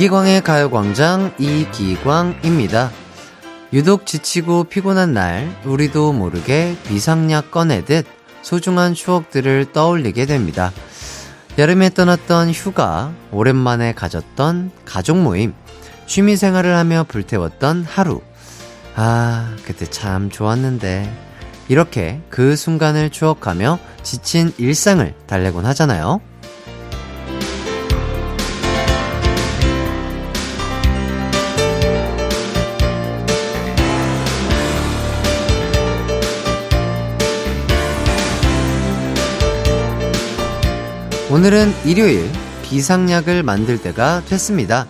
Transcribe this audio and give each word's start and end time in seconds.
이기광의 0.00 0.40
가요광장 0.40 1.34
이기광입니다. 1.38 2.90
유독 3.74 4.06
지치고 4.06 4.64
피곤한 4.64 5.12
날, 5.12 5.54
우리도 5.66 6.14
모르게 6.14 6.74
비상약 6.88 7.50
꺼내듯 7.50 8.06
소중한 8.40 8.94
추억들을 8.94 9.72
떠올리게 9.74 10.24
됩니다. 10.24 10.72
여름에 11.58 11.90
떠났던 11.90 12.48
휴가, 12.50 13.12
오랜만에 13.30 13.92
가졌던 13.92 14.70
가족 14.86 15.18
모임, 15.18 15.52
취미 16.06 16.34
생활을 16.34 16.76
하며 16.76 17.04
불태웠던 17.06 17.84
하루. 17.84 18.22
아, 18.96 19.54
그때 19.66 19.84
참 19.84 20.30
좋았는데. 20.30 21.14
이렇게 21.68 22.22
그 22.30 22.56
순간을 22.56 23.10
추억하며 23.10 23.78
지친 24.02 24.54
일상을 24.56 25.14
달래곤 25.26 25.66
하잖아요. 25.66 26.22
오늘은 41.30 41.72
일요일 41.84 42.28
비상약을 42.62 43.44
만들 43.44 43.80
때가 43.80 44.22
됐습니다. 44.24 44.88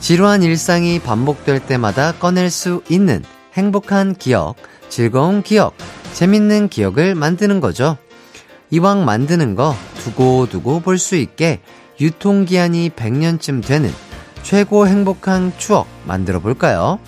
지루한 0.00 0.42
일상이 0.42 0.98
반복될 0.98 1.60
때마다 1.60 2.10
꺼낼 2.10 2.50
수 2.50 2.82
있는 2.88 3.22
행복한 3.54 4.16
기억, 4.16 4.56
즐거운 4.88 5.44
기억, 5.44 5.76
재밌는 6.12 6.70
기억을 6.70 7.14
만드는 7.14 7.60
거죠. 7.60 7.96
이왕 8.70 9.04
만드는 9.04 9.54
거 9.54 9.76
두고두고 10.02 10.80
볼 10.80 10.98
수 10.98 11.14
있게 11.14 11.60
유통기한이 12.00 12.90
100년쯤 12.90 13.64
되는 13.64 13.92
최고 14.42 14.88
행복한 14.88 15.52
추억 15.56 15.86
만들어 16.04 16.40
볼까요? 16.40 16.98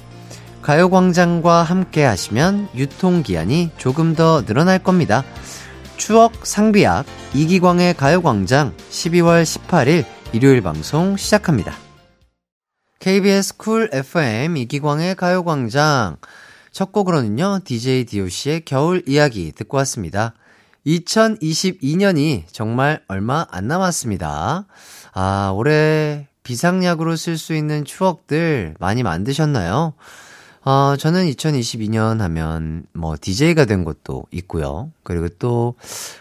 가요광장과 0.61 1.65
함께 1.65 2.05
하시면 2.05 2.69
유통기한이 2.77 3.73
조금 3.77 4.15
더 4.15 4.45
늘어날 4.45 4.79
겁니다. 4.79 5.25
추억 6.05 6.45
상비약 6.45 7.07
이기광의 7.33 7.95
가요광장 7.95 8.75
12월 8.91 9.45
18일 9.45 10.05
일요일 10.33 10.61
방송 10.61 11.17
시작합니다. 11.17 11.77
KBS 12.99 13.57
쿨 13.57 13.89
FM 13.93 14.57
이기광의 14.57 15.15
가요광장 15.15 16.17
첫 16.73 16.91
곡으로는요, 16.91 17.61
DJ 17.63 18.07
DOC의 18.07 18.65
겨울 18.65 19.05
이야기 19.07 19.53
듣고 19.53 19.77
왔습니다. 19.77 20.35
2022년이 20.85 22.47
정말 22.51 23.05
얼마 23.07 23.47
안 23.53 23.69
남았습니다. 23.69 24.67
아, 25.15 25.53
올해 25.55 26.27
비상약으로 26.43 27.15
쓸 27.15 27.39
수 27.39 27.55
있는 27.55 27.85
추억들 27.85 28.75
많이 28.81 29.05
만드셨나요? 29.05 29.95
어, 30.65 30.97
저는 30.97 31.27
2022년 31.27 32.19
하면 32.19 32.85
뭐 32.93 33.17
DJ가 33.21 33.65
된 33.65 33.83
것도 33.85 34.27
있고요. 34.31 34.93
그리고 35.03 35.29
또 35.29 35.75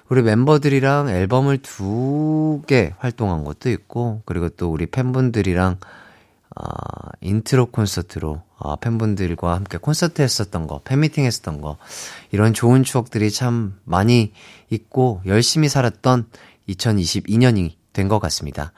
우리 0.10 0.24
멤버들이랑 0.24 1.10
앨범을 1.10 1.60
두 1.60 2.64
개 2.68 2.94
활동한 3.00 3.44
것도 3.44 3.70
있고, 3.70 4.22
그리고 4.26 4.50
또 4.50 4.72
우리 4.72 4.86
팬분들이랑 4.88 5.78
어, 6.56 6.64
인트로 7.22 7.68
콘서트로 7.68 8.42
어, 8.58 8.76
팬분들과 8.78 9.56
함께 9.56 9.78
콘서트 9.78 10.22
했었던 10.22 10.68
거, 10.68 10.82
팬미팅 10.84 11.24
했었던 11.26 11.62
거, 11.62 11.78
이런 12.32 12.54
좋은 12.54 12.84
추억들이 12.84 13.32
참 13.32 13.80
많이 13.86 14.34
있고 14.70 15.22
열심히 15.26 15.70
살았던 15.70 16.26
2022년이 16.70 17.74
된 17.94 18.08
것 18.10 18.20
같습니다. 18.20 18.74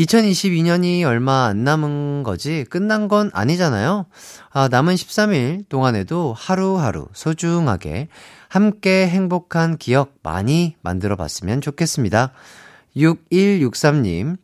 2022년이 0.00 1.04
얼마 1.04 1.46
안 1.46 1.62
남은 1.64 2.22
거지 2.22 2.64
끝난 2.70 3.06
건 3.08 3.30
아니잖아요. 3.34 4.06
아, 4.50 4.68
남은 4.68 4.94
13일 4.94 5.68
동안에도 5.68 6.34
하루하루 6.36 7.08
소중하게 7.12 8.08
함께 8.48 9.06
행복한 9.06 9.76
기억 9.76 10.14
많이 10.22 10.76
만들어 10.80 11.16
봤으면 11.16 11.60
좋겠습니다. 11.60 12.32
6163님, 12.96 14.38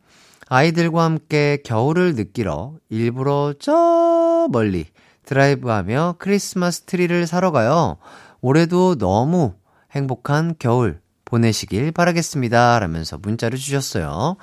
아이들과 0.47 1.03
함께 1.03 1.57
겨울을 1.65 2.15
느끼러 2.15 2.73
일부러 2.89 3.53
저 3.59 4.47
멀리 4.51 4.85
드라이브하며 5.25 6.15
크리스마스 6.19 6.81
트리를 6.81 7.25
사러 7.25 7.51
가요. 7.51 7.97
올해도 8.41 8.97
너무 8.97 9.55
행복한 9.91 10.55
겨울 10.59 11.01
보내시길 11.25 11.91
바라겠습니다. 11.91 12.79
라면서 12.79 13.17
문자를 13.17 13.57
주셨어요. 13.57 14.37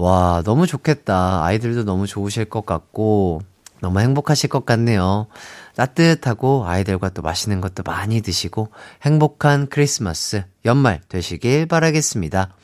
와, 0.00 0.42
너무 0.46 0.66
좋겠다. 0.66 1.44
아이들도 1.44 1.84
너무 1.84 2.06
좋으실 2.06 2.46
것 2.46 2.64
같고, 2.64 3.42
너무 3.80 4.00
행복하실 4.00 4.48
것 4.48 4.64
같네요. 4.64 5.26
따뜻하고 5.76 6.64
아이들과 6.66 7.10
또 7.10 7.20
맛있는 7.20 7.60
것도 7.60 7.82
많이 7.82 8.22
드시고 8.22 8.68
행복한 9.02 9.66
크리스마스, 9.68 10.44
연말 10.64 11.02
되시길 11.08 11.66
바라겠습니다. 11.66 12.54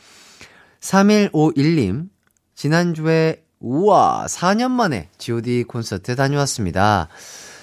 3151님, 0.81 2.09
지난주에 2.55 3.43
우와, 3.61 4.27
4년 4.29 4.71
만에 4.71 5.11
GOD 5.19 5.65
콘서트 5.65 6.17
다녀왔습니다. 6.17 7.09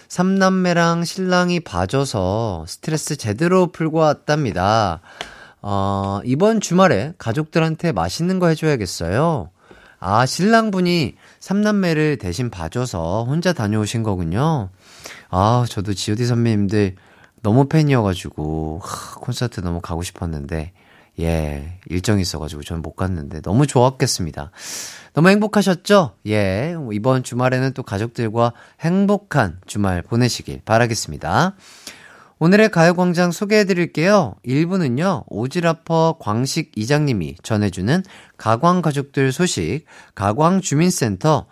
삼남매랑 0.07 1.03
신랑이 1.03 1.61
봐줘서 1.61 2.65
스트레스 2.67 3.15
제대로 3.15 3.71
풀고 3.71 3.97
왔답니다. 3.97 5.01
어, 5.63 6.19
이번 6.25 6.59
주말에 6.61 7.13
가족들한테 7.17 7.91
맛있는 7.91 8.37
거 8.37 8.49
해줘야겠어요. 8.49 9.49
아, 10.05 10.25
신랑분이 10.25 11.15
삼남매를 11.39 12.17
대신 12.17 12.49
봐줘서 12.49 13.23
혼자 13.23 13.53
다녀오신 13.53 14.03
거군요. 14.03 14.69
아, 15.29 15.65
저도 15.69 15.93
지오디 15.93 16.25
선배님들 16.25 16.95
너무 17.41 17.69
팬이어가지고, 17.69 18.81
하, 18.83 19.15
콘서트 19.21 19.61
너무 19.61 19.79
가고 19.79 20.03
싶었는데, 20.03 20.73
예, 21.21 21.79
일정이 21.85 22.21
있어가지고 22.21 22.63
저는 22.63 22.81
못 22.81 22.95
갔는데 22.95 23.39
너무 23.41 23.65
좋았겠습니다. 23.65 24.51
너무 25.13 25.29
행복하셨죠? 25.29 26.15
예, 26.27 26.75
이번 26.91 27.23
주말에는 27.23 27.71
또 27.73 27.83
가족들과 27.83 28.51
행복한 28.81 29.59
주말 29.67 30.01
보내시길 30.01 30.63
바라겠습니다. 30.65 31.55
오늘의 32.43 32.71
가요광장 32.71 33.31
소개해 33.31 33.63
드릴게요. 33.63 34.35
1부는요, 34.45 35.23
오지라퍼 35.27 36.17
광식 36.19 36.73
이장님이 36.75 37.37
전해주는 37.41 38.03
가광 38.35 38.81
가족들 38.81 39.31
소식, 39.31 39.85
가광 40.13 40.59
주민센터. 40.59 41.45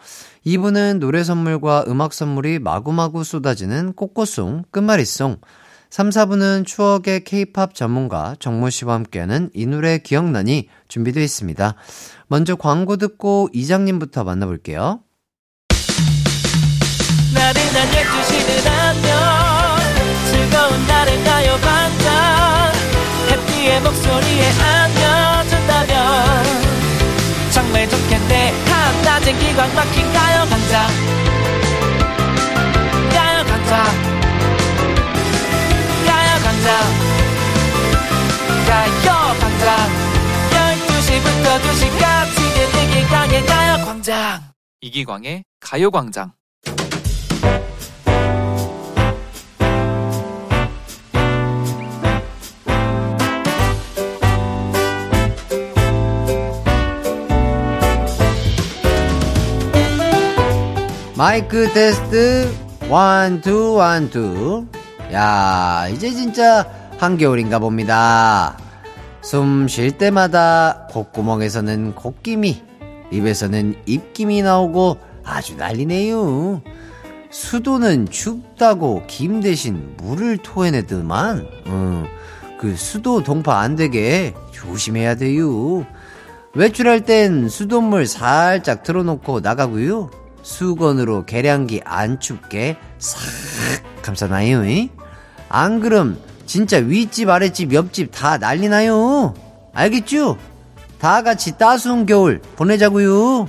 2부는 0.45 0.99
노래 0.99 1.23
선물과 1.23 1.85
음악 1.87 2.11
선물이 2.11 2.59
마구마구 2.59 3.23
쏟아지는 3.23 3.93
꽃꽃송, 3.93 4.65
끝말잇송. 4.69 5.37
3, 5.91 6.09
4부는 6.09 6.65
추억의 6.65 7.23
케이팝 7.23 7.73
전문가 7.73 8.35
정모 8.39 8.69
씨와 8.69 8.95
함께하는 8.95 9.49
이 9.53 9.65
노래 9.65 9.97
기억나니 9.97 10.67
준비되어 10.89 11.23
있습니다. 11.23 11.73
먼저 12.27 12.57
광고 12.57 12.97
듣고 12.97 13.47
이장님부터 13.53 14.25
만나볼게요. 14.25 14.99
나른한 17.33 17.87
12시는 17.87 18.67
안녕 18.67 19.40
즐거운 20.71 20.87
날을 20.87 21.23
가요 21.23 21.57
반짝? 21.59 22.73
해피의 23.29 23.81
목소리에 23.81 24.49
안겨준다면. 24.51 25.91
정말 27.51 27.89
좋겠네. 27.89 28.53
한낮엔 28.65 29.37
기광 29.39 29.75
막힌 29.75 30.13
가요 30.13 30.45
반짝? 30.49 30.87
가요 33.11 33.43
반짝. 33.43 33.85
가요 36.07 36.39
반짝. 36.43 36.67
가요 38.67 39.35
반짝. 39.39 39.67
12시부터 40.51 41.47
2시까지 41.61 42.37
이기광의 42.83 43.45
가요광장. 43.45 44.51
이기광의 44.79 45.43
가요광장 45.59 46.31
마이크 61.21 61.71
테스트. 61.71 62.51
원투 62.89 63.75
원투. 63.75 64.65
야 65.13 65.87
이제 65.93 66.09
진짜 66.09 66.67
한겨울인가 66.97 67.59
봅니다. 67.59 68.57
숨 69.21 69.67
쉴 69.67 69.91
때마다 69.91 70.87
콧구멍에서는 70.89 71.93
콧김이 71.93 72.63
입에서는 73.11 73.75
입김이 73.85 74.41
나오고 74.41 74.97
아주 75.23 75.55
난리네요. 75.57 76.63
수도는 77.29 78.09
춥다고 78.09 79.03
김 79.05 79.41
대신 79.41 79.93
물을 79.97 80.37
토해내더만 80.37 81.47
음, 81.67 82.05
그 82.59 82.75
수도 82.75 83.21
동파 83.21 83.59
안 83.59 83.75
되게 83.75 84.33
조심해야 84.49 85.13
돼요. 85.17 85.85
외출할 86.55 87.05
땐 87.05 87.47
수돗물 87.47 88.07
살짝 88.07 88.81
틀어놓고 88.81 89.41
나가고요 89.41 90.20
수건으로 90.41 91.25
계량기 91.25 91.81
안 91.85 92.19
춥게 92.19 92.77
싹 92.97 93.19
감싸나요? 94.01 94.61
안 95.49 95.79
그럼 95.79 96.19
진짜 96.45 96.77
윗집 96.77 97.29
아랫집 97.29 97.73
옆집 97.73 98.11
다 98.11 98.37
난리나요. 98.37 99.33
알겠죠? 99.73 100.37
다 100.99 101.23
같이 101.23 101.57
따스운 101.57 102.05
겨울 102.05 102.41
보내자고요. 102.55 103.47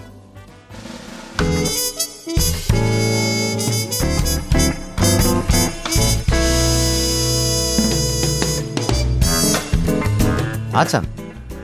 아참 10.72 11.04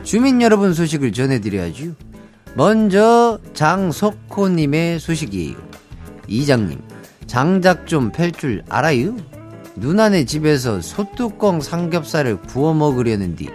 주민 0.05 0.43
여러분 0.43 0.75
소식을 0.75 1.13
전해드려야죠. 1.13 1.95
먼저 2.55 3.39
장석호님의 3.55 5.01
소식이에요. 5.01 5.57
이장님 6.27 6.81
장작 7.27 7.87
좀 7.87 8.11
펼 8.13 8.33
줄 8.33 8.63
알아요? 8.69 9.15
누나네 9.77 10.25
집에서 10.25 10.81
소뚜껑 10.81 11.61
삼겹살을 11.61 12.41
구워 12.43 12.75
먹으려는디 12.75 13.49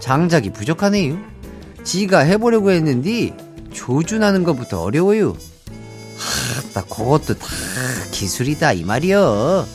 장작이 0.00 0.50
부족하네요. 0.52 1.16
지가 1.84 2.20
해보려고 2.20 2.70
했는디 2.70 3.34
조준하는 3.72 4.42
것부터 4.42 4.82
어려워요. 4.82 5.36
하따 6.18 6.82
그것도 6.86 7.34
다 7.38 7.46
기술이다 8.10 8.72
이 8.72 8.84
말이여. 8.84 9.66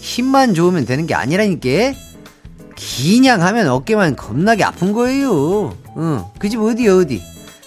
힘만 0.00 0.54
좋으면 0.54 0.86
되는 0.86 1.06
게 1.06 1.14
아니라니까. 1.14 1.68
기냥 2.76 3.42
하면 3.42 3.68
어깨만 3.68 4.16
겁나게 4.16 4.64
아픈 4.64 4.92
거예요. 4.92 5.76
응, 5.96 6.24
그 6.38 6.48
집 6.48 6.60
어디야 6.60 6.94
어디? 6.96 7.22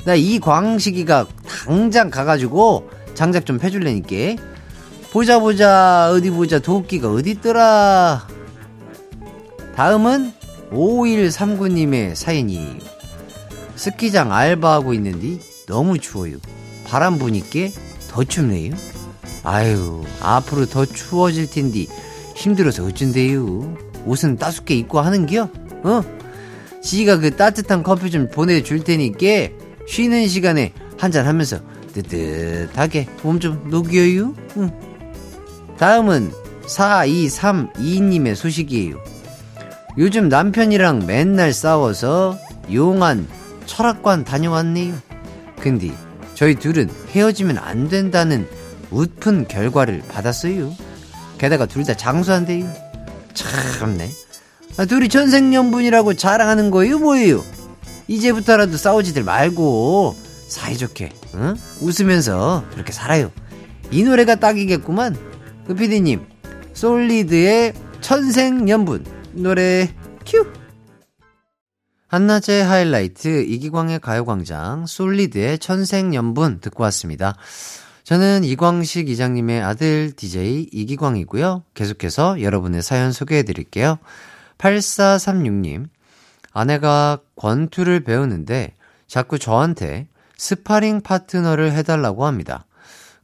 나 0.07 0.15
이 0.15 0.39
광식이가 0.39 1.27
당장 1.65 2.09
가가지고 2.09 2.89
장작 3.13 3.45
좀 3.45 3.57
패줄래니까. 3.59 4.41
보자 5.11 5.39
보자 5.39 6.09
어디 6.11 6.29
보자 6.29 6.59
도끼가 6.59 7.11
어디 7.11 7.31
있더라. 7.31 8.25
다음은 9.75 10.31
5139님의 10.71 12.15
사연이 12.15 12.77
스키장 13.75 14.31
알바하고 14.31 14.93
있는데 14.93 15.43
너무 15.67 15.99
추워요. 15.99 16.37
바람 16.85 17.17
부니까 17.17 17.69
더 18.09 18.23
춥네요. 18.23 18.75
아유 19.43 20.05
앞으로 20.21 20.67
더 20.67 20.85
추워질 20.85 21.49
텐데 21.49 21.85
힘들어서 22.33 22.85
어쩐대요. 22.85 23.75
옷은 24.05 24.37
따숩게 24.37 24.73
입고 24.75 25.01
하는겨? 25.01 25.49
어? 25.83 26.03
지가 26.81 27.17
그 27.17 27.35
따뜻한 27.35 27.83
커피 27.83 28.09
좀 28.09 28.29
보내줄 28.29 28.85
테니까 28.85 29.66
쉬는 29.87 30.27
시간에 30.27 30.73
한잔 30.97 31.25
하면서 31.27 31.59
뜨뜻하게 31.93 33.07
몸 33.23 33.39
좀 33.39 33.69
녹여요. 33.69 34.33
응. 34.57 34.71
다음은 35.77 36.31
4232님의 36.65 38.35
소식이에요. 38.35 38.97
요즘 39.97 40.29
남편이랑 40.29 41.05
맨날 41.07 41.53
싸워서 41.53 42.37
용한 42.71 43.27
철학관 43.65 44.23
다녀왔네요. 44.25 44.93
근데 45.59 45.91
저희 46.35 46.55
둘은 46.55 46.89
헤어지면 47.11 47.57
안 47.57 47.87
된다는 47.89 48.47
웃픈 48.91 49.47
결과를 49.47 50.03
받았어요. 50.07 50.73
게다가 51.37 51.65
둘 51.65 51.83
다 51.83 51.95
장수한대요. 51.95 52.65
참네. 53.33 54.09
아, 54.77 54.85
둘이 54.85 55.09
천생연분이라고 55.09 56.13
자랑하는 56.15 56.69
거예요, 56.71 56.99
뭐예요? 56.99 57.43
이제부터라도 58.07 58.77
싸우지들 58.77 59.23
말고 59.23 60.15
사이좋게 60.47 61.11
응? 61.35 61.55
웃으면서 61.81 62.63
그렇게 62.71 62.91
살아요. 62.91 63.31
이 63.91 64.03
노래가 64.03 64.35
딱이겠구만. 64.35 65.15
그 65.65 65.75
PD님, 65.75 66.25
솔리드의 66.73 67.73
천생연분 68.01 69.05
노래 69.33 69.93
큐. 70.25 70.45
한낮의 72.07 72.63
하이라이트 72.63 73.43
이기광의 73.43 73.99
가요광장 73.99 74.85
솔리드의 74.85 75.59
천생연분 75.59 76.61
듣고 76.61 76.83
왔습니다. 76.83 77.35
저는 78.03 78.45
이광식 78.45 79.09
이장님의 79.09 79.61
아들 79.61 80.13
DJ 80.15 80.69
이기광이고요. 80.71 81.63
계속해서 81.73 82.41
여러분의 82.41 82.81
사연 82.81 83.11
소개해 83.11 83.43
드릴게요. 83.43 83.99
8436님, 84.57 85.87
아내가 86.53 87.19
권투를 87.35 88.01
배우는데 88.01 88.73
자꾸 89.07 89.39
저한테 89.39 90.07
스파링 90.37 91.01
파트너를 91.01 91.71
해달라고 91.73 92.25
합니다. 92.25 92.65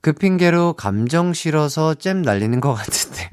그 0.01 0.11
핑계로 0.11 0.73
감정 0.73 1.33
실어서 1.33 1.93
잽 1.94 2.21
날리는 2.21 2.59
것 2.59 2.73
같은데. 2.73 3.31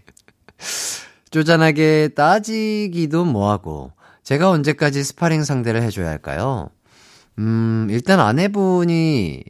쪼잔하게 1.31 2.11
따지기도 2.15 3.25
뭐하고, 3.25 3.93
제가 4.23 4.51
언제까지 4.51 5.03
스파링 5.03 5.43
상대를 5.43 5.83
해줘야 5.83 6.09
할까요? 6.09 6.71
음, 7.39 7.89
일단 7.91 8.21
아내분이 8.21 9.43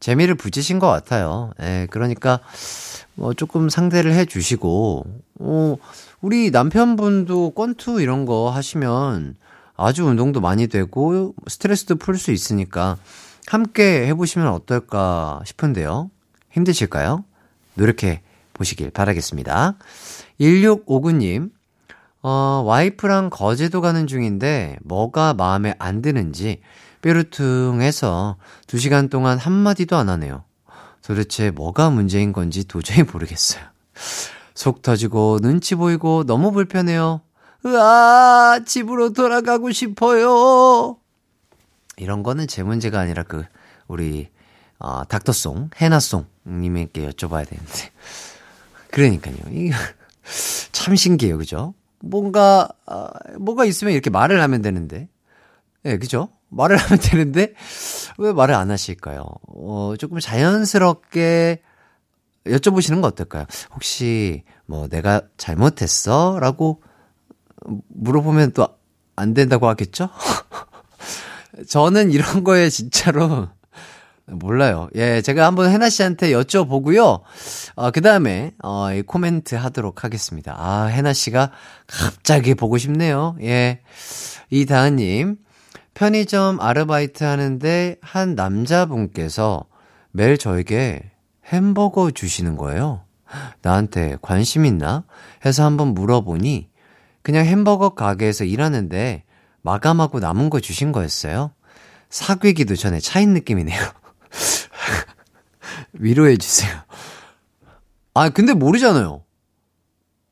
재미를 0.00 0.34
붙이신 0.34 0.78
것 0.78 0.88
같아요. 0.88 1.52
예, 1.60 1.86
그러니까, 1.90 2.40
뭐, 3.14 3.34
조금 3.34 3.68
상대를 3.68 4.12
해 4.12 4.24
주시고, 4.24 5.04
어, 5.40 5.76
우리 6.20 6.50
남편분도 6.50 7.50
권투 7.50 8.00
이런 8.00 8.24
거 8.24 8.50
하시면 8.50 9.36
아주 9.78 10.04
운동도 10.04 10.40
많이 10.40 10.66
되고, 10.66 11.34
스트레스도 11.46 11.96
풀 11.96 12.18
수 12.18 12.32
있으니까, 12.32 12.98
함께 13.46 14.06
해보시면 14.08 14.48
어떨까 14.48 15.40
싶은데요. 15.46 16.10
힘드실까요? 16.50 17.24
노력해 17.74 18.20
보시길 18.52 18.90
바라겠습니다. 18.90 19.76
1659님, 20.40 21.50
어, 22.22 22.62
와이프랑 22.66 23.30
거제도 23.30 23.80
가는 23.80 24.06
중인데 24.06 24.78
뭐가 24.82 25.34
마음에 25.34 25.74
안 25.78 26.02
드는지 26.02 26.60
뾰루퉁해서 27.00 28.36
2시간 28.66 29.08
동안 29.08 29.38
한마디도 29.38 29.96
안 29.96 30.08
하네요. 30.08 30.44
도대체 31.02 31.50
뭐가 31.50 31.88
문제인 31.90 32.32
건지 32.32 32.66
도저히 32.66 33.02
모르겠어요. 33.02 33.62
속 34.54 34.82
터지고 34.82 35.38
눈치 35.40 35.74
보이고 35.74 36.24
너무 36.24 36.52
불편해요. 36.52 37.22
으아, 37.66 38.60
집으로 38.64 39.12
돌아가고 39.12 39.72
싶어요. 39.72 40.96
이런 41.96 42.22
거는 42.22 42.46
제 42.46 42.62
문제가 42.62 43.00
아니라 43.00 43.24
그, 43.24 43.44
우리, 43.88 44.28
어, 44.78 45.04
닥터송, 45.04 45.70
해나송 45.76 46.26
님에게 46.46 47.08
여쭤봐야 47.10 47.48
되는데. 47.48 47.90
그러니까요. 48.90 49.36
이게 49.50 49.72
참 50.72 50.94
신기해요. 50.94 51.36
그죠? 51.38 51.74
뭔가, 52.00 52.68
어, 52.86 53.08
뭐가 53.38 53.64
있으면 53.64 53.92
이렇게 53.92 54.10
말을 54.10 54.40
하면 54.40 54.62
되는데. 54.62 55.08
예, 55.84 55.90
네, 55.90 55.98
그죠? 55.98 56.28
말을 56.50 56.76
하면 56.78 56.98
되는데, 57.00 57.54
왜 58.18 58.32
말을 58.32 58.54
안 58.54 58.70
하실까요? 58.70 59.24
어, 59.48 59.94
조금 59.98 60.20
자연스럽게 60.20 61.62
여쭤보시는 62.46 63.00
거 63.00 63.08
어떨까요? 63.08 63.46
혹시, 63.74 64.44
뭐, 64.66 64.86
내가 64.88 65.22
잘못했어? 65.36 66.38
라고 66.40 66.82
물어보면 67.88 68.52
또 68.52 68.78
안 69.18 69.34
된다고 69.34 69.66
하겠죠? 69.68 70.08
저는 71.68 72.12
이런 72.12 72.44
거에 72.44 72.70
진짜로 72.70 73.48
몰라요. 74.26 74.88
예, 74.94 75.22
제가 75.22 75.46
한번 75.46 75.70
해나 75.70 75.88
씨한테 75.88 76.30
여쭤보고요. 76.30 77.22
어, 77.74 77.90
그 77.90 78.00
다음에, 78.00 78.52
어, 78.62 78.92
이 78.92 79.02
코멘트 79.02 79.56
하도록 79.56 80.04
하겠습니다. 80.04 80.54
아, 80.56 80.84
해나 80.84 81.12
씨가 81.12 81.50
갑자기 81.86 82.54
보고 82.54 82.78
싶네요. 82.78 83.36
예. 83.42 83.80
이다은님, 84.50 85.38
편의점 85.94 86.60
아르바이트 86.60 87.24
하는데 87.24 87.96
한 88.00 88.34
남자분께서 88.36 89.64
매일 90.12 90.38
저에게 90.38 91.10
햄버거 91.46 92.10
주시는 92.12 92.56
거예요. 92.56 93.02
나한테 93.62 94.16
관심 94.22 94.64
있나? 94.64 95.04
해서 95.44 95.64
한번 95.64 95.88
물어보니 95.88 96.67
그냥 97.28 97.44
햄버거 97.44 97.90
가게에서 97.90 98.44
일하는데 98.44 99.22
마감하고 99.60 100.18
남은 100.18 100.48
거 100.48 100.60
주신 100.60 100.92
거였어요. 100.92 101.52
사귀기도 102.08 102.74
전에 102.74 103.00
차인 103.00 103.34
느낌이네요. 103.34 103.76
위로해주세요. 105.92 106.72
아, 108.14 108.30
근데 108.30 108.54
모르잖아요. 108.54 109.26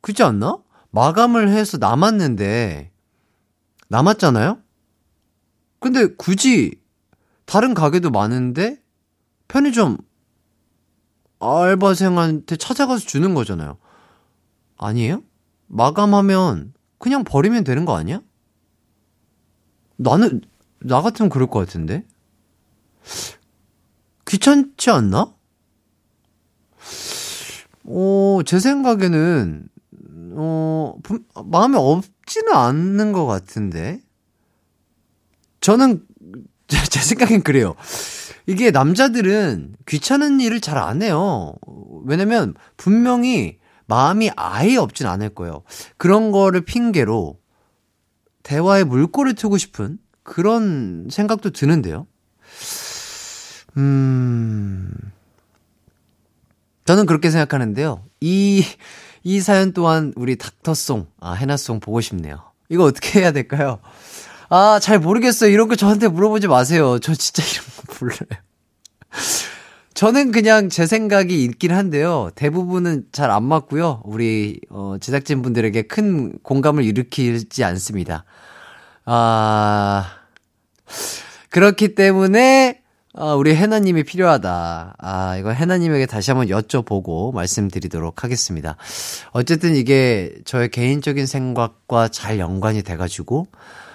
그렇지 0.00 0.22
않나? 0.22 0.56
마감을 0.90 1.50
해서 1.50 1.76
남았는데, 1.76 2.90
남았잖아요? 3.88 4.58
근데 5.80 6.06
굳이, 6.16 6.80
다른 7.44 7.74
가게도 7.74 8.08
많은데, 8.08 8.80
편의점 9.48 9.98
알바생한테 11.40 12.56
찾아가서 12.56 13.04
주는 13.04 13.34
거잖아요. 13.34 13.76
아니에요? 14.78 15.22
마감하면 15.66 16.72
그냥 16.98 17.24
버리면 17.24 17.64
되는 17.64 17.84
거 17.84 17.96
아니야? 17.96 18.20
나는, 19.96 20.40
나 20.80 21.02
같으면 21.02 21.28
그럴 21.30 21.48
것 21.48 21.58
같은데? 21.60 22.04
귀찮지 24.26 24.90
않나? 24.90 25.34
어, 27.84 28.40
제 28.44 28.58
생각에는, 28.58 29.68
어, 30.32 30.94
마음에 31.44 31.78
없지는 31.78 32.52
않는 32.52 33.12
것 33.12 33.26
같은데. 33.26 34.00
저는, 35.60 36.04
제 36.68 37.00
생각엔 37.00 37.42
그래요. 37.42 37.74
이게 38.46 38.70
남자들은 38.70 39.76
귀찮은 39.86 40.40
일을 40.40 40.60
잘 40.60 40.78
안 40.78 41.02
해요. 41.02 41.54
왜냐면 42.04 42.54
분명히 42.76 43.58
마음이 43.86 44.30
아예 44.36 44.76
없진 44.76 45.06
않을 45.06 45.30
거예요. 45.30 45.62
그런 45.96 46.32
거를 46.32 46.62
핑계로 46.62 47.38
대화에 48.42 48.84
물꼬를 48.84 49.34
트고 49.34 49.58
싶은 49.58 49.98
그런 50.22 51.08
생각도 51.10 51.50
드는데요. 51.50 52.06
음, 53.76 54.92
저는 56.84 57.06
그렇게 57.06 57.30
생각하는데요. 57.30 58.04
이, 58.20 58.64
이 59.22 59.40
사연 59.40 59.72
또한 59.72 60.12
우리 60.16 60.36
닥터송, 60.36 61.08
아, 61.20 61.32
해나송 61.32 61.80
보고 61.80 62.00
싶네요. 62.00 62.52
이거 62.68 62.84
어떻게 62.84 63.20
해야 63.20 63.32
될까요? 63.32 63.80
아, 64.48 64.78
잘 64.80 64.98
모르겠어요. 64.98 65.50
이런 65.50 65.68
거 65.68 65.76
저한테 65.76 66.08
물어보지 66.08 66.46
마세요. 66.46 66.98
저 67.00 67.14
진짜 67.14 67.42
이런 67.42 67.64
거 67.76 67.94
몰라요. 68.00 68.42
저는 69.96 70.30
그냥 70.30 70.68
제 70.68 70.84
생각이 70.86 71.42
있긴 71.44 71.72
한데요. 71.72 72.28
대부분은 72.34 73.06
잘 73.12 73.30
안 73.30 73.44
맞고요. 73.44 74.02
우리 74.04 74.60
어 74.68 74.96
제작진 75.00 75.40
분들에게 75.40 75.82
큰 75.82 76.38
공감을 76.42 76.84
일으키지 76.84 77.64
않습니다. 77.64 78.24
아 79.06 80.06
그렇기 81.48 81.94
때문에 81.94 82.82
아, 83.14 83.32
우리 83.32 83.54
해나님이 83.54 84.04
필요하다. 84.04 84.96
아, 84.98 85.36
이거 85.38 85.48
해나님에게 85.50 86.04
다시 86.04 86.30
한번 86.30 86.48
여쭤보고 86.48 87.32
말씀드리도록 87.32 88.22
하겠습니다. 88.22 88.76
어쨌든 89.30 89.74
이게 89.74 90.34
저의 90.44 90.68
개인적인 90.68 91.24
생각과 91.24 92.08
잘 92.08 92.38
연관이 92.38 92.82
돼가지고, 92.82 93.46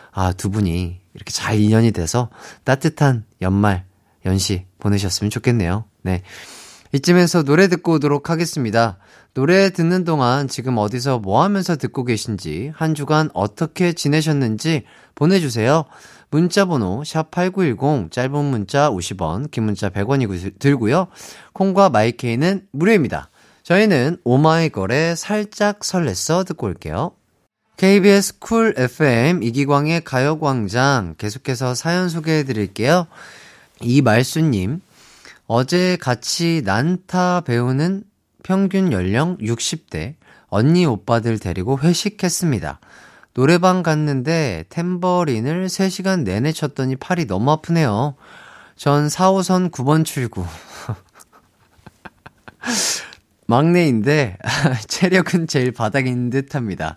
아, 0.10 0.34
두 0.34 0.50
분이 0.50 1.00
이렇게 1.14 1.32
잘 1.32 1.60
인연이 1.60 1.92
돼서 1.92 2.30
따뜻한 2.64 3.26
연말, 3.44 3.86
연시 4.26 4.66
보내셨으면 4.80 5.30
좋겠네요. 5.30 5.86
네. 6.02 6.24
이쯤에서 6.94 7.44
노래 7.44 7.68
듣고 7.68 7.94
오도록 7.94 8.30
하겠습니다. 8.30 8.98
노래 9.34 9.70
듣는 9.70 10.04
동안 10.04 10.50
지금 10.50 10.78
어디서 10.78 11.20
뭐 11.20 11.42
하면서 11.44 11.78
듣고 11.78 12.04
계신지, 12.04 12.72
한 12.76 12.96
주간 12.96 13.30
어떻게 13.34 13.94
지내셨는지 13.94 14.84
보내주세요. 15.16 15.86
문자번호 16.32 17.02
샵8910, 17.04 18.12
짧은 18.12 18.46
문자 18.46 18.90
50원, 18.90 19.52
긴 19.52 19.64
문자 19.64 19.90
100원이 19.90 20.60
들고요. 20.60 21.08
콩과 21.54 21.90
마이케이는 21.90 22.68
무료입니다. 22.72 23.30
저희는 23.64 24.18
오마이걸의 24.24 25.16
살짝 25.16 25.80
설렜어 25.80 26.46
듣고 26.46 26.68
올게요. 26.68 27.12
KBS 27.78 28.40
쿨 28.40 28.74
FM 28.78 29.44
이기광의 29.44 30.04
가요광장 30.04 31.16
계속해서 31.18 31.74
사연 31.74 32.10
소개해 32.10 32.44
드릴게요. 32.44 33.08
이말수님, 33.82 34.82
어제 35.54 35.98
같이 35.98 36.62
난타 36.64 37.42
배우는 37.42 38.06
평균 38.42 38.94
연령 38.94 39.38
60대 39.40 40.16
언니 40.48 40.86
오빠들 40.86 41.40
데리고 41.40 41.78
회식했습니다. 41.78 42.80
노래방 43.34 43.84
갔는데 43.84 44.64
탬버린을 44.70 45.68
3시간 45.68 46.24
내내 46.24 46.54
쳤더니 46.54 46.96
팔이 46.96 47.28
너무 47.28 47.52
아프네요. 47.52 48.16
전 48.78 49.08
4호선 49.08 49.72
9번 49.72 50.06
출구. 50.06 50.46
막내인데 53.46 54.38
체력은 54.88 55.48
제일 55.48 55.74
바닥인 55.74 56.30
듯 56.30 56.56
합니다. 56.56 56.96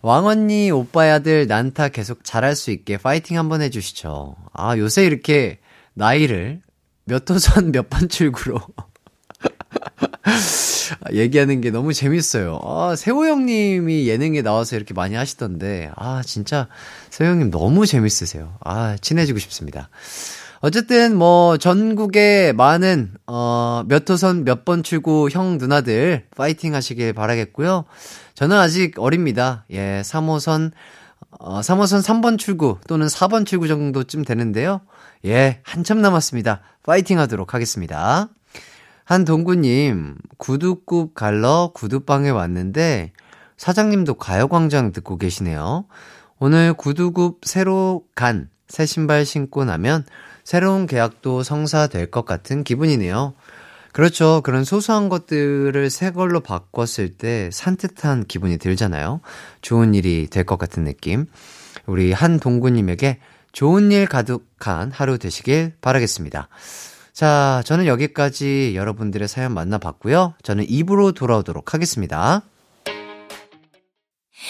왕언니 0.00 0.70
오빠의 0.70 1.10
아들 1.10 1.48
난타 1.48 1.88
계속 1.88 2.22
잘할 2.22 2.54
수 2.54 2.70
있게 2.70 2.98
파이팅 2.98 3.36
한번 3.36 3.62
해주시죠. 3.62 4.36
아, 4.52 4.78
요새 4.78 5.04
이렇게 5.04 5.58
나이를 5.94 6.62
몇 7.04 7.28
호선 7.28 7.72
몇 7.72 7.88
번 7.90 8.08
출구로 8.08 8.60
얘기하는 11.12 11.60
게 11.60 11.70
너무 11.70 11.92
재밌어요. 11.92 12.60
아, 12.64 12.94
세호 12.96 13.26
형님이 13.26 14.08
예능에 14.08 14.42
나와서 14.42 14.76
이렇게 14.76 14.94
많이 14.94 15.14
하시던데, 15.14 15.90
아, 15.96 16.22
진짜 16.24 16.68
세호 17.10 17.30
형님 17.30 17.50
너무 17.50 17.86
재밌으세요. 17.86 18.54
아, 18.64 18.96
친해지고 19.00 19.38
싶습니다. 19.38 19.88
어쨌든 20.60 21.16
뭐 21.16 21.58
전국의 21.58 22.54
많은 22.54 23.12
어 23.26 23.84
몇 23.86 24.08
호선 24.08 24.44
몇 24.44 24.64
번 24.64 24.82
출구 24.82 25.28
형 25.30 25.58
누나들 25.58 26.24
파이팅 26.36 26.74
하시길 26.74 27.12
바라겠고요. 27.12 27.84
저는 28.34 28.56
아직 28.56 28.94
어립니다. 28.98 29.66
예, 29.70 30.00
3호선 30.02 30.70
어 31.38 31.60
3호선 31.60 32.02
3번 32.02 32.38
출구 32.38 32.78
또는 32.88 33.08
4번 33.08 33.44
출구 33.44 33.68
정도쯤 33.68 34.24
되는데요. 34.24 34.80
예, 35.24 35.60
한참 35.62 36.00
남았습니다. 36.00 36.60
파이팅 36.82 37.18
하도록 37.18 37.54
하겠습니다. 37.54 38.28
한동구님, 39.04 40.16
구두굽 40.38 41.14
갈러 41.14 41.70
구두방에 41.74 42.30
왔는데, 42.30 43.12
사장님도 43.56 44.14
가요광장 44.14 44.92
듣고 44.92 45.18
계시네요. 45.18 45.86
오늘 46.38 46.74
구두굽 46.74 47.40
새로 47.44 48.04
간 48.14 48.54
새 48.68 48.86
신발 48.86 49.24
신고 49.24 49.64
나면 49.64 50.04
새로운 50.42 50.86
계약도 50.86 51.42
성사될 51.42 52.10
것 52.10 52.24
같은 52.24 52.64
기분이네요. 52.64 53.34
그렇죠. 53.92 54.40
그런 54.42 54.64
소소한 54.64 55.08
것들을 55.08 55.88
새 55.90 56.10
걸로 56.10 56.40
바꿨을 56.40 57.16
때 57.16 57.50
산뜻한 57.52 58.24
기분이 58.24 58.58
들잖아요. 58.58 59.20
좋은 59.62 59.94
일이 59.94 60.26
될 60.28 60.44
것 60.44 60.58
같은 60.58 60.82
느낌. 60.84 61.26
우리 61.86 62.12
한동구님에게 62.12 63.20
좋은 63.54 63.90
일 63.92 64.06
가득한 64.06 64.90
하루 64.90 65.16
되시길 65.16 65.74
바라겠습니다. 65.80 66.48
자, 67.12 67.62
저는 67.64 67.86
여기까지 67.86 68.72
여러분들의 68.74 69.28
사연 69.28 69.54
만나봤고요. 69.54 70.34
저는 70.42 70.66
입으로 70.68 71.12
돌아오도록 71.12 71.72
하겠습니다. 71.72 72.42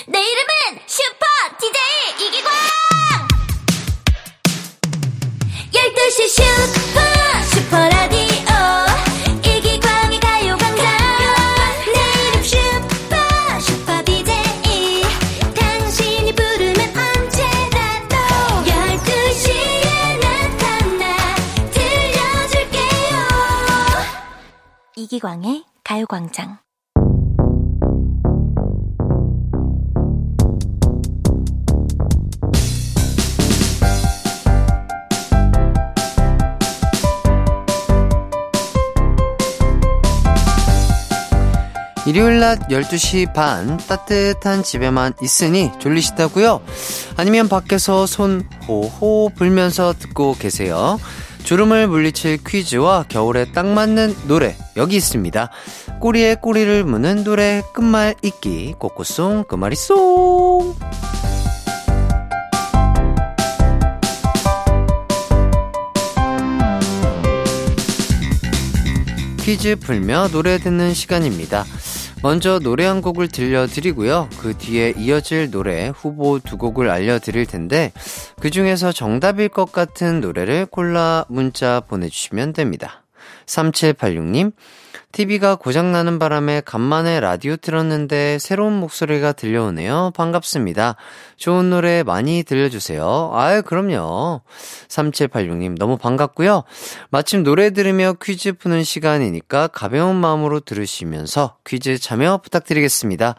내 0.08 0.18
이름은 0.18 0.80
슈퍼 0.86 1.26
DJ 1.60 2.26
이기광! 2.28 2.50
12시 5.70 6.28
슈 6.28 6.93
이기광의 25.04 25.64
가요광장. 25.84 26.56
일요일 42.06 42.40
낮 42.40 42.68
12시 42.68 43.34
반 43.34 43.76
따뜻한 43.76 44.62
집에만 44.62 45.12
있으니 45.22 45.70
졸리시다고요? 45.80 46.62
아니면 47.18 47.48
밖에서 47.50 48.06
손 48.06 48.48
호호 48.66 49.32
불면서 49.34 49.92
듣고 49.98 50.34
계세요? 50.38 50.98
주름을 51.44 51.88
물리칠 51.88 52.38
퀴즈와 52.44 53.04
겨울에 53.08 53.44
딱 53.52 53.66
맞는 53.66 54.16
노래 54.26 54.56
여기 54.76 54.96
있습니다. 54.96 55.50
꼬리에 56.00 56.36
꼬리를 56.36 56.84
무는 56.84 57.22
노래 57.22 57.62
끝말 57.74 58.14
잇기 58.22 58.74
꼬꼬송 58.78 59.44
끝말이송 59.44 60.74
퀴즈 69.42 69.76
풀며 69.76 70.28
노래 70.28 70.56
듣는 70.56 70.94
시간입니다. 70.94 71.66
먼저 72.24 72.58
노래 72.58 72.86
한 72.86 73.02
곡을 73.02 73.28
들려드리고요. 73.28 74.30
그 74.40 74.56
뒤에 74.56 74.94
이어질 74.96 75.50
노래 75.50 75.88
후보 75.88 76.38
두 76.38 76.56
곡을 76.56 76.88
알려드릴 76.88 77.44
텐데, 77.44 77.92
그 78.40 78.48
중에서 78.48 78.92
정답일 78.92 79.50
것 79.50 79.70
같은 79.70 80.22
노래를 80.22 80.64
골라 80.64 81.26
문자 81.28 81.80
보내주시면 81.80 82.54
됩니다. 82.54 83.04
3786님, 83.44 84.52
TV가 85.12 85.56
고장나는 85.56 86.18
바람에 86.18 86.62
간만에 86.64 87.20
라디오 87.20 87.56
틀었는데 87.56 88.38
새로운 88.38 88.74
목소리가 88.80 89.32
들려오네요. 89.32 90.12
반갑습니다. 90.14 90.96
좋은 91.36 91.70
노래 91.70 92.02
많이 92.02 92.42
들려주세요. 92.42 93.30
아유, 93.34 93.62
그럼요. 93.62 94.42
3786님, 94.88 95.78
너무 95.78 95.96
반갑고요. 95.96 96.64
마침 97.10 97.42
노래 97.42 97.70
들으며 97.70 98.14
퀴즈 98.20 98.54
푸는 98.54 98.84
시간이니까 98.84 99.68
가벼운 99.68 100.16
마음으로 100.16 100.60
들으시면서 100.60 101.56
퀴즈 101.66 101.98
참여 101.98 102.38
부탁드리겠습니다. 102.38 103.36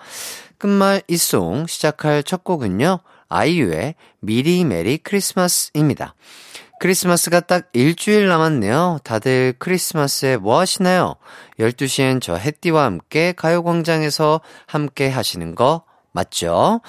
끝말 0.58 1.02
이송 1.08 1.68
시작할 1.68 2.24
첫 2.24 2.44
곡은요. 2.44 3.00
아이유의 3.28 3.96
미리 4.20 4.64
메리 4.64 4.98
크리스마스입니다. 4.98 6.16
크리스마스가 6.80 7.40
딱 7.42 7.70
일주일 7.74 8.28
남았네요. 8.28 9.00
다들 9.04 9.54
크리스마스에 9.60 10.38
뭐 10.38 10.60
하시나요? 10.60 11.16
12시엔 11.60 12.22
저 12.22 12.36
햇띠와 12.36 12.86
함께 12.86 13.34
가요광장에서 13.34 14.42
함께 14.68 15.10
하시는 15.10 15.56
거 15.56 15.84
맞죠? 16.12 16.82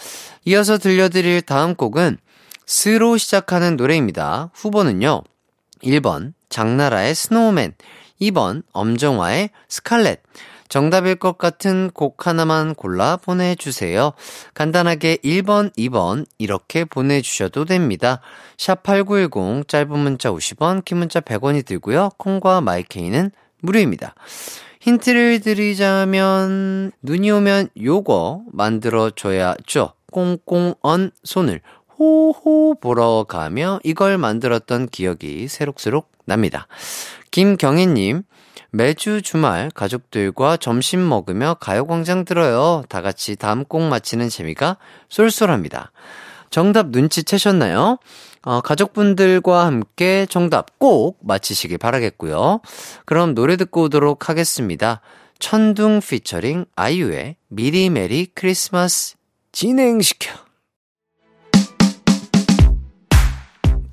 이어서 0.44 0.78
들려드릴 0.78 1.42
다음 1.42 1.74
곡은 1.74 2.18
스로 2.66 3.16
시작하는 3.16 3.76
노래입니다. 3.76 4.50
후보는요. 4.54 5.22
1번 5.82 6.32
장나라의 6.48 7.14
스노우맨, 7.14 7.74
2번 8.20 8.62
엄정화의 8.72 9.50
스칼렛, 9.68 10.20
정답일 10.68 11.16
것 11.16 11.38
같은 11.38 11.90
곡 11.92 12.26
하나만 12.26 12.74
골라 12.74 13.16
보내주세요. 13.16 14.12
간단하게 14.54 15.16
1번, 15.18 15.74
2번 15.76 16.26
이렇게 16.38 16.84
보내주셔도 16.84 17.64
됩니다. 17.64 18.20
샵8910 18.56 19.68
짧은 19.68 19.98
문자 19.98 20.30
50원, 20.30 20.84
긴 20.84 20.98
문자 20.98 21.20
100원이 21.20 21.64
들고요. 21.64 22.10
콩과 22.18 22.60
마이케이는 22.60 23.30
무료입니다. 23.60 24.14
힌트를 24.80 25.40
드리자면 25.40 26.92
눈이 27.02 27.30
오면 27.30 27.70
요거 27.82 28.44
만들어 28.52 29.10
줘야죠. 29.10 29.92
꽁꽁 30.12 30.74
언 30.80 31.10
손을 31.24 31.60
호호 31.98 32.76
보러 32.80 33.24
가며 33.28 33.80
이걸 33.82 34.18
만들었던 34.18 34.88
기억이 34.88 35.48
새록새록 35.48 36.12
납니다. 36.24 36.68
김경희님, 37.30 38.22
매주 38.76 39.22
주말 39.22 39.70
가족들과 39.70 40.58
점심 40.58 41.08
먹으며 41.08 41.56
가요광장 41.60 42.26
들어요. 42.26 42.84
다 42.90 43.00
같이 43.00 43.34
다음 43.34 43.64
곡 43.64 43.80
맞히는 43.80 44.28
재미가 44.28 44.76
쏠쏠합니다. 45.08 45.92
정답 46.50 46.88
눈치채셨나요? 46.88 47.98
어, 48.42 48.60
가족분들과 48.60 49.64
함께 49.64 50.26
정답 50.28 50.78
꼭 50.78 51.18
맞히시길 51.22 51.78
바라겠고요. 51.78 52.60
그럼 53.06 53.34
노래 53.34 53.56
듣고 53.56 53.84
오도록 53.84 54.28
하겠습니다. 54.28 55.00
천둥 55.38 56.00
피처링 56.00 56.66
아이유의 56.76 57.36
미리 57.48 57.88
메리 57.88 58.26
크리스마스 58.34 59.16
진행시켜. 59.52 60.45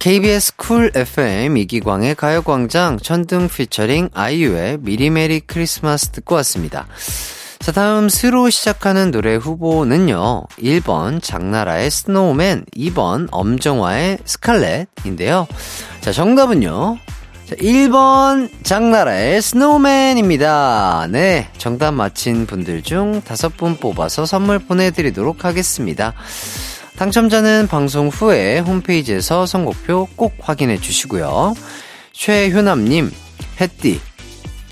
KBS 0.04 0.58
쿨 0.58 0.92
FM 0.94 1.56
이기광의 1.56 2.16
가요광장 2.16 3.00
천둥 3.00 3.48
피처링 3.48 4.10
아이유의 4.14 4.80
미리 4.82 5.10
메리 5.10 5.40
크리스마스 5.40 6.10
듣고 6.10 6.36
왔습니다. 6.36 6.88
자, 7.60 7.72
다음 7.72 8.10
스로 8.10 8.50
시작하는 8.50 9.12
노래 9.12 9.36
후보는요. 9.36 10.44
1번 10.60 11.24
장나라의 11.24 11.90
스노우맨, 11.90 12.66
2번 12.76 13.30
엄정화의 13.32 14.18
스칼렛인데요. 14.26 15.48
자, 16.02 16.12
정답은요. 16.12 16.98
자, 17.46 17.56
1번 17.56 18.50
장나라의 18.62 19.42
스노우맨입니다. 19.42 21.08
네, 21.12 21.48
정답 21.58 21.94
맞힌 21.94 22.46
분들 22.46 22.84
중 22.84 23.22
다섯 23.22 23.56
분 23.56 23.78
뽑아서 23.78 24.26
선물 24.26 24.60
보내드리도록 24.60 25.46
하겠습니다. 25.46 26.14
당첨자는 27.04 27.68
방송 27.68 28.08
후에 28.08 28.60
홈페이지에서 28.60 29.46
선곡표 29.46 30.08
꼭 30.16 30.36
확인해 30.40 30.78
주시고요. 30.80 31.54
최효남님, 32.14 33.12
햇띠, 33.60 34.00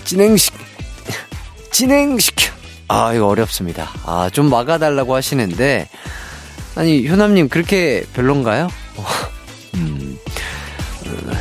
진행시, 0.04 0.50
진행시켜. 1.70 2.50
아, 2.88 3.12
이거 3.12 3.26
어렵습니다. 3.26 3.90
아, 4.06 4.30
좀 4.32 4.48
막아달라고 4.48 5.14
하시는데, 5.14 5.90
아니, 6.74 7.06
효남님, 7.06 7.50
그렇게 7.50 8.06
별론가요? 8.14 8.70
어, 8.96 9.04
음, 9.74 10.16
어, 11.04 11.32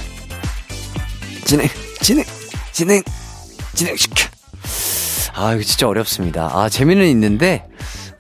진행, 1.46 1.70
진행, 2.02 2.26
진행, 2.74 3.04
진행시켜. 3.76 4.28
아, 5.36 5.54
이거 5.54 5.64
진짜 5.64 5.88
어렵습니다. 5.88 6.50
아, 6.52 6.68
재미는 6.68 7.08
있는데, 7.08 7.66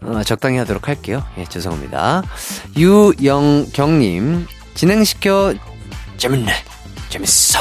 어, 0.03 0.23
적당히 0.23 0.57
하도록 0.57 0.87
할게요. 0.87 1.23
예, 1.37 1.45
죄송합니다. 1.45 2.23
유영경님, 2.75 4.47
진행시켜, 4.73 5.53
재밌네. 6.17 6.51
재밌어. 7.09 7.59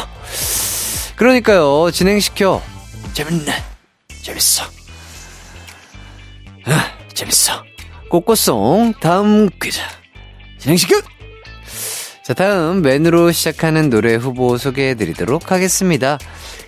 그러니까요, 1.17 1.91
진행시켜, 1.91 2.63
재밌네. 3.13 3.53
재밌어. 4.23 4.65
아, 6.65 6.93
재밌어. 7.13 7.63
꽃꽃송, 8.09 8.95
다음 9.01 9.49
퀴즈. 9.61 9.81
진행시켜! 10.59 11.01
자, 12.25 12.35
다음 12.35 12.83
맨으로 12.83 13.33
시작하는 13.33 13.91
노래 13.91 14.15
후보 14.15 14.57
소개해 14.57 14.95
드리도록 14.95 15.53
하겠습니다. 15.53 16.19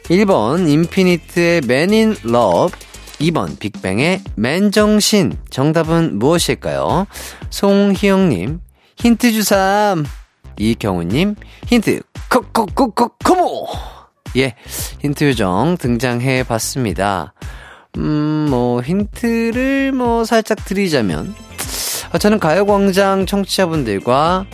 1번, 0.04 0.68
인피니트의 0.68 1.62
Man 1.64 1.92
in 1.92 2.16
Love. 2.24 2.78
2번 3.22 3.58
빅뱅의 3.58 4.22
맨정신 4.36 5.36
정답은 5.50 6.18
무엇일까요? 6.18 7.06
송희영님 7.50 8.60
힌트 8.96 9.32
주삼. 9.32 10.04
이경우님 10.58 11.34
힌트 11.66 12.02
코코코코코모 12.30 13.66
예 14.36 14.54
힌트 15.00 15.24
요정 15.24 15.76
등장해 15.78 16.42
봤습니다. 16.44 17.32
음 17.96 18.48
뭐 18.50 18.82
힌트를 18.82 19.92
뭐 19.92 20.24
살짝 20.26 20.62
드리자면 20.66 21.34
어, 22.12 22.18
저는 22.18 22.38
가요광장 22.38 23.24
청취자분들과 23.24 24.44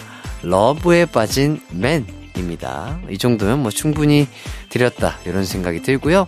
러브에 0.43 1.07
빠진 1.07 1.61
맨 1.71 2.07
입니다 2.39 2.99
이 3.11 3.19
정도면 3.19 3.61
뭐 3.61 3.71
충분히 3.71 4.27
드렸다 4.69 5.19
이런 5.25 5.45
생각이 5.45 5.83
들고요. 5.83 6.27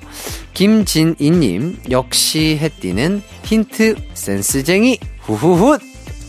김진이님 0.54 1.78
역시 1.90 2.58
해띠는 2.60 3.22
힌트 3.44 3.94
센스쟁이 4.14 4.98
후후훗 5.20 5.78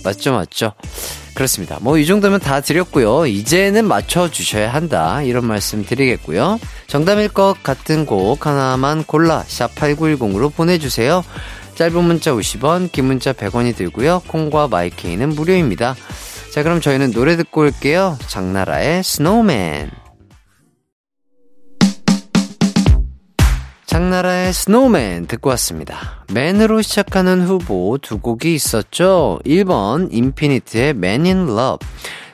맞죠 0.03 0.33
맞죠 0.33 0.73
그렇습니다. 1.33 1.77
뭐 1.81 1.97
이 1.97 2.05
정도면 2.05 2.39
다 2.41 2.59
드렸고요. 2.61 3.25
이제는 3.25 3.85
맞춰주셔야 3.85 4.73
한다 4.73 5.21
이런 5.21 5.45
말씀 5.45 5.85
드리겠고요. 5.85 6.59
정답일 6.87 7.29
것 7.29 7.55
같은 7.63 8.05
곡 8.05 8.45
하나만 8.45 9.03
골라 9.05 9.43
샵 9.47 9.73
8910으로 9.75 10.53
보내주세요. 10.53 11.23
짧은 11.75 12.03
문자 12.03 12.31
50원, 12.33 12.91
긴 12.91 13.05
문자 13.05 13.31
100원이 13.31 13.75
들고요. 13.75 14.21
콩과 14.27 14.67
마이케이는 14.67 15.29
무료입니다. 15.29 15.95
자, 16.51 16.63
그럼 16.63 16.81
저희는 16.81 17.11
노래 17.13 17.37
듣고 17.37 17.61
올게요. 17.61 18.17
장나라의 18.27 19.03
스노우맨. 19.05 19.89
장나라의 23.85 24.51
Snow 24.51 24.95
Man 24.95 25.27
듣고 25.27 25.49
왔습니다. 25.51 26.25
맨으로 26.33 26.81
시작하는 26.81 27.41
후보 27.41 27.97
두 28.01 28.19
곡이 28.19 28.53
있었죠. 28.53 29.39
1번 29.45 30.09
인피니트의 30.11 30.89
Man 30.89 31.23
in 31.25 31.47
Love 31.47 31.87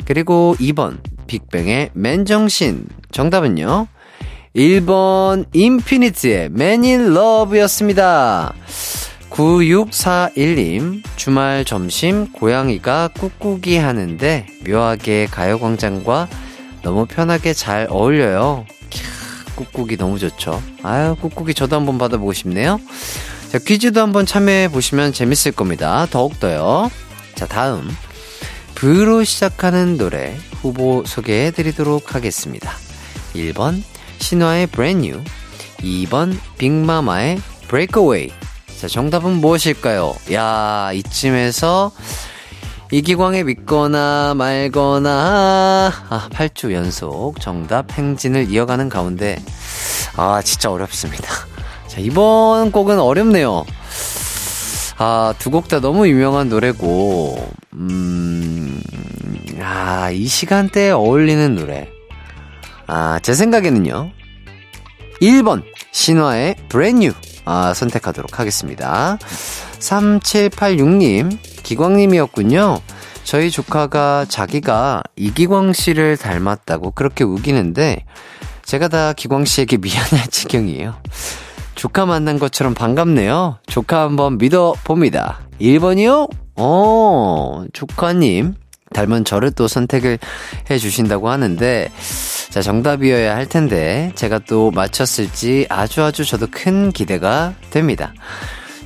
그리고 0.05 0.55
2번 0.59 0.97
빅뱅의 1.27 1.91
맨정신 1.93 2.87
정답은요. 3.11 3.87
1번 4.55 5.45
인피니트의 5.53 6.45
Man 6.45 6.83
in 6.83 7.15
Love였습니다. 7.15 8.55
9641님, 9.37 11.03
주말 11.15 11.63
점심 11.63 12.31
고양이가 12.31 13.09
꾹꾹이 13.19 13.77
하는데 13.77 14.47
묘하게 14.67 15.27
가요광장과 15.27 16.27
너무 16.81 17.05
편하게 17.05 17.53
잘 17.53 17.85
어울려요. 17.91 18.65
꾹꾹이 19.55 19.97
너무 19.97 20.17
좋죠. 20.17 20.59
아유, 20.81 21.15
꾹꾹이 21.21 21.53
저도 21.53 21.75
한번 21.75 21.99
받아보고 21.99 22.33
싶네요. 22.33 22.79
자, 23.51 23.59
퀴즈도 23.59 24.01
한번 24.01 24.25
참여해 24.25 24.71
보시면 24.71 25.13
재밌을 25.13 25.51
겁니다. 25.51 26.07
더욱더요. 26.09 26.89
자, 27.35 27.45
다음. 27.45 27.87
브로 28.73 29.23
시작하는 29.23 29.97
노래 29.97 30.35
후보 30.63 31.03
소개해 31.05 31.51
드리도록 31.51 32.15
하겠습니다. 32.15 32.71
1번, 33.35 33.83
신화의 34.17 34.67
New. 34.75 35.23
2번, 35.81 36.39
빅마마의 36.57 37.39
Breakaway. 37.67 38.31
자, 38.79 38.87
정답은 38.87 39.33
무엇일까요? 39.41 40.15
야, 40.33 40.91
이쯤에서 40.93 41.91
이기광의 42.91 43.43
믿거나 43.43 44.33
말거나, 44.35 45.91
아, 46.09 46.29
8주 46.31 46.71
연속 46.73 47.41
정답 47.41 47.91
행진을 47.91 48.49
이어가는 48.51 48.87
가운데, 48.89 49.41
아, 50.15 50.41
진짜 50.43 50.71
어렵습니다. 50.71 51.27
자, 51.87 51.99
이번 51.99 52.71
곡은 52.71 52.99
어렵네요. 52.99 53.65
아, 54.99 55.33
두 55.39 55.49
곡 55.51 55.67
다 55.67 55.79
너무 55.79 56.07
유명한 56.07 56.49
노래고, 56.49 57.51
음, 57.73 58.81
아, 59.59 60.09
이 60.11 60.27
시간대에 60.27 60.91
어울리는 60.91 61.55
노래. 61.55 61.89
아, 62.85 63.19
제 63.21 63.33
생각에는요. 63.33 64.11
1번, 65.21 65.63
신화의 65.91 66.55
New. 66.73 67.13
아, 67.49 67.73
선택하도록 67.73 68.41
하겠습니다. 68.41 69.17
3786님, 69.79 71.37
기광님이었군요. 71.63 72.81
저희 73.23 73.49
조카가 73.49 74.25
자기가 74.27 75.01
이기광 75.15 75.71
씨를 75.71 76.17
닮았다고 76.17 76.91
그렇게 76.91 77.23
우기는데, 77.23 78.03
제가 78.63 78.89
다 78.89 79.13
기광 79.13 79.45
씨에게 79.45 79.77
미안할 79.77 80.27
지경이에요. 80.29 80.95
조카 81.75 82.05
만난 82.05 82.37
것처럼 82.37 82.73
반갑네요. 82.73 83.59
조카 83.65 84.01
한번 84.01 84.37
믿어봅니다. 84.37 85.39
1번이요? 85.61 86.29
어, 86.57 87.63
조카님. 87.71 88.55
닮은 88.93 89.25
저를 89.25 89.51
또 89.51 89.67
선택을 89.67 90.17
해 90.69 90.77
주신다고 90.77 91.29
하는데, 91.29 91.89
자, 92.49 92.61
정답이어야 92.61 93.35
할 93.35 93.45
텐데, 93.47 94.11
제가 94.15 94.39
또 94.47 94.71
맞췄을지 94.71 95.67
아주 95.69 96.03
아주 96.03 96.25
저도 96.25 96.47
큰 96.49 96.91
기대가 96.91 97.53
됩니다. 97.69 98.13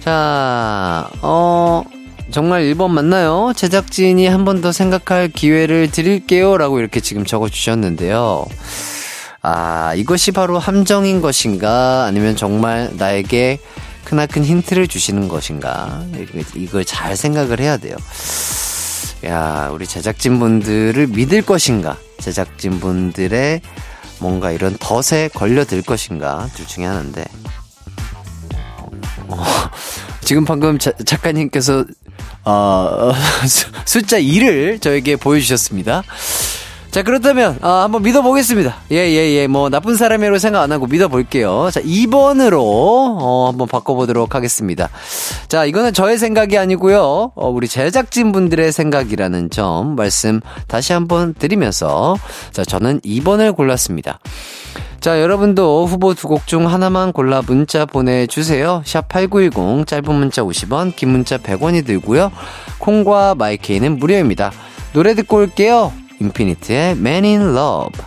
자, 0.03 1.09
어, 1.21 1.83
정말 2.31 2.63
1번 2.63 2.89
맞나요? 2.89 3.51
제작진이 3.55 4.25
한 4.27 4.45
번 4.45 4.61
더 4.61 4.71
생각할 4.71 5.27
기회를 5.29 5.91
드릴게요. 5.91 6.57
라고 6.57 6.79
이렇게 6.79 6.99
지금 6.99 7.25
적어 7.25 7.49
주셨는데요. 7.49 8.45
아, 9.43 9.93
이것이 9.95 10.31
바로 10.31 10.57
함정인 10.59 11.21
것인가? 11.21 12.05
아니면 12.05 12.35
정말 12.35 12.89
나에게 12.97 13.59
크나큰 14.05 14.43
힌트를 14.43 14.87
주시는 14.87 15.27
것인가? 15.27 16.03
이걸 16.55 16.85
잘 16.85 17.15
생각을 17.15 17.59
해야 17.59 17.77
돼요. 17.77 17.95
야, 19.25 19.69
우리 19.71 19.85
제작진분들을 19.85 21.07
믿을 21.07 21.43
것인가? 21.43 21.97
제작진분들의 22.19 23.61
뭔가 24.19 24.51
이런 24.51 24.75
덫에 24.79 25.27
걸려들 25.29 25.83
것인가? 25.83 26.47
둘 26.55 26.65
중에 26.65 26.85
하나인데. 26.85 27.25
어, 29.27 29.43
지금 30.21 30.43
방금 30.43 30.79
자, 30.79 30.91
작가님께서, 31.05 31.85
어, 32.45 33.11
숫자 33.85 34.19
2를 34.19 34.81
저에게 34.81 35.15
보여주셨습니다. 35.15 36.03
자, 36.91 37.03
그렇다면, 37.03 37.57
아, 37.61 37.83
한번 37.83 38.03
믿어보겠습니다. 38.03 38.75
예, 38.91 38.97
예, 38.97 39.31
예. 39.33 39.47
뭐, 39.47 39.69
나쁜 39.69 39.95
사람이라고 39.95 40.39
생각 40.39 40.61
안 40.61 40.73
하고 40.73 40.87
믿어볼게요. 40.87 41.69
자, 41.71 41.79
2번으로, 41.81 42.57
어, 42.61 43.47
한번 43.49 43.69
바꿔보도록 43.69 44.35
하겠습니다. 44.35 44.89
자, 45.47 45.63
이거는 45.63 45.93
저의 45.93 46.17
생각이 46.17 46.57
아니고요. 46.57 47.31
어, 47.33 47.49
우리 47.49 47.69
제작진분들의 47.69 48.73
생각이라는 48.73 49.51
점 49.51 49.95
말씀 49.95 50.41
다시 50.67 50.91
한번 50.91 51.33
드리면서, 51.33 52.17
자, 52.51 52.65
저는 52.65 52.99
2번을 53.01 53.55
골랐습니다. 53.55 54.19
자, 54.99 55.21
여러분도 55.21 55.85
후보 55.87 56.13
두 56.13 56.27
곡 56.27 56.45
중 56.45 56.67
하나만 56.67 57.13
골라 57.13 57.41
문자 57.41 57.85
보내주세요. 57.85 58.83
샵 58.85 59.07
8910, 59.07 59.87
짧은 59.87 60.13
문자 60.13 60.41
50원, 60.43 60.93
긴 60.97 61.09
문자 61.09 61.37
100원이 61.37 61.85
들고요. 61.85 62.33
콩과 62.79 63.35
마이케이는 63.35 63.97
무료입니다. 63.97 64.51
노래 64.93 65.15
듣고 65.15 65.37
올게요. 65.37 65.93
인피니트의 66.21 66.91
Man 66.91 67.25
in 67.25 67.41
Love. 67.41 67.99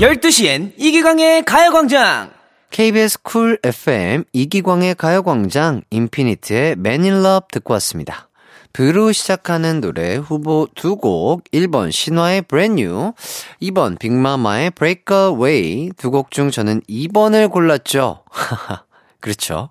열두 0.00 0.30
시엔 0.32 0.72
이기광의 0.76 1.44
가요광장! 1.44 2.32
KBS 2.70 3.22
쿨 3.22 3.58
FM 3.62 4.24
이기광의 4.32 4.96
가요광장 4.96 5.82
인피니트의 5.90 6.72
Man 6.72 7.02
in 7.02 7.24
Love 7.24 7.46
듣고 7.52 7.72
왔습니다. 7.74 8.28
브로 8.72 9.12
시작하는 9.12 9.80
노래 9.80 10.16
후보 10.16 10.66
두 10.74 10.96
곡, 10.96 11.44
1번 11.52 11.92
신화의 11.92 12.44
New, 12.52 13.12
2번 13.60 13.98
빅마마의 13.98 14.70
Break 14.70 15.04
Away 15.14 15.90
두 15.96 16.10
곡 16.10 16.30
중 16.30 16.50
저는 16.50 16.80
2번을 16.88 17.50
골랐죠. 17.50 18.24
그렇죠. 19.20 19.70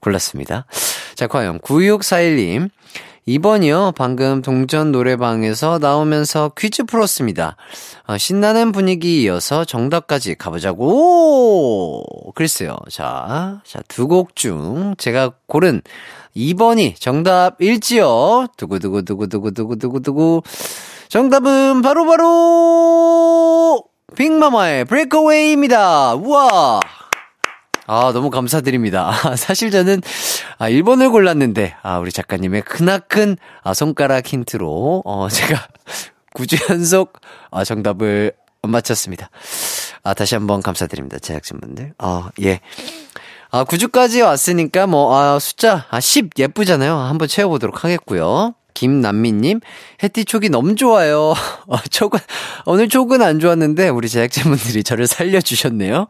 골랐습니다. 0.00 0.66
자, 1.16 1.26
과연 1.26 1.58
9641님. 1.60 2.70
2번이요. 3.26 3.92
방금 3.96 4.40
동전 4.40 4.92
노래방에서 4.92 5.78
나오면서 5.80 6.52
퀴즈 6.56 6.84
풀었습니다. 6.84 7.56
어, 8.06 8.16
신나는 8.16 8.70
분위기 8.70 9.22
이어서 9.24 9.64
정답까지 9.64 10.36
가보자고. 10.36 12.04
글쎄요. 12.36 12.76
자, 12.88 13.60
자, 13.64 13.80
두 13.88 14.06
곡 14.06 14.36
중 14.36 14.94
제가 14.96 15.32
고른 15.46 15.82
2번이 16.36 17.00
정답일지요? 17.00 18.48
두구두구두구두구두구두구두구. 18.56 20.42
정답은 21.08 21.82
바로바로, 21.82 22.16
바로 22.16 23.84
빅마마의 24.14 24.84
브레이크웨이입니다. 24.84 26.14
우와! 26.14 26.80
아, 27.88 28.12
너무 28.12 28.30
감사드립니다. 28.30 29.12
사실 29.38 29.70
저는, 29.70 30.02
아, 30.58 30.68
1번을 30.68 31.10
골랐는데, 31.10 31.76
아, 31.82 31.98
우리 31.98 32.10
작가님의 32.10 32.62
크나큰, 32.62 33.36
아, 33.62 33.74
손가락 33.74 34.26
힌트로, 34.26 35.02
어, 35.04 35.28
제가 35.30 35.68
9주 36.34 36.70
연속, 36.70 37.20
아, 37.50 37.64
정답을 37.64 38.32
맞췄습니다. 38.62 39.30
아, 40.02 40.14
다시 40.14 40.34
한번 40.34 40.62
감사드립니다. 40.62 41.18
제작진분들. 41.20 41.94
아, 41.98 42.30
예. 42.42 42.60
아, 43.50 43.64
9주까지 43.64 44.24
왔으니까 44.24 44.86
뭐, 44.86 45.16
아, 45.16 45.38
숫자, 45.38 45.86
아, 45.90 46.00
10 46.00 46.30
예쁘잖아요. 46.38 46.94
한번 46.96 47.28
채워보도록 47.28 47.84
하겠고요. 47.84 48.54
김남미님, 48.74 49.60
해티 50.02 50.24
촉이 50.24 50.50
너무 50.50 50.74
좋아요. 50.74 51.34
어, 51.66 51.76
촉은, 51.90 52.18
오늘 52.66 52.88
촉은 52.88 53.22
안 53.22 53.40
좋았는데, 53.40 53.88
우리 53.88 54.08
제작진분들이 54.08 54.84
저를 54.84 55.06
살려주셨네요. 55.08 56.08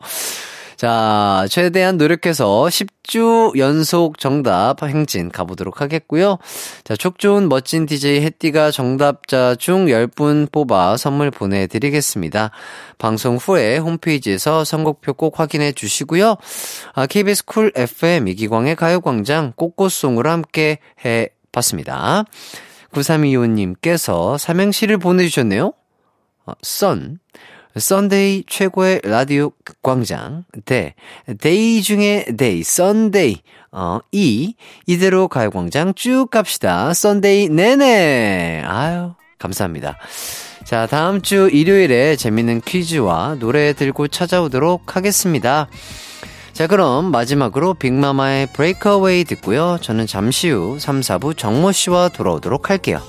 자, 0.77 1.47
최대한 1.49 1.97
노력해서 1.97 2.69
10 2.69 2.96
주 3.07 3.53
연속 3.57 4.19
정답 4.19 4.83
행진 4.83 5.31
가보도록 5.31 5.81
하겠고요. 5.81 6.39
자, 6.85 6.97
촉 6.97 7.19
좋은 7.19 7.49
멋진 7.49 7.87
DJ 7.87 8.21
해띠가 8.23 8.71
정답자 8.71 9.55
중 9.55 9.87
10분 9.87 10.51
뽑아 10.51 10.97
선물 10.97 11.31
보내드리겠습니다. 11.31 12.51
방송 12.99 13.37
후에 13.37 13.79
홈페이지에서 13.79 14.65
선곡표 14.65 15.15
꼭 15.15 15.39
확인해 15.39 15.73
주시고요. 15.73 16.37
아, 16.95 17.07
KBS 17.07 17.45
쿨 17.45 17.73
FM 17.77 18.29
이기광의 18.29 18.75
가요광장 18.77 19.53
꼬꼬송으로 19.57 20.29
함께 20.29 20.79
해 21.05 21.29
봤습니다. 21.53 22.25
9325님께서 22.93 24.39
삼행시를 24.39 24.99
보내주셨네요. 24.99 25.73
어, 26.47 26.53
썬. 26.63 27.19
Sunday 27.79 28.45
최고의 28.47 29.03
라디오 29.05 29.53
광장. 29.83 30.45
대. 30.65 30.95
day 31.39 31.83
중에 31.83 32.27
day. 32.37 32.63
Sunday. 32.63 33.43
어, 33.73 34.01
이. 34.13 34.55
이대로 34.87 35.29
가요광장 35.29 35.95
쭉 35.95 36.29
갑시다. 36.31 36.95
Sunday 36.95 37.51
내내. 37.51 38.63
아유, 38.65 39.13
감사합니다. 39.39 39.99
자, 40.65 40.87
다음 40.87 41.21
주 41.21 41.49
일요일에 41.53 42.17
재밌는 42.17 42.63
퀴즈와 42.63 43.37
노래 43.39 43.73
들고 43.73 44.09
찾아오도록 44.09 44.97
하겠습니다. 44.97 45.69
자, 46.53 46.67
그럼 46.67 47.11
마지막으로 47.11 47.75
빅마마의 47.75 48.49
Break 48.55 48.94
Away 48.94 49.25
듣고요. 49.25 49.79
저는 49.83 50.07
잠시 50.07 50.49
후 50.49 50.79
3, 50.81 51.01
4부 51.01 51.37
정모 51.37 51.73
씨와 51.73 52.09
돌아오도록 52.09 52.71
할게요. 52.71 53.03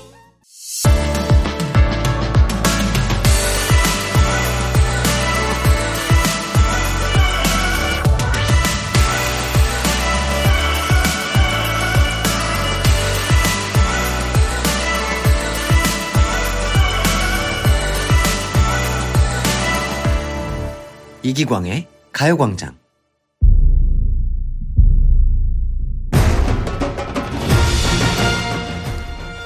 이기광의 21.28 21.86
가요광장. 22.10 22.74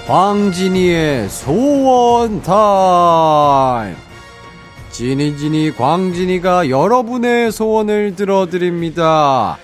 광진이의 0.06 1.28
소원 1.28 2.40
타임. 2.42 3.96
지니지니 4.92 5.76
광진이가 5.76 6.70
여러분의 6.70 7.50
소원을 7.50 8.14
들어드립니다. 8.14 9.58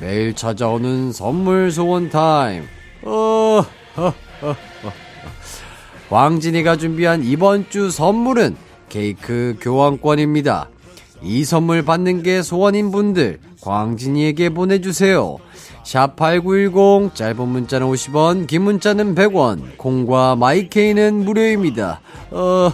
매일 0.00 0.36
찾아오는 0.36 1.10
선물 1.10 1.72
소원 1.72 2.10
타임. 2.10 2.62
어, 3.02 3.64
허, 3.96 4.14
허, 4.40 4.48
허. 4.52 4.56
광진이가 6.10 6.76
준비한 6.76 7.24
이번 7.24 7.68
주 7.70 7.90
선물은 7.90 8.56
케이크 8.88 9.56
교환권입니다. 9.60 10.68
이 11.26 11.44
선물 11.44 11.84
받는 11.84 12.22
게 12.22 12.42
소원인 12.42 12.90
분들 12.90 13.40
광진이에게 13.60 14.50
보내주세요. 14.50 15.38
샵8910 15.84 17.14
짧은 17.14 17.48
문자는 17.48 17.86
50원 17.86 18.46
긴 18.46 18.62
문자는 18.62 19.14
100원 19.14 19.76
콩과 19.76 20.36
마이케이는 20.36 21.24
무료입니다. 21.24 22.00
어, 22.30 22.72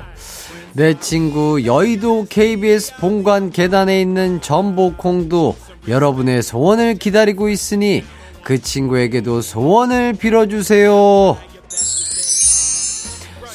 내 0.74 0.98
친구 0.98 1.64
여의도 1.64 2.26
KBS 2.28 2.96
본관 2.96 3.50
계단에 3.50 4.00
있는 4.00 4.40
전복콩도 4.40 5.56
여러분의 5.88 6.42
소원을 6.42 6.96
기다리고 6.96 7.48
있으니 7.48 8.04
그 8.42 8.60
친구에게도 8.60 9.40
소원을 9.40 10.12
빌어주세요. 10.12 11.36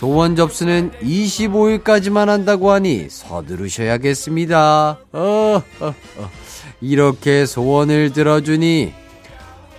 소원 0.01 0.35
접수는 0.35 0.89
25일까지만 1.03 2.25
한다고 2.25 2.71
하니 2.71 3.05
서두르셔야겠습니다. 3.07 4.97
어, 5.11 5.63
어, 5.79 5.93
어. 6.17 6.31
이렇게 6.81 7.45
소원을 7.45 8.11
들어주니 8.11 8.95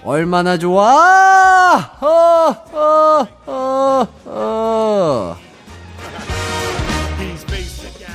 얼마나 0.05 0.59
좋아! 0.59 1.77
어, 2.01 2.07
어, 2.73 3.27
어, 3.47 4.09
어. 4.27 5.37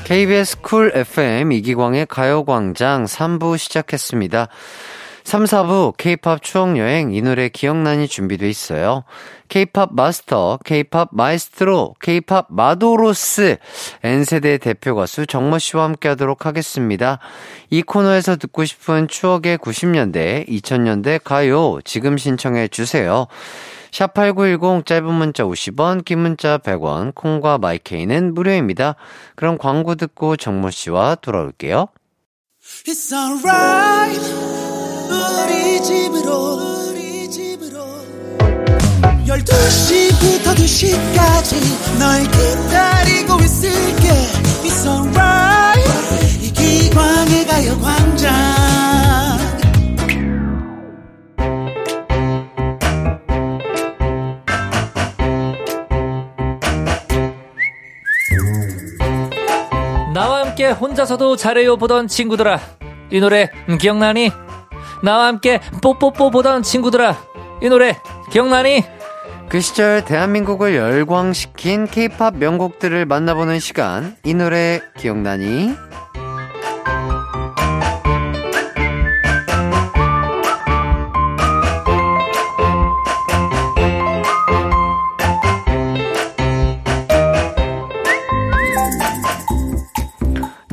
KBS 0.06 0.62
쿨 0.62 0.94
FM 0.96 1.52
이기광의 1.52 2.06
가요광장 2.06 3.04
3부 3.04 3.58
시작했습니다. 3.58 4.48
3, 5.28 5.44
4부 5.44 5.98
K-팝 5.98 6.42
추억 6.42 6.78
여행 6.78 7.14
이 7.14 7.22
노래 7.22 7.50
기억나니 7.50 8.08
준비돼 8.08 8.48
있어요. 8.50 9.04
K-팝 9.50 9.94
마스터, 9.94 10.58
K-팝 10.64 11.10
마이스트로, 11.12 11.96
K-팝 12.00 12.48
마도로스, 12.50 13.58
N세대 14.04 14.58
대표 14.58 14.96
가수 14.96 15.26
정모 15.28 15.60
씨와 15.60 15.84
함께 15.84 16.08
하도록 16.08 16.46
하겠습니다. 16.46 17.20
이 17.70 17.82
코너에서 17.82 18.38
듣고 18.38 18.64
싶은 18.64 19.10
추억의 19.10 19.58
90년대, 19.58 20.48
2000년대 20.48 21.22
가요 21.22 21.80
지금 21.84 22.18
신청해 22.18 22.70
주세요. 22.70 23.28
샵8910 23.92 24.86
짧은 24.86 25.14
문자 25.14 25.44
50원, 25.44 26.06
긴 26.06 26.20
문자 26.20 26.58
100원, 26.58 27.14
콩과 27.14 27.58
마이케이는 27.58 28.34
무료입니다. 28.34 28.96
그럼 29.36 29.58
광고 29.58 29.96
듣고 29.96 30.38
정모 30.38 30.70
씨와 30.70 31.16
돌아올게요. 31.16 31.90
It's 32.86 33.12
alright. 33.12 34.57
우리 35.10 35.82
집으로. 35.82 36.90
우리 36.90 37.30
집으로 37.30 37.80
12시부터 39.26 40.56
2시까지 40.56 42.00
널 42.00 42.24
기다리고 42.24 43.40
있을게. 43.42 44.10
It's 44.64 44.86
alright 44.86 46.44
이 46.44 46.52
기광의 46.52 47.46
가요광장. 47.46 48.58
나와 60.14 60.42
함께 60.48 60.72
혼자서도 60.72 61.36
잘해요 61.36 61.78
보던 61.78 62.08
친구들아 62.08 62.60
이 63.12 63.20
노래 63.20 63.50
기억나니? 63.80 64.32
나와 65.04 65.28
함께 65.28 65.60
뽀뽀뽀 65.82 66.32
보던 66.32 66.64
친구들아 66.64 67.16
이 67.62 67.70
노래 67.70 68.00
기억나니? 68.32 68.84
그 69.50 69.62
시절 69.62 70.04
대한민국을 70.04 70.76
열광시킨 70.76 71.88
케이팝 71.88 72.38
명곡들을 72.38 73.06
만나보는 73.06 73.60
시간 73.60 74.16
이 74.26 74.34
노래 74.34 74.82
기억나니? 74.98 75.87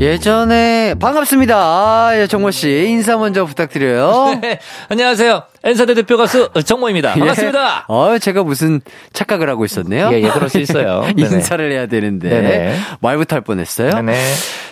예전에 0.01 0.95
반갑습니다. 0.99 1.57
아, 1.57 2.11
예, 2.17 2.27
정모 2.27 2.51
씨 2.51 2.87
인사 2.89 3.17
먼저 3.17 3.45
부탁드려요. 3.45 4.39
네, 4.43 4.59
안녕하세요 4.89 5.43
N사대 5.67 5.95
대표 5.95 6.19
가수 6.19 6.51
정모입니다 6.63 7.15
반갑습니다 7.15 7.87
예. 7.89 7.93
어, 7.93 8.19
제가 8.19 8.43
무슨 8.43 8.83
착각을 9.15 9.49
하고 9.49 9.65
있었네요. 9.65 10.11
예, 10.13 10.21
예, 10.21 10.29
그럴 10.29 10.51
수 10.51 10.59
있어요. 10.59 11.07
인사를 11.17 11.73
해야 11.73 11.87
되는데 11.87 12.29
네네. 12.29 12.75
말부터 13.01 13.37
할 13.37 13.41
뻔했어요. 13.41 13.91
네네. 13.93 14.15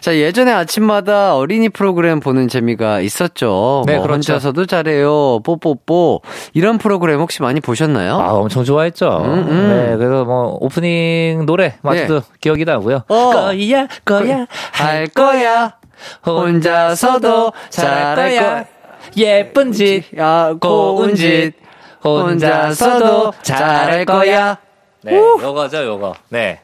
자, 0.00 0.14
예전에 0.16 0.52
아침마다 0.52 1.34
어린이 1.34 1.70
프로그램 1.70 2.20
보는 2.20 2.48
재미가 2.48 3.00
있었죠. 3.00 3.84
네, 3.86 3.94
뭐 3.94 4.02
그렇죠. 4.02 4.32
혼자서도 4.32 4.66
잘해요. 4.66 5.40
뽀뽀뽀. 5.44 6.20
이런 6.52 6.76
프로그램 6.76 7.20
혹시 7.20 7.40
많이 7.40 7.60
보셨나요? 7.60 8.18
아 8.18 8.32
엄청 8.32 8.64
좋아했죠 8.64 9.22
음, 9.24 9.46
음. 9.48 9.68
네 9.68 9.96
그래서 9.96 10.24
뭐 10.24 10.56
오프닝 10.60 11.46
노래 11.46 11.74
아직도 11.82 12.20
기억이 12.40 12.64
나고요 12.64 13.04
어. 13.08 13.52
거야 13.54 13.86
거야 14.04 14.46
할 14.72 15.06
거야. 15.08 15.74
혼자서도 16.26 17.52
잘할 17.70 18.16
거야. 18.16 18.64
예쁜 19.16 19.72
짓 19.72 20.04
야, 20.18 20.54
고운 20.60 21.14
짓. 21.14 21.52
혼자서도 22.04 23.32
잘할 23.42 24.04
거야. 24.04 24.58
네, 25.02 25.16
요거죠, 25.16 25.84
요거. 25.84 26.14
네. 26.30 26.60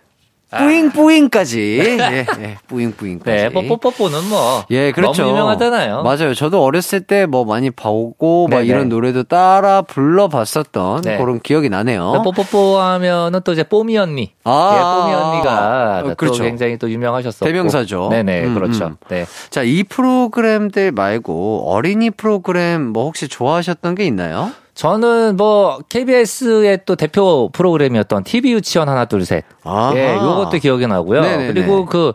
뿌잉뿌잉까지. 0.57 1.79
예, 2.01 2.27
예, 2.41 2.57
뿌잉뿌잉까지. 2.69 3.31
네, 3.31 3.49
뽀뽀뽀뽀는 3.51 4.29
뭐. 4.29 4.65
예, 4.71 4.93
그렇죠. 4.93 5.23
너무 5.23 5.35
유명하잖아요. 5.35 6.03
맞아요. 6.03 6.35
저도 6.35 6.63
어렸을 6.63 7.01
때 7.03 7.27
뭐 7.29 7.45
많이 7.45 7.71
보고 7.71 8.47
막 8.49 8.59
네네. 8.59 8.69
이런 8.69 8.89
노래도 8.89 9.23
따라 9.23 9.83
불러봤었던 9.83 11.03
네. 11.03 11.19
그런 11.19 11.41
기억이 11.41 11.69
나네요. 11.69 12.23
뽀뽀뽀 12.25 12.79
하면은 12.79 13.41
또 13.45 13.53
이제 13.53 13.63
뽀미 13.65 13.99
언니. 13.99 14.33
아, 14.45 14.73
예, 14.75 14.81
뽀미 14.81 15.15
언니가 15.15 15.99
어, 16.05 16.09
또 16.09 16.15
그렇죠. 16.15 16.43
굉장히 16.45 16.79
또 16.79 16.91
유명하셨었고. 16.91 17.45
대명사죠. 17.45 18.09
네네, 18.11 18.45
음, 18.47 18.55
그렇죠. 18.55 18.87
음. 18.87 18.97
네. 19.09 19.27
자, 19.51 19.63
이 19.63 19.83
프로그램들 19.83 20.93
말고 20.93 21.71
어린이 21.71 22.11
프로그램 22.11 22.87
뭐 22.87 23.05
혹시 23.05 23.29
좋아하셨던 23.29 23.95
게 23.95 24.05
있나요? 24.07 24.53
저는 24.79 25.37
뭐 25.37 25.81
KBS의 25.89 26.83
또 26.87 26.95
대표 26.95 27.51
프로그램이었던 27.53 28.23
TV 28.23 28.53
유치원 28.53 28.89
하나 28.89 29.07
둘 29.07 29.27
셋. 29.27 29.45
아하. 29.65 29.93
예, 29.97 30.15
요것도 30.15 30.59
기억이 30.59 30.87
나고요. 30.87 31.21
네네네. 31.21 31.53
그리고 31.53 31.85
그 31.85 32.13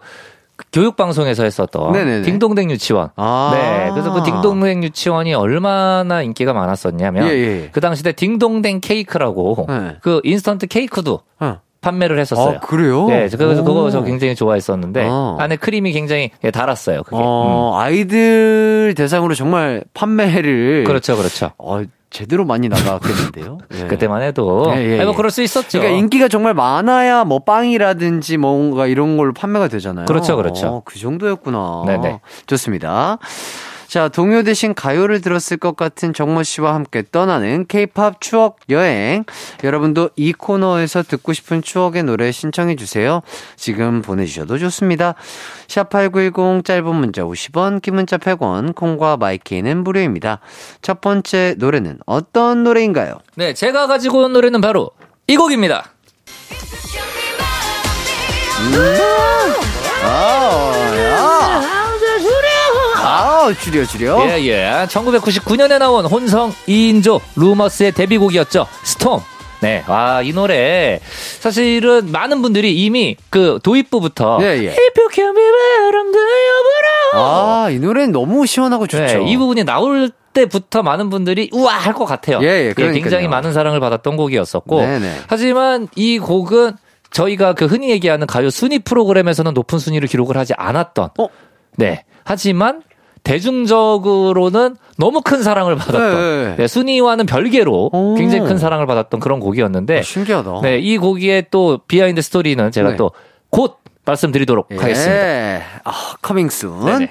교육 0.72 0.96
방송에서 0.96 1.44
했었던 1.44 1.92
네네네. 1.92 2.22
딩동댕 2.22 2.72
유치원. 2.72 3.10
아. 3.18 3.52
네. 3.54 3.92
그래서 3.92 4.14
그 4.14 4.24
딩동댕 4.24 4.82
유치원이 4.82 5.34
얼마나 5.34 6.22
인기가 6.22 6.54
많았었냐면 6.54 7.28
예, 7.28 7.34
예. 7.34 7.70
그 7.74 7.82
당시 7.82 8.02
때 8.02 8.14
딩동댕 8.14 8.80
케이크라고 8.80 9.66
네. 9.68 9.98
그 10.00 10.22
인스턴트 10.24 10.68
케이크도 10.68 11.20
어. 11.42 11.60
판매를 11.82 12.18
했었어요. 12.18 12.56
아, 12.56 12.60
그래요? 12.62 13.08
네, 13.08 13.28
그래서 13.28 13.62
오. 13.62 13.66
그거 13.66 13.92
저 13.92 14.06
굉장히 14.06 14.36
좋아했었는데 14.36 15.06
어. 15.10 15.36
안에 15.38 15.58
크림이 15.58 15.92
굉장히 15.92 16.32
예, 16.46 16.50
달았어요. 16.50 17.04
그게. 17.04 17.18
음. 17.18 17.22
어, 17.22 17.78
아이들 17.78 18.94
대상으로 18.96 19.36
정말 19.36 19.84
판매를 19.94 20.86
그렇죠, 20.88 21.18
그렇죠. 21.18 21.52
어, 21.58 21.84
제대로 22.14 22.46
많이 22.46 22.70
나갔겠는데요. 22.70 23.58
예. 23.74 23.88
그때만 23.90 24.22
해도 24.22 24.72
예, 24.76 24.78
예, 24.78 24.94
아니, 24.94 25.04
뭐 25.04 25.14
예. 25.14 25.18
그럴 25.18 25.32
수 25.32 25.42
있었죠. 25.42 25.80
그러니까 25.80 26.00
인기가 26.00 26.28
정말 26.28 26.54
많아야 26.54 27.26
뭐 27.26 27.40
빵이라든지 27.40 28.38
뭔가 28.38 28.88
이런 28.88 29.18
걸로 29.18 29.34
판매가 29.34 29.68
되잖아요. 29.68 30.06
그렇죠, 30.06 30.38
그렇죠. 30.38 30.68
어, 30.68 30.82
그 30.86 30.98
정도였구나. 31.00 31.84
네네. 31.88 32.22
좋습니다. 32.46 33.18
자, 33.94 34.08
동요 34.08 34.42
대신 34.42 34.74
가요를 34.74 35.22
들었을 35.22 35.58
것 35.58 35.76
같은 35.76 36.16
정모 36.16 36.42
씨와 36.42 36.74
함께 36.74 37.04
떠나는 37.12 37.68
K-팝 37.68 38.22
추억 38.22 38.58
여행. 38.72 39.24
여러분도 39.64 40.10
이 40.16 40.34
코너에서 40.34 41.04
듣고 41.04 41.32
싶은 41.32 41.62
추억의 41.62 42.02
노래 42.02 42.32
신청해 42.32 42.76
주세요. 42.76 43.22
지금 43.56 44.02
보내주셔도 44.02 44.58
좋습니다. 44.58 45.14
샵8910 45.68 46.66
짧은 46.66 46.96
문자 46.96 47.22
50원, 47.22 47.84
긴 47.84 47.94
문자 47.94 48.18
100원, 48.18 48.74
콩과 48.74 49.18
마이케이는 49.18 49.84
무료입니다. 49.84 50.40
첫 50.82 51.00
번째 51.00 51.54
노래는 51.60 52.00
어떤 52.08 52.64
노래인가요? 52.64 53.20
네, 53.36 53.54
제가 53.54 53.86
가지고 53.86 54.24
온 54.24 54.34
노래는 54.34 54.60
바로 54.60 54.90
이 55.28 55.38
곡입니다. 55.38 55.86
아, 60.04 60.74
야. 60.98 61.73
아, 63.14 63.54
줄여, 63.54 63.86
줄여. 63.86 64.26
예, 64.30 64.44
예. 64.46 64.86
1999년에 64.88 65.78
나온 65.80 66.06
혼성 66.06 66.52
2인조 66.68 67.22
루머스의 67.36 67.92
데뷔곡이었죠. 67.94 68.68
스톰. 68.84 69.22
네. 69.62 69.84
아, 69.88 70.22
이 70.22 70.34
노래. 70.34 71.00
사실은 71.40 72.12
많은 72.12 72.42
분들이 72.42 72.76
이미 72.84 73.16
그 73.30 73.60
도입부부터. 73.64 74.40
예, 74.42 74.46
예. 74.46 74.70
If 74.72 75.00
you 75.00 75.10
can 75.14 75.34
be 75.34 75.42
you 75.44 75.92
better. 75.92 77.14
아, 77.14 77.70
이 77.70 77.80
노래는 77.80 78.12
너무 78.12 78.46
시원하고 78.46 78.88
좋죠. 78.88 79.04
네, 79.24 79.32
이 79.32 79.38
부분이 79.38 79.64
나올 79.64 80.12
때부터 80.34 80.82
많은 80.84 81.10
분들이 81.10 81.50
우와 81.54 81.76
할 81.76 81.94
것 81.94 82.06
같아요. 82.06 82.40
예, 82.42 82.68
예, 82.70 82.74
그러니까요. 82.74 82.94
굉장히 83.04 83.28
많은 83.28 83.54
사랑을 83.54 83.80
받았던 83.80 84.18
곡이었었고. 84.18 84.82
네네. 84.82 85.22
하지만 85.28 85.88
이 85.96 86.18
곡은 86.20 86.74
저희가 87.12 87.54
그 87.54 87.66
흔히 87.66 87.92
얘기하는 87.92 88.26
가요 88.26 88.50
순위 88.50 88.80
프로그램에서는 88.80 89.54
높은 89.54 89.78
순위를 89.80 90.08
기록을 90.10 90.36
하지 90.36 90.54
않았던. 90.58 91.10
어? 91.20 91.28
네. 91.78 92.04
하지만 92.26 92.82
대중적으로는 93.24 94.76
너무 94.98 95.22
큰 95.22 95.44
사랑을 95.44 95.76
받았던 95.76 96.16
네, 96.16 96.50
네. 96.50 96.56
네, 96.58 96.68
순위와는 96.68 97.26
별개로 97.26 97.90
오. 97.94 98.16
굉장히 98.16 98.48
큰 98.48 98.58
사랑을 98.58 98.86
받았던 98.86 99.20
그런 99.20 99.40
곡이었는데 99.40 100.00
아, 100.00 100.02
신기하다. 100.02 100.62
네, 100.62 100.80
이 100.80 100.98
곡의 100.98 101.48
또 101.50 101.80
behind 101.88 102.22
story는 102.22 102.72
제가 102.72 102.92
네. 102.92 102.96
또곧 102.98 103.78
말씀드리도록 104.06 104.68
하겠습니다. 104.72 105.16
예. 105.16 105.64
아, 105.86 105.92
커밍순. 106.22 107.08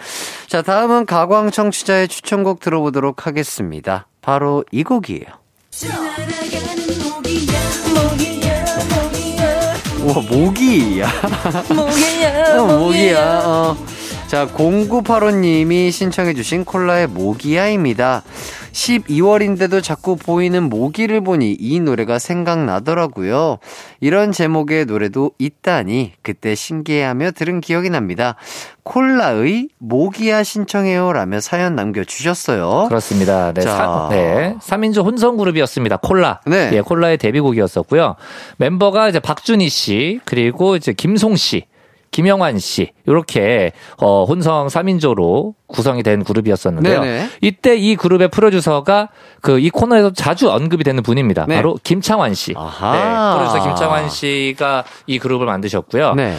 자, 0.47 0.61
다음은 0.61 1.07
가광 1.07 1.51
청취자의 1.51 2.09
추천곡 2.09 2.61
들어보도록 2.61 3.27
하겠습니다. 3.27 4.07
바로 4.21 4.65
이 4.71 4.83
곡이에요. 4.83 5.25
우와, 10.03 10.15
모기야. 10.29 11.09
모기야, 11.75 12.59
어, 12.61 12.79
모기야. 12.79 13.43
어. 13.45 13.77
자, 14.33 14.47
0985님이 14.47 15.93
신청해주신 15.93 16.65
콜라의 16.65 17.07
모기야입니다. 17.07 18.23
12월인데도 18.73 19.83
자꾸 19.83 20.17
보이는 20.17 20.71
모기를 20.71 21.21
보니 21.21 21.55
이 21.61 21.81
노래가 21.81 22.19
생각나더라고요. 22.19 23.59
이런 24.01 24.33
제목의 24.33 24.87
노래도 24.87 25.33
있다니 25.39 26.13
그때 26.23 26.55
신기해하며 26.55 27.33
들은 27.33 27.61
기억이 27.61 27.91
납니다. 27.91 28.37
콜라의 28.85 29.69
모기야 29.77 30.43
신청해요 30.45 31.13
라며 31.13 31.41
사연 31.41 31.77
남겨주셨어요. 31.77 32.87
그렇습니다. 32.89 33.53
네, 33.53 33.61
자. 33.61 33.77
사, 33.77 34.09
네. 34.11 34.57
3인조 34.63 35.05
혼성 35.05 35.37
그룹이었습니다. 35.37 35.99
콜라. 35.99 36.41
네. 36.47 36.71
예, 36.73 36.81
콜라의 36.81 37.19
데뷔곡이었었고요. 37.19 38.17
멤버가 38.57 39.11
이제 39.11 39.21
박준희 39.21 39.69
씨, 39.69 40.21
그리고 40.25 40.75
이제 40.77 40.95
김송 40.95 41.37
씨, 41.37 41.67
김영환 42.13 42.59
씨, 42.61 42.93
요렇게, 43.09 43.73
어, 43.97 44.25
혼성 44.25 44.69
3인조로 44.69 45.55
구성이 45.67 46.03
된 46.05 46.23
그룹이었었는데요. 46.23 47.01
네네. 47.01 47.29
이때 47.41 47.75
이 47.77 47.97
그룹의 47.97 48.29
프로듀서가 48.29 49.09
그 49.41 49.59
이 49.59 49.71
코너에서 49.71 50.13
자주 50.13 50.51
언급이 50.51 50.85
되는 50.85 51.03
분입니다. 51.03 51.47
네. 51.49 51.57
바로 51.57 51.77
김창완 51.83 52.35
씨. 52.35 52.53
아하. 52.57 52.93
네, 52.93 53.39
프로듀서 53.39 53.69
김창완 53.69 54.09
씨가 54.11 54.85
이 55.07 55.19
그룹을 55.19 55.47
만드셨고요. 55.47 56.15
네. 56.15 56.37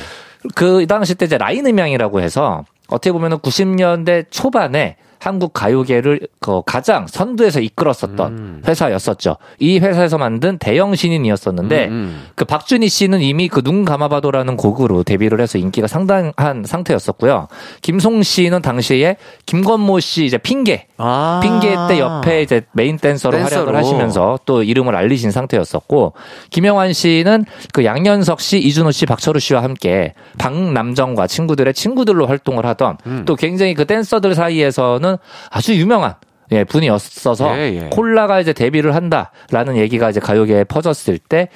그 0.55 0.86
당시 0.88 1.15
때 1.15 1.25
이제 1.25 1.38
라인 1.38 1.65
음향이라고 1.65 2.21
해서 2.21 2.63
어떻게 2.88 3.12
보면은 3.12 3.38
90년대 3.39 4.25
초반에 4.29 4.97
한국 5.23 5.53
가요계를 5.53 6.27
그 6.39 6.62
가장 6.65 7.07
선두에서 7.07 7.59
이끌었었던 7.59 8.31
음. 8.33 8.62
회사였었죠. 8.67 9.38
이 9.59 9.79
회사에서 9.79 10.17
만든 10.17 10.57
대형 10.59 10.93
신인이었었는데 10.93 11.88
음, 11.88 11.91
음. 11.91 12.23
그 12.36 12.45
박준희 12.45 12.88
씨는 12.88 13.21
이미 13.21 13.47
그 13.47 13.63
눈 13.63 13.86
감아봐도라는 13.86 14.57
곡으로 14.57 15.03
데뷔를 15.03 15.39
해서 15.39 15.57
인기가 15.57 15.88
상당한 15.88 16.65
상태였었고요. 16.65 17.47
김송 17.81 18.21
씨는 18.21 18.62
당시에 18.62 19.15
김건모 19.45 20.01
씨 20.01 20.25
이제 20.25 20.38
핑계 20.38 20.88
아. 20.97 21.39
핑계 21.41 21.75
때 21.88 21.99
옆에 21.99 22.41
이제 22.41 22.63
메인 22.73 22.97
댄서로 22.97 23.38
댄서로. 23.38 23.55
활약을 23.55 23.75
하시면서 23.75 24.39
또 24.45 24.63
이름을 24.63 24.95
알리신 24.95 25.31
상태였었고 25.31 26.13
김영환 26.49 26.91
씨는 26.93 27.45
그 27.71 27.86
양현석 27.86 28.41
씨, 28.41 28.59
이주노 28.60 28.91
씨, 28.91 29.05
박철우 29.05 29.39
씨와 29.39 29.63
함께 29.63 30.13
박남정과 30.38 31.27
친구들의 31.27 31.73
친구들로 31.73 32.27
활동을 32.27 32.65
하던 32.65 32.97
음. 33.07 33.23
또 33.25 33.36
굉장히 33.36 33.73
그 33.73 33.86
댄서들 33.86 34.36
사이에서는 34.36 35.12
아주 35.49 35.76
유명한 35.76 36.15
예, 36.52 36.63
분이었어서 36.63 37.58
예, 37.58 37.73
예. 37.73 37.89
콜라가 37.89 38.39
이제 38.39 38.54
데뷔를 38.54 38.95
한다라는 38.95 39.78
얘기가 39.78 40.10
이제 40.10 40.19
가요계에 40.19 40.65
퍼졌을 40.65 41.17
때 41.17 41.49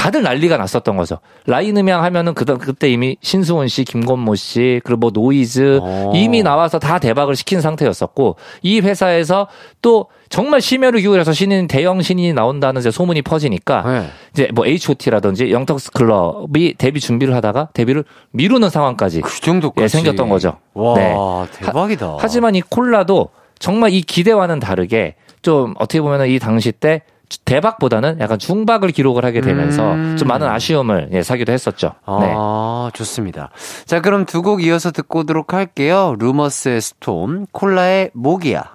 다들 0.00 0.22
난리가 0.22 0.56
났었던 0.56 0.96
거죠. 0.96 1.18
라인 1.44 1.76
음향 1.76 2.02
하면은 2.04 2.32
그 2.32 2.46
그때 2.56 2.88
이미 2.88 3.18
신승훈 3.20 3.68
씨, 3.68 3.84
김건모 3.84 4.34
씨, 4.34 4.80
그리고 4.82 4.98
뭐 4.98 5.10
노이즈 5.12 5.78
오. 5.82 6.12
이미 6.14 6.42
나와서 6.42 6.78
다 6.78 6.98
대박을 6.98 7.36
시킨 7.36 7.60
상태였었고 7.60 8.36
이 8.62 8.80
회사에서 8.80 9.48
또 9.82 10.06
정말 10.30 10.62
심혈을 10.62 11.00
기울여서 11.00 11.34
신인 11.34 11.66
대형 11.66 12.00
신인이 12.00 12.32
나온다는 12.32 12.80
이제 12.80 12.90
소문이 12.90 13.20
퍼지니까 13.20 13.82
네. 13.82 14.06
이제 14.32 14.48
뭐 14.54 14.64
H.O.T.라든지 14.64 15.52
영턱스 15.52 15.90
클럽이 15.90 16.76
데뷔 16.78 16.98
준비를 16.98 17.34
하다가 17.34 17.68
데뷔를 17.74 18.04
미루는 18.30 18.70
상황까지 18.70 19.20
그 19.20 19.38
정도까지 19.42 19.82
예, 19.82 19.88
생겼던 19.88 20.30
거죠. 20.30 20.56
와, 20.72 20.94
네. 20.94 21.14
대박이다. 21.52 22.16
하지만 22.18 22.54
이 22.54 22.62
콜라도 22.62 23.28
정말 23.58 23.92
이 23.92 24.00
기대와는 24.00 24.60
다르게 24.60 25.16
좀 25.42 25.74
어떻게 25.78 26.00
보면은 26.00 26.28
이 26.28 26.38
당시 26.38 26.72
때 26.72 27.02
대박보다는 27.44 28.18
약간 28.20 28.38
중박을 28.38 28.90
기록을 28.90 29.24
하게 29.24 29.40
되면서 29.40 29.92
음. 29.92 30.16
좀 30.16 30.28
많은 30.28 30.48
아쉬움을 30.48 31.10
예, 31.12 31.22
사기도 31.22 31.52
했었죠. 31.52 31.88
네. 32.20 32.34
아, 32.36 32.90
좋습니다. 32.92 33.50
자, 33.86 34.00
그럼 34.00 34.24
두 34.26 34.42
곡 34.42 34.62
이어서 34.64 34.90
듣고 34.90 35.20
오도록 35.20 35.52
할게요. 35.54 36.16
루머스의 36.18 36.80
Storm, 36.80 37.46
콜라의 37.52 38.10
모기야. 38.14 38.74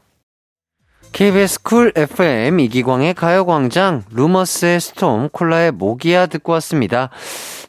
KBS 1.11 1.63
쿨 1.63 1.93
FM 1.95 2.59
이기광의 2.59 3.13
가요광장, 3.13 4.03
루머스의 4.11 4.81
Storm, 4.81 5.29
콜라의 5.29 5.71
모기야 5.71 6.25
듣고 6.27 6.51
왔습니다. 6.53 7.09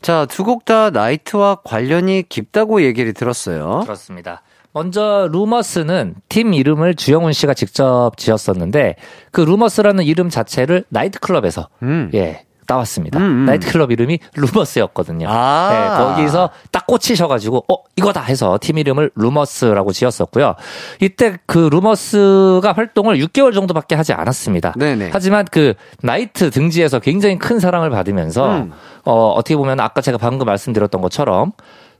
자, 0.03 0.27
두 0.29 0.43
곡 0.45 0.65
다 0.65 0.91
나이트와 0.91 1.57
관련이 1.65 2.25
깊다고 2.29 2.83
얘기를 2.83 3.13
들었어요. 3.13 3.81
그렇습니다. 3.85 4.43
먼저 4.77 5.27
루머스는 5.33 6.17
팀 6.29 6.53
이름을 6.53 6.97
주영훈 6.97 7.33
씨가 7.33 7.55
직접 7.55 8.13
지었었는데 8.19 8.97
그 9.31 9.41
루머스라는 9.41 10.05
이름 10.05 10.29
자체를 10.29 10.85
나이트클럽에서 10.91 11.71
음. 11.83 12.11
예 12.13 12.43
따왔습니다. 12.67 13.19
음, 13.19 13.25
음. 13.25 13.45
나이트클럽 13.47 13.91
이름이 13.91 14.19
루머스였거든요. 14.35 15.29
아. 15.31 15.69
네, 15.71 16.05
거기서 16.05 16.51
딱 16.73 16.87
꽂히셔가지고 16.87 17.65
어 17.73 17.85
이거다 17.97 18.21
해서 18.21 18.59
팀 18.61 18.77
이름을 18.77 19.13
루머스라고 19.15 19.93
지었었고요. 19.93 20.57
이때 21.01 21.39
그 21.47 21.71
루머스가 21.73 22.75
활동을 22.75 23.17
6개월 23.17 23.55
정도밖에 23.55 23.95
하지 23.95 24.13
않았습니다. 24.13 24.75
네네. 24.77 25.09
하지만 25.11 25.47
그 25.51 25.73
나이트 26.03 26.51
등지에서 26.51 26.99
굉장히 26.99 27.39
큰 27.39 27.61
사랑을 27.61 27.89
받으면서 27.89 28.57
음. 28.59 28.73
어 29.07 29.31
어떻게 29.31 29.57
보면 29.57 29.81
아까 29.81 30.03
제가 30.03 30.19
방금 30.19 30.45
말씀드렸던 30.45 31.01
것처럼 31.01 31.53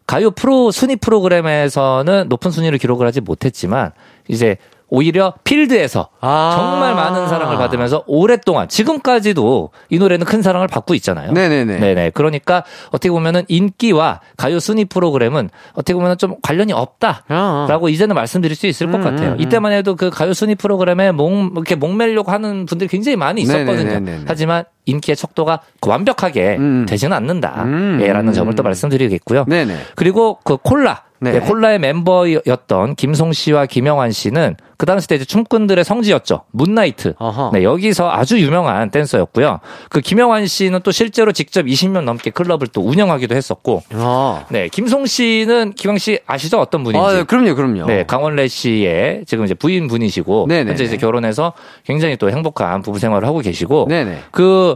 가요 0.07 0.31
프로 0.31 0.71
순위 0.71 0.97
프로그램에서는 0.97 2.29
높은 2.29 2.51
순위를 2.51 2.79
기록을 2.79 3.07
하지 3.07 3.21
못했지만 3.21 3.93
이제 4.29 4.57
오히려 4.89 5.35
필드에서 5.43 6.11
아. 6.21 6.53
정말 6.57 6.95
많은 6.95 7.27
사랑을 7.27 7.57
받으면서 7.57 8.05
오랫동안 8.07 8.69
지금까지도 8.69 9.71
이 9.91 9.99
노래는 9.99 10.25
큰 10.27 10.43
사랑을 10.43 10.69
받고 10.69 10.95
있잖아요. 10.95 11.33
네네네. 11.33 11.79
네네. 11.79 12.11
그러니까 12.11 12.63
어떻게 12.89 13.11
보면은 13.11 13.43
인기와 13.49 14.21
가요 14.37 14.61
순위 14.61 14.85
프로그램은 14.85 15.51
어떻게 15.73 15.95
보면은 15.95 16.19
좀 16.19 16.37
관련이 16.41 16.73
없다라고 16.73 17.87
아. 17.87 17.91
이제는 17.91 18.15
말씀드릴 18.15 18.55
수 18.55 18.69
있을 18.69 18.91
것 18.93 18.99
음, 18.99 19.03
같아요. 19.03 19.31
음, 19.31 19.33
음. 19.35 19.41
이때만 19.41 19.73
해도 19.73 19.97
그 19.97 20.11
가요 20.11 20.33
순위 20.35 20.55
프로그램에 20.55 21.11
목 21.11 21.33
이렇게 21.55 21.75
목매려고 21.75 22.31
하는 22.31 22.67
분들이 22.67 22.89
굉장히 22.89 23.17
많이 23.17 23.43
있었거든요. 23.43 23.83
네네네네네. 23.83 24.25
하지만 24.29 24.65
인기의 24.87 25.17
척도가 25.17 25.61
완벽하게 25.83 26.57
음. 26.59 26.87
되지는 26.89 27.17
않는다. 27.17 27.65
음. 27.65 27.99
예, 28.01 28.13
라는 28.13 28.33
점을 28.33 28.53
또 28.55 28.63
말씀드리겠고요. 28.63 29.45
네네. 29.47 29.77
그리고 29.95 30.39
그 30.43 30.57
콜라. 30.57 31.03
네. 31.19 31.33
네, 31.33 31.41
콜라의 31.41 31.79
멤버였던 31.79 32.95
김송 32.95 33.33
씨와 33.33 33.67
김영환 33.67 34.13
씨는 34.13 34.57
그 34.77 34.85
당시 34.85 35.09
때 35.09 35.15
이제 35.15 35.25
춤꾼들의 35.25 35.83
성지였죠. 35.83 36.43
문나이트. 36.51 37.15
네, 37.55 37.63
여기서 37.63 38.11
아주 38.11 38.39
유명한 38.39 38.91
댄서였고요. 38.91 39.61
그 39.89 40.01
김영환 40.03 40.47
씨는 40.47 40.81
또 40.83 40.91
실제로 40.91 41.33
직접 41.33 41.65
20년 41.65 42.03
넘게 42.03 42.31
클럽을 42.31 42.67
또 42.69 42.83
운영하기도 42.83 43.35
했었고. 43.35 43.83
아. 43.95 44.45
네, 44.51 44.69
김송 44.69 45.07
씨는 45.07 45.73
기광 45.73 45.97
씨 45.97 46.19
아시죠? 46.27 46.61
어떤 46.61 46.85
분인지? 46.85 47.05
아, 47.05 47.13
네, 47.13 47.23
그럼요, 47.23 47.55
그럼요. 47.55 47.87
네, 47.87 48.05
강원래 48.05 48.47
씨의 48.49 49.25
지금 49.27 49.47
이제 49.47 49.55
부인 49.55 49.89
분이시고 49.89 50.47
네네네. 50.49 50.71
현재 50.71 50.85
이제 50.85 50.99
결혼해서 50.99 51.55
굉장히 51.85 52.17
또 52.19 52.31
행복한 52.31 52.83
부부 52.83 52.99
생활을 52.99 53.27
하고 53.27 53.39
계시고 53.39 53.87
네네. 53.89 54.19
그 54.31 54.76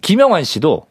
김영환 0.00 0.44
씨도 0.44 0.86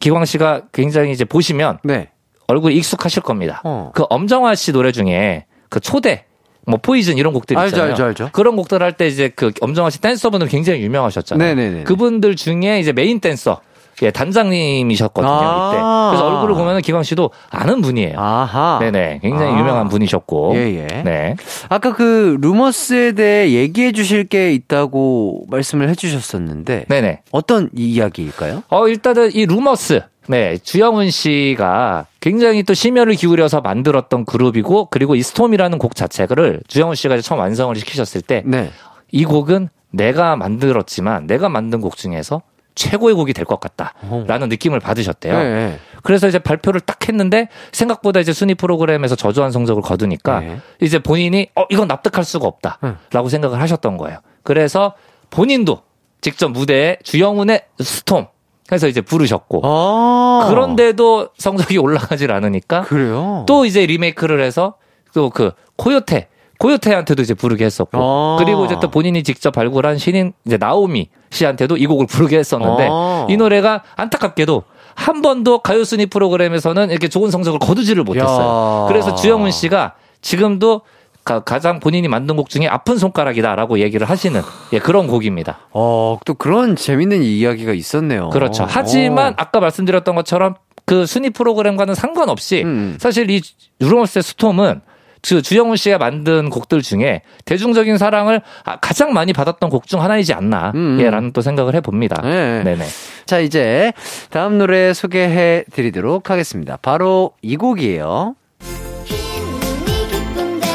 기광 0.00 0.24
씨가 0.24 0.62
굉장히 0.72 1.12
이제 1.12 1.24
보시면 1.24 1.78
네. 1.84 2.10
얼굴 2.46 2.72
익숙하실 2.72 3.22
겁니다. 3.22 3.60
어. 3.64 3.90
그 3.94 4.04
엄정화 4.08 4.54
씨 4.54 4.72
노래 4.72 4.92
중에 4.92 5.46
그 5.68 5.80
초대 5.80 6.24
뭐 6.66 6.78
포이즌 6.80 7.16
이런 7.16 7.32
곡들 7.32 7.56
있잖아요. 7.64 7.90
알죠, 7.90 8.04
알죠. 8.04 8.30
그런 8.32 8.54
곡들 8.56 8.82
할 8.82 8.92
때 8.92 9.06
이제 9.06 9.28
그 9.34 9.52
엄정화 9.60 9.90
씨 9.90 10.00
댄서분들 10.00 10.48
굉장히 10.48 10.82
유명하셨잖아요. 10.82 11.54
네네네. 11.54 11.84
그분들 11.84 12.36
중에 12.36 12.80
이제 12.80 12.92
메인 12.92 13.20
댄서 13.20 13.60
예, 14.02 14.10
단장님이셨거든요, 14.10 15.32
아. 15.32 15.68
이때. 15.68 16.16
그래서 16.16 16.34
얼굴을 16.34 16.54
보면 16.54 16.80
기광 16.82 17.02
씨도 17.02 17.30
아는 17.50 17.80
분이에요. 17.80 18.18
아하. 18.18 18.78
네네. 18.80 19.20
굉장히 19.22 19.54
아. 19.54 19.58
유명한 19.58 19.88
분이셨고. 19.88 20.52
예, 20.56 20.60
예. 20.60 21.02
네. 21.02 21.36
아까 21.68 21.92
그 21.92 22.36
루머스에 22.40 23.12
대해 23.12 23.52
얘기해 23.52 23.92
주실 23.92 24.24
게 24.24 24.52
있다고 24.52 25.44
말씀을 25.48 25.88
해 25.88 25.94
주셨었는데 25.94 26.86
네네. 26.88 27.22
어떤 27.32 27.70
이야기일까요? 27.74 28.62
어, 28.68 28.88
일단은 28.88 29.34
이 29.34 29.46
루머스. 29.46 30.02
네, 30.30 30.58
주영훈 30.58 31.08
씨가 31.08 32.04
굉장히 32.20 32.62
또 32.62 32.74
심혈을 32.74 33.14
기울여서 33.14 33.62
만들었던 33.62 34.26
그룹이고, 34.26 34.88
그리고 34.90 35.14
이 35.14 35.22
Storm이라는 35.22 35.78
곡 35.78 35.94
자체를 35.94 36.60
주영훈 36.68 36.96
씨가 36.96 37.18
처음 37.22 37.40
완성을 37.40 37.74
시키셨을 37.74 38.20
때, 38.20 38.42
네. 38.44 38.70
이 39.10 39.24
곡은 39.24 39.70
내가 39.90 40.36
만들었지만, 40.36 41.26
내가 41.26 41.48
만든 41.48 41.80
곡 41.80 41.96
중에서 41.96 42.42
최고의 42.78 43.14
곡이 43.14 43.32
될 43.32 43.44
것 43.44 43.60
같다라는 43.60 44.48
느낌을 44.48 44.78
받으셨대요. 44.80 45.38
네. 45.38 45.78
그래서 46.02 46.28
이제 46.28 46.38
발표를 46.38 46.80
딱 46.80 47.08
했는데 47.08 47.48
생각보다 47.72 48.20
이제 48.20 48.32
순위 48.32 48.54
프로그램에서 48.54 49.16
저조한 49.16 49.50
성적을 49.52 49.82
거두니까 49.82 50.40
네. 50.40 50.60
이제 50.80 50.98
본인이 50.98 51.48
어 51.56 51.64
이건 51.70 51.88
납득할 51.88 52.24
수가 52.24 52.46
없다라고 52.46 53.28
생각을 53.28 53.60
하셨던 53.60 53.96
거예요. 53.96 54.18
그래서 54.42 54.94
본인도 55.30 55.82
직접 56.20 56.48
무대에 56.50 56.98
주영훈의 57.02 57.62
스톰 57.80 58.26
해서 58.70 58.86
이제 58.86 59.00
부르셨고 59.00 59.62
아. 59.64 60.46
그런데도 60.50 61.30
성적이 61.38 61.78
올라가질 61.78 62.30
않으니까 62.32 62.82
그래요? 62.82 63.44
또 63.46 63.64
이제 63.64 63.84
리메이크를 63.86 64.40
해서 64.42 64.74
또 65.14 65.30
그 65.30 65.52
코요테 65.76 66.28
코요테한테도 66.58 67.22
이제 67.22 67.34
부르게 67.34 67.64
했었고 67.64 67.98
아. 67.98 68.36
그리고 68.38 68.64
이제 68.64 68.76
또 68.80 68.90
본인이 68.90 69.22
직접 69.22 69.52
발굴한 69.52 69.98
신인 69.98 70.32
이제 70.44 70.56
나오미 70.56 71.08
씨한테도 71.30 71.76
이 71.76 71.86
곡을 71.86 72.06
부르게 72.06 72.38
했었는데 72.38 72.88
아. 72.90 73.26
이 73.28 73.36
노래가 73.36 73.82
안타깝게도 73.96 74.64
한 74.94 75.22
번도 75.22 75.60
가요 75.60 75.84
순위 75.84 76.06
프로그램에서는 76.06 76.90
이렇게 76.90 77.08
좋은 77.08 77.30
성적을 77.30 77.60
거두지를 77.60 78.02
못했어요. 78.02 78.84
야. 78.84 78.88
그래서 78.88 79.14
주영훈 79.14 79.52
씨가 79.52 79.94
지금도 80.20 80.82
가, 81.24 81.60
장 81.60 81.78
본인이 81.78 82.08
만든 82.08 82.36
곡 82.36 82.48
중에 82.48 82.66
아픈 82.66 82.96
손가락이다라고 82.96 83.80
얘기를 83.80 84.08
하시는 84.08 84.40
예, 84.72 84.78
그런 84.78 85.06
곡입니다. 85.06 85.58
어, 85.72 86.18
또 86.24 86.34
그런 86.34 86.74
재밌는 86.74 87.22
이야기가 87.22 87.74
있었네요. 87.74 88.30
그렇죠. 88.30 88.64
하지만 88.66 89.34
어. 89.34 89.36
아까 89.36 89.60
말씀드렸던 89.60 90.14
것처럼 90.14 90.54
그 90.86 91.04
순위 91.04 91.28
프로그램과는 91.28 91.94
상관없이 91.94 92.62
음. 92.64 92.96
사실 92.98 93.30
이 93.30 93.42
유로머스의 93.80 94.22
스톰은 94.22 94.80
그 95.26 95.42
주영훈 95.42 95.76
씨가 95.76 95.98
만든 95.98 96.50
곡들 96.50 96.82
중에 96.82 97.22
대중적인 97.44 97.98
사랑을 97.98 98.42
아, 98.64 98.76
가장 98.76 99.12
많이 99.12 99.32
받았던 99.32 99.70
곡 99.70 99.86
중 99.86 100.02
하나이지 100.02 100.34
않나, 100.34 100.72
음. 100.74 100.98
예, 101.00 101.08
라는 101.08 101.32
또 101.32 101.40
생각을 101.40 101.74
해봅니다. 101.74 102.20
네. 102.22 102.62
네네. 102.62 102.84
자, 103.26 103.38
이제 103.38 103.92
다음 104.30 104.58
노래 104.58 104.92
소개해 104.92 105.64
드리도록 105.72 106.30
하겠습니다. 106.30 106.76
바로 106.82 107.32
이 107.42 107.56
곡이에요. 107.56 108.34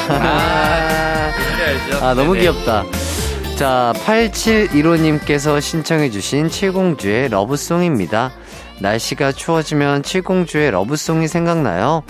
아, 0.10 1.32
아, 2.02 2.14
너무 2.14 2.34
귀엽다. 2.34 2.84
자, 3.56 3.94
8715님께서 4.06 5.62
신청해주신 5.62 6.50
칠공주의 6.50 7.30
러브송입니다. 7.30 8.32
날씨가 8.80 9.32
추워지면 9.32 10.04
칠공주의 10.04 10.72
러브송이 10.72 11.28
생각나요. 11.28 12.04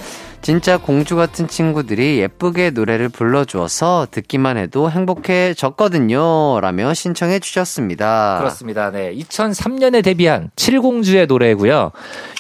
진짜 0.44 0.78
공주 0.78 1.16
같은 1.16 1.48
친구들이 1.48 2.20
예쁘게 2.20 2.72
노래를 2.72 3.08
불러주어서 3.08 4.08
듣기만 4.12 4.58
해도 4.58 4.92
행복해졌거든요. 4.92 6.60
라며 6.60 6.94
신청해 6.94 7.40
주셨습니다. 7.40 8.40
그렇습니다. 8.40 8.92
네. 8.92 9.14
2003년에 9.16 10.04
데뷔한 10.04 10.52
칠공주의 10.58 11.28
노래고요. 11.28 11.92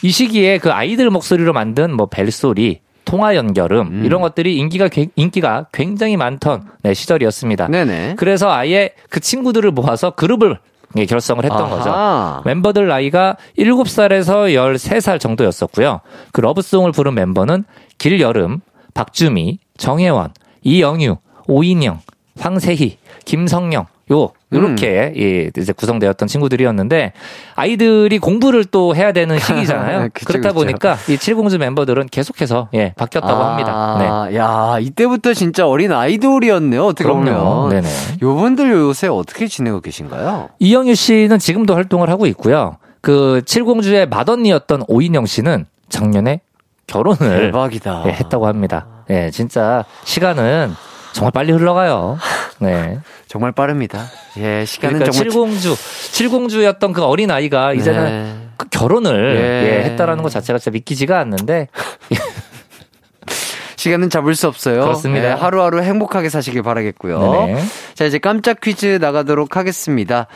이 0.03 0.11
시기에 0.11 0.57
그 0.57 0.69
아이들 0.73 1.09
목소리로 1.09 1.53
만든 1.53 1.93
뭐 1.95 2.07
벨소리, 2.07 2.81
통화 3.05 3.37
연결음 3.37 3.87
음. 3.87 4.05
이런 4.05 4.21
것들이 4.21 4.57
인기가 4.57 4.89
괴- 4.89 5.07
인기가 5.15 5.67
굉장히 5.71 6.17
많던 6.17 6.67
네, 6.83 6.93
시절이었습니다. 6.93 7.69
네네. 7.69 8.15
그래서 8.17 8.51
아예 8.51 8.91
그 9.09 9.21
친구들을 9.21 9.71
모아서 9.71 10.11
그룹을 10.11 10.59
예, 10.95 11.07
결성을 11.07 11.43
했던 11.43 11.71
거죠. 11.71 11.89
아하. 11.89 12.43
멤버들 12.45 12.87
나이가 12.87 13.35
7살에서 13.57 14.53
13살 14.53 15.19
정도였었고요. 15.19 16.01
그 16.31 16.41
러브송을 16.41 16.91
부른 16.91 17.15
멤버는 17.15 17.63
길여름, 17.97 18.61
박주미, 18.93 19.59
정혜원, 19.77 20.31
이영유, 20.63 21.17
오인영, 21.47 21.99
황세희, 22.39 22.97
김성령, 23.25 23.85
요, 24.11 24.31
요렇게, 24.51 25.13
예, 25.17 25.49
이제 25.57 25.71
구성되었던 25.73 26.27
친구들이었는데, 26.27 27.13
아이들이 27.55 28.19
공부를 28.19 28.65
또 28.65 28.95
해야 28.95 29.13
되는 29.13 29.37
시기잖아요. 29.39 30.09
그쵸, 30.13 30.25
그렇다 30.27 30.49
그쵸. 30.49 30.53
보니까 30.59 30.97
이 31.09 31.17
칠공주 31.17 31.57
멤버들은 31.57 32.07
계속해서, 32.09 32.67
예, 32.73 32.93
바뀌었다고 32.97 33.41
합니다. 33.41 33.95
네. 33.99 34.05
아, 34.05 34.73
야, 34.75 34.79
이때부터 34.79 35.33
진짜 35.33 35.67
어린 35.67 35.91
아이돌이었네요. 35.93 36.85
어떻게 36.85 37.05
그럼요. 37.05 37.23
보면. 37.23 37.69
네네. 37.69 37.87
요분들 38.21 38.71
요새 38.71 39.07
어떻게 39.07 39.47
지내고 39.47 39.79
계신가요? 39.79 40.49
이영유 40.59 40.95
씨는 40.95 41.39
지금도 41.39 41.73
활동을 41.73 42.09
하고 42.09 42.25
있고요. 42.27 42.77
그 43.01 43.41
칠공주의 43.45 44.07
맏언니였던 44.07 44.83
오인영 44.87 45.25
씨는 45.25 45.65
작년에 45.89 46.41
결혼을 46.87 47.47
대박이다. 47.47 48.03
예, 48.07 48.11
했다고 48.11 48.47
합니다. 48.47 48.87
예, 49.09 49.29
진짜 49.31 49.85
시간은 50.03 50.73
정말 51.13 51.31
빨리 51.31 51.51
흘러가요. 51.51 52.17
네. 52.59 52.99
정말 53.27 53.51
빠릅니다. 53.51 54.05
예, 54.37 54.65
시간은 54.65 54.99
그러니까 54.99 55.11
정말 55.11 55.29
칠공주, 55.29 55.75
칠공주였던 56.11 56.93
그 56.93 57.03
어린 57.03 57.31
아이가 57.31 57.73
이제는 57.73 58.03
네. 58.03 58.47
그 58.57 58.67
결혼을 58.69 59.37
예. 59.37 59.67
예, 59.79 59.83
했다라는 59.85 60.23
것 60.23 60.29
자체가 60.29 60.59
진짜 60.59 60.71
믿기지가 60.71 61.19
않는데 61.19 61.67
시간은 63.75 64.09
잡을 64.09 64.33
수 64.35 64.47
없어요. 64.47 64.81
그렇습니다. 64.81 65.29
예, 65.29 65.31
하루하루 65.33 65.81
행복하게 65.81 66.29
사시길 66.29 66.63
바라겠고요. 66.63 67.19
네네. 67.19 67.63
자, 67.95 68.05
이제 68.05 68.17
깜짝 68.17 68.61
퀴즈 68.61 68.97
나가도록 69.01 69.57
하겠습니다. 69.57 70.27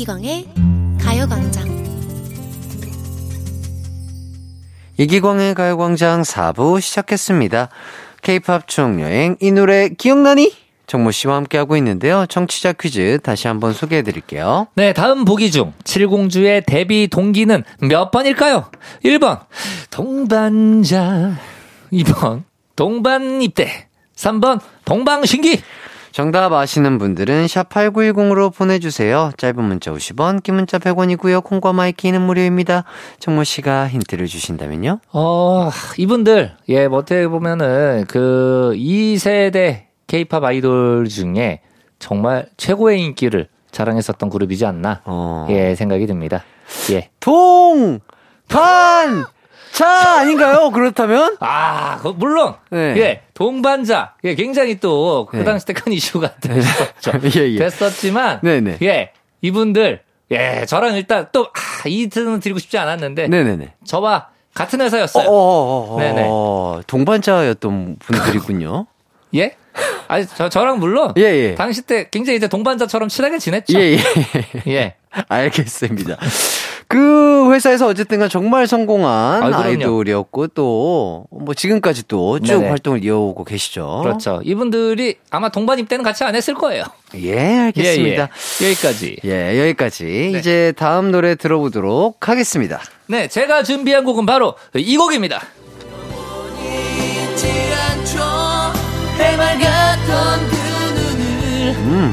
이기광의 0.03 0.45
가요광장 0.99 1.63
이기광의 4.97 5.53
가요광장 5.55 6.23
4부 6.23 6.81
시작했습니다. 6.81 7.69
케이팝 8.21 8.67
추억여행 8.67 9.37
이 9.39 9.51
노래 9.51 9.87
기억나니? 9.89 10.53
정모 10.87 11.11
씨와 11.11 11.37
함께하고 11.37 11.77
있는데요. 11.77 12.25
청취자 12.27 12.73
퀴즈 12.73 13.19
다시 13.23 13.47
한번 13.47 13.71
소개해 13.71 14.01
드릴게요. 14.01 14.67
네, 14.75 14.91
다음 14.91 15.23
보기 15.23 15.51
중 15.51 15.71
칠공주의 15.85 16.63
데뷔 16.65 17.07
동기는 17.07 17.63
몇 17.79 18.11
번일까요? 18.11 18.65
1번 19.05 19.39
동반자 19.89 21.37
2번 21.93 22.43
동반 22.75 23.41
입대 23.41 23.87
3번 24.17 24.59
동방신기! 24.83 25.61
정답 26.13 26.53
아시는 26.53 26.99
분들은 26.99 27.47
샵8910으로 27.47 28.53
보내주세요. 28.53 29.31
짧은 29.35 29.63
문자 29.63 29.91
50원, 29.91 30.43
긴 30.43 30.53
문자 30.55 30.77
100원이고요. 30.77 31.43
콩과 31.43 31.73
마이케이는 31.73 32.21
무료입니다. 32.21 32.83
정모 33.17 33.43
씨가 33.43 33.87
힌트를 33.87 34.27
주신다면요? 34.27 34.99
어, 35.11 35.71
이분들, 35.97 36.55
예, 36.69 36.87
뭐 36.87 36.99
어떻게 36.99 37.27
보면은 37.27 38.05
그 38.07 38.73
2세대 38.75 39.85
케이팝 40.05 40.43
아이돌 40.43 41.07
중에 41.09 41.61
정말 41.97 42.45
최고의 42.57 43.01
인기를 43.01 43.47
자랑했었던 43.71 44.29
그룹이지 44.29 44.67
않나, 44.67 45.01
어. 45.05 45.47
예, 45.49 45.73
생각이 45.73 46.05
듭니다. 46.05 46.43
예. 46.91 47.09
동! 47.19 47.99
반! 48.47 49.25
차! 49.73 50.19
아닌가요? 50.19 50.69
그렇다면? 50.71 51.35
아, 51.39 51.97
그 52.01 52.09
물론, 52.09 52.53
네. 52.69 52.93
예, 52.97 53.21
동반자, 53.33 54.13
예, 54.23 54.35
굉장히 54.35 54.79
또그 54.79 55.37
네. 55.37 55.43
당시 55.43 55.65
때 55.65 55.73
큰 55.73 55.91
이슈가 55.91 56.35
됐었죠. 56.41 57.11
예, 57.39 57.49
예. 57.53 57.57
됐었지만, 57.57 58.39
네네. 58.43 58.77
예, 58.83 59.11
이분들, 59.41 60.01
예, 60.31 60.65
저랑 60.67 60.95
일단 60.95 61.27
또, 61.31 61.47
아, 61.47 61.87
이 61.87 62.03
힌트는 62.03 62.39
드리고 62.39 62.59
싶지 62.59 62.77
않았는데, 62.77 63.27
네네네. 63.27 63.73
저와 63.85 64.27
같은 64.53 64.79
어, 64.79 64.83
회사였어요. 64.83 65.27
어, 65.27 65.31
어, 65.33 65.95
어, 65.95 65.99
네네. 65.99 66.25
어, 66.27 66.81
동반자였던 66.85 67.97
분들이군요. 67.99 68.85
예? 69.35 69.55
아니, 70.07 70.27
저, 70.27 70.49
저랑 70.49 70.77
물론, 70.79 71.13
예, 71.17 71.23
예. 71.23 71.55
당시 71.55 71.81
때 71.81 72.07
굉장히 72.11 72.37
이제 72.37 72.47
동반자처럼 72.47 73.09
친하게 73.09 73.39
지냈죠. 73.39 73.79
예, 73.79 73.93
예. 73.93 73.99
예. 74.67 74.95
알겠습니다. 75.29 76.17
그 76.87 77.51
회사에서 77.53 77.87
어쨌든 77.87 78.27
정말 78.29 78.67
성공한 78.67 79.41
아이, 79.43 79.51
그럼요. 79.51 79.63
아이돌이었고 79.67 80.47
또 80.47 81.25
뭐 81.43 81.53
지금까지 81.53 82.07
또쭉 82.07 82.45
네네. 82.59 82.69
활동을 82.69 83.03
이어오고 83.03 83.43
계시죠. 83.43 84.01
그렇죠. 84.03 84.41
이분들이 84.43 85.15
아마 85.29 85.49
동반입 85.49 85.89
때는 85.89 86.03
같이 86.03 86.23
안 86.23 86.35
했을 86.35 86.53
거예요. 86.53 86.83
예, 87.15 87.37
알겠습니다. 87.59 88.29
예, 88.61 88.65
예. 88.65 88.69
여기까지. 88.69 89.17
예, 89.25 89.59
여기까지. 89.59 90.03
네. 90.05 90.39
이제 90.39 90.73
다음 90.77 91.11
노래 91.11 91.35
들어보도록 91.35 92.29
하겠습니다. 92.29 92.81
네, 93.07 93.27
제가 93.27 93.63
준비한 93.63 94.03
곡은 94.03 94.25
바로 94.25 94.55
이 94.75 94.95
곡입니다. 94.97 95.41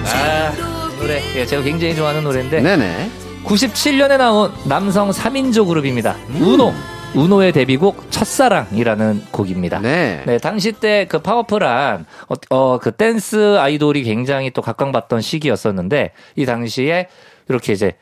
아, 0.05 0.69
노래. 1.01 1.20
예, 1.34 1.46
제가 1.46 1.62
굉장히 1.62 1.94
좋아하는 1.94 2.22
노래인데 2.22 2.61
네네. 2.61 3.11
97년에 3.44 4.18
나온 4.18 4.53
남성 4.66 5.11
3인조 5.11 5.66
그룹입니다. 5.66 6.16
우노. 6.40 6.72
우노의 7.14 7.53
데뷔곡 7.53 8.11
첫사랑이라는 8.12 9.24
곡입니다. 9.32 9.80
네. 9.80 10.22
네, 10.26 10.38
당시 10.38 10.70
때 10.72 11.07
그 11.09 11.18
파워풀한 11.20 12.05
어, 12.28 12.34
어, 12.51 12.78
그 12.78 12.92
댄스 12.92 13.59
아이돌이 13.59 14.05
굉장히 14.05 14.51
또 14.51 14.62
각광받던 14.62 15.20
시기였었는데 15.20 16.12
이 16.36 16.46
당시에 16.46 17.09
이렇게 17.48 17.72
이제 17.72 17.94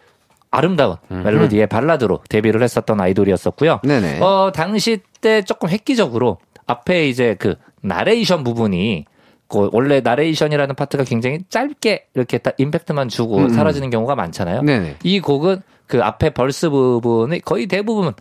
아름다운 0.51 0.97
멜로디의 1.09 1.69
발라드로 1.69 2.21
데뷔를 2.29 2.63
했었던 2.63 3.01
아이돌이었었고요. 3.01 3.81
네네. 3.85 4.19
어, 4.21 4.51
당시 4.55 4.99
때 5.21 5.43
조금 5.43 5.69
획기적으로 5.71 6.39
앞에 6.67 7.09
이제 7.09 7.37
그 7.39 7.55
나레이션 7.81 8.45
부분이 8.45 9.07
그 9.49 9.71
원래 9.73 10.01
나레이션이라는 10.01 10.75
파트가 10.75 11.05
굉장히 11.05 11.41
짧게 11.49 12.07
이렇게 12.15 12.39
딱 12.39 12.55
임팩트만 12.59 13.09
주고 13.09 13.39
음. 13.39 13.49
사라지는 13.49 13.91
경우가 13.91 14.15
많잖아요. 14.15 14.63
네네. 14.63 14.97
이 15.03 15.21
곡은 15.21 15.63
그 15.87 16.03
앞에 16.03 16.31
verse 16.31 16.69
부분이 16.69 17.41
거의 17.41 17.67
대부분 17.67 18.13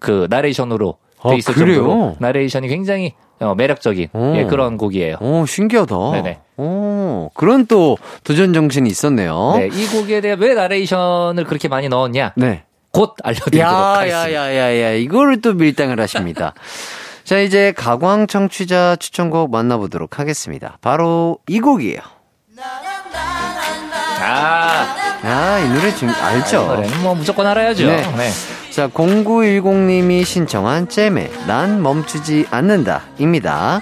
그 0.00 0.26
나레이션으로 0.30 0.96
아, 1.22 1.30
돼 1.30 1.36
있을 1.36 1.54
그래요? 1.54 1.76
정도로 1.76 2.16
나레이션이 2.18 2.68
굉장히 2.68 3.14
어, 3.40 3.54
매력적인 3.54 4.08
오. 4.12 4.34
예, 4.36 4.44
그런 4.44 4.76
곡이에요. 4.76 5.16
오, 5.20 5.46
신기하다. 5.46 5.96
네네. 6.12 6.38
오, 6.58 7.30
그런 7.34 7.66
또 7.66 7.96
도전 8.24 8.52
정신이 8.52 8.88
있었네요. 8.88 9.54
네, 9.56 9.68
이 9.72 9.86
곡에 9.86 10.20
대해 10.20 10.36
왜 10.38 10.54
나레이션을 10.54 11.44
그렇게 11.44 11.68
많이 11.68 11.88
넣었냐? 11.88 12.34
네. 12.36 12.64
곧 12.92 13.14
알려드리도록 13.22 13.60
야, 13.60 13.76
하겠습니다. 13.98 14.32
야, 14.32 14.54
야, 14.54 14.56
야, 14.56 14.82
야, 14.82 14.92
이거를 14.92 15.40
또 15.40 15.54
밀당을 15.54 16.00
하십니다. 16.00 16.54
자, 17.24 17.38
이제 17.38 17.72
가광 17.76 18.26
청취자 18.26 18.96
추천곡 18.96 19.50
만나보도록 19.50 20.18
하겠습니다. 20.18 20.78
바로 20.80 21.38
이 21.48 21.60
곡이에요. 21.60 22.00
아, 24.22 24.96
아, 25.22 25.58
이 25.58 25.68
노래 25.68 25.94
좀 25.94 26.10
알죠? 26.10 26.62
이 26.62 26.66
노래는 26.66 27.02
뭐 27.02 27.14
무조건 27.14 27.46
알아야죠. 27.46 27.86
네. 27.86 28.02
네. 28.16 28.30
자, 28.70 28.88
0910님이 28.88 30.24
신청한 30.24 30.88
잼의 30.88 31.30
난 31.46 31.82
멈추지 31.82 32.46
않는다 32.50 33.02
입니다. 33.18 33.80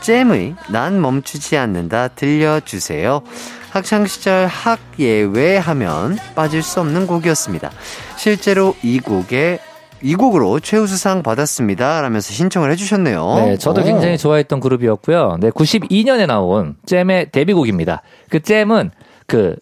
잼의 0.00 0.54
난 0.68 1.00
멈추지 1.00 1.56
않는다 1.56 2.08
들려주세요. 2.08 3.22
학창시절 3.70 4.46
학예외 4.46 5.58
하면 5.58 6.18
빠질 6.34 6.62
수 6.62 6.80
없는 6.80 7.06
곡이었습니다. 7.06 7.70
실제로 8.16 8.74
이 8.82 8.98
곡에 8.98 9.60
이 10.02 10.14
곡으로 10.14 10.60
최우수상 10.60 11.22
받았습니다. 11.22 12.00
라면서 12.02 12.32
신청을 12.32 12.70
해주셨네요. 12.72 13.34
네, 13.36 13.56
저도 13.58 13.82
오. 13.82 13.84
굉장히 13.84 14.18
좋아했던 14.18 14.60
그룹이었고요. 14.60 15.38
네, 15.40 15.50
92년에 15.50 16.26
나온 16.26 16.76
잼의 16.86 17.30
데뷔곡입니다. 17.32 18.02
그 18.30 18.40
잼은 18.40 18.90
그 19.26 19.56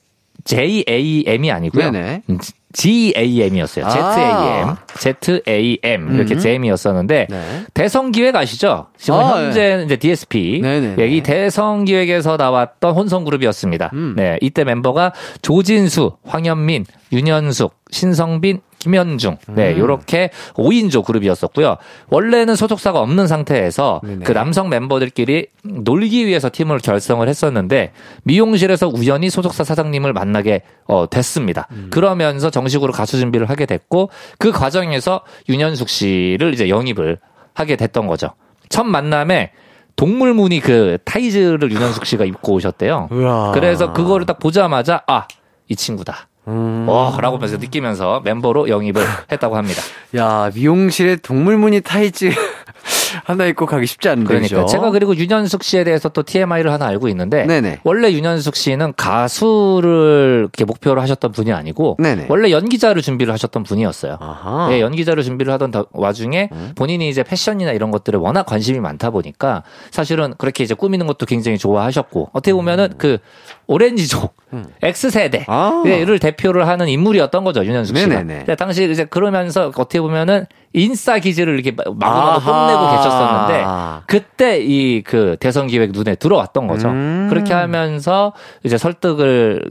JAM이 0.45 1.51
아니고요. 1.51 1.91
네네. 1.91 2.23
음, 2.31 2.39
GAM이었어요. 2.73 3.87
아. 3.87 4.77
ZAM, 4.99 5.17
ZAM 5.23 6.15
이렇게 6.15 6.35
음. 6.35 6.39
잼이었었는데 6.39 7.27
네. 7.31 7.65
대성 7.73 8.13
기획 8.13 8.37
아시죠? 8.37 8.89
지금 8.99 9.19
아, 9.19 9.37
현재 9.37 9.83
이제 9.85 9.97
DSP. 9.97 10.61
예, 10.99 11.07
이 11.09 11.23
대성 11.23 11.85
기획에서 11.85 12.37
나왔던 12.37 12.95
혼성 12.95 13.25
그룹이었습니다. 13.25 13.91
음. 13.95 14.15
네, 14.17 14.39
이때 14.43 14.65
멤버가 14.65 15.13
조진수, 15.43 16.17
황현민, 16.27 16.85
윤현숙, 17.13 17.75
신성빈, 17.91 18.61
김현중. 18.87 19.37
네, 19.49 19.73
음. 19.73 19.79
요렇게 19.79 20.31
5인조 20.55 21.05
그룹이었었고요. 21.05 21.77
원래는 22.09 22.55
소속사가 22.55 23.01
없는 23.01 23.27
상태에서 23.27 24.01
네네. 24.05 24.25
그 24.25 24.33
남성 24.33 24.69
멤버들끼리 24.69 25.49
놀기 25.65 26.27
위해서 26.27 26.49
팀을 26.53 26.79
결성을 26.79 27.29
했었는데 27.29 27.93
미용실에서 28.23 28.89
우연히 28.89 29.29
소속사 29.29 29.65
사장님을 29.65 30.13
만나게 30.13 30.63
어, 30.87 31.07
됐습니다. 31.11 31.67
음. 31.73 31.89
그러면서 31.91 32.51
정식으로 32.51 32.93
가수 32.93 33.19
준비를 33.19 33.51
하게 33.51 33.67
됐고 33.67 34.11
그 34.39 34.53
과정에서 34.53 35.23
윤현숙 35.49 35.89
씨를 35.89 36.55
이제 36.55 36.69
영입을 36.69 37.19
하게 37.55 37.75
됐던 37.75 38.07
거죠. 38.07 38.31
첫 38.69 38.85
만남에 38.85 39.51
동물 39.97 40.35
무늬 40.35 40.61
그 40.61 40.99
타이즈를 41.05 41.73
윤현숙 41.73 42.07
씨가 42.07 42.25
입고 42.25 42.53
오셨대요. 42.53 43.09
우와. 43.11 43.53
그래서 43.53 43.93
그거를 43.93 44.27
딱 44.27 44.39
보자마자 44.39 45.03
아, 45.09 45.27
이 45.69 45.75
친구다. 45.75 46.29
음. 46.49 46.87
와, 46.89 47.17
라고 47.21 47.37
하면서 47.37 47.57
느끼면서 47.57 48.21
멤버로 48.25 48.69
영입을 48.69 49.03
했다고 49.33 49.57
합니다. 49.57 49.83
야, 50.17 50.51
미용실에 50.55 51.17
동물 51.17 51.57
무늬 51.59 51.81
타이즈 51.81 52.31
하나 53.25 53.47
입고 53.47 53.67
가기 53.67 53.87
쉽지 53.87 54.09
않은데. 54.09 54.29
그러니까 54.29 54.55
그죠? 54.57 54.67
제가 54.67 54.91
그리고 54.91 55.17
윤현숙 55.17 55.63
씨에 55.65 55.85
대해서 55.85 56.09
또 56.09 56.23
TMI를 56.23 56.71
하나 56.73 56.87
알고 56.87 57.09
있는데 57.09 57.45
네네. 57.47 57.81
원래 57.83 58.13
윤현숙 58.13 58.55
씨는 58.57 58.93
가수를 58.97 60.39
이렇게 60.43 60.65
목표로 60.65 61.01
하셨던 61.01 61.33
분이 61.33 61.53
아니고 61.53 61.97
네네. 61.99 62.27
원래 62.29 62.51
연기자를 62.51 63.03
준비를 63.03 63.33
하셨던 63.33 63.63
분이었어요. 63.65 64.19
아하. 64.21 64.69
예, 64.73 64.81
연기자를 64.81 65.23
준비를 65.23 65.53
하던 65.55 65.71
더- 65.71 65.87
와중에 65.93 66.49
음. 66.53 66.73
본인이 66.77 67.09
이제 67.09 67.23
패션이나 67.23 67.73
이런 67.73 67.91
것들에 67.91 68.19
워낙 68.19 68.45
관심이 68.45 68.81
많다 68.81 69.11
보니까 69.11 69.63
사실은 69.91 70.35
그렇게 70.39 70.63
이제 70.65 70.75
꾸미는 70.75 71.07
것도 71.07 71.27
굉장히 71.27 71.59
좋아하셨고 71.59 72.31
어떻게 72.33 72.53
보면은 72.53 72.95
그 72.99 73.19
오렌지족 73.67 74.35
X 74.83 75.11
세대 75.11 75.41
음. 75.41 75.45
아. 75.49 75.83
를 75.85 76.19
대표를 76.19 76.69
하는 76.69 76.89
인물이었던 76.89 77.43
거죠 77.45 77.65
윤현숙 77.65 77.97
씨가. 77.97 78.09
네네네. 78.09 78.39
근데 78.41 78.55
당시 78.55 78.89
이제 78.91 79.05
그러면서 79.05 79.69
어떻게 79.69 80.01
보면은 80.01 80.47
인싸 80.73 81.19
기질을 81.19 81.55
이렇게 81.55 81.73
마구마구. 81.73 82.45
뽐내고 82.45 82.91
계셨었는데 82.91 83.65
그때 84.07 84.61
이 84.61 85.03
그 85.07 85.37
대선 85.41 85.67
기획 85.67 85.93
눈에 85.93 86.15
들어왔던 86.15 86.67
거죠. 86.67 86.89
음. 86.89 87.27
그렇게 87.31 87.53
하면서 87.55 88.33
이제 88.65 88.77
설득을 88.79 89.63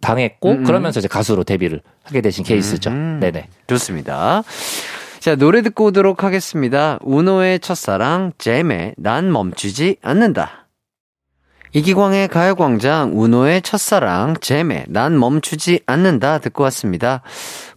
당했고 0.00 0.50
음, 0.50 0.58
음. 0.58 0.64
그러면서 0.64 1.00
이제 1.00 1.08
가수로 1.08 1.44
데뷔를 1.44 1.80
하게 2.04 2.20
되신 2.20 2.44
케이스죠. 2.44 2.90
음. 2.90 3.18
네네. 3.20 3.48
좋습니다. 3.66 4.42
자, 5.20 5.36
노래 5.36 5.62
듣고 5.62 5.86
오도록 5.86 6.22
하겠습니다. 6.22 6.98
우노의 7.02 7.60
첫사랑, 7.60 8.32
잼의 8.38 8.94
난 8.98 9.32
멈추지 9.32 9.96
않는다. 10.02 10.63
이기광의 11.74 12.28
가요광장, 12.28 13.20
우노의 13.20 13.62
첫사랑, 13.62 14.36
잼의 14.40 14.84
난 14.88 15.18
멈추지 15.18 15.80
않는다 15.86 16.38
듣고 16.38 16.62
왔습니다. 16.64 17.22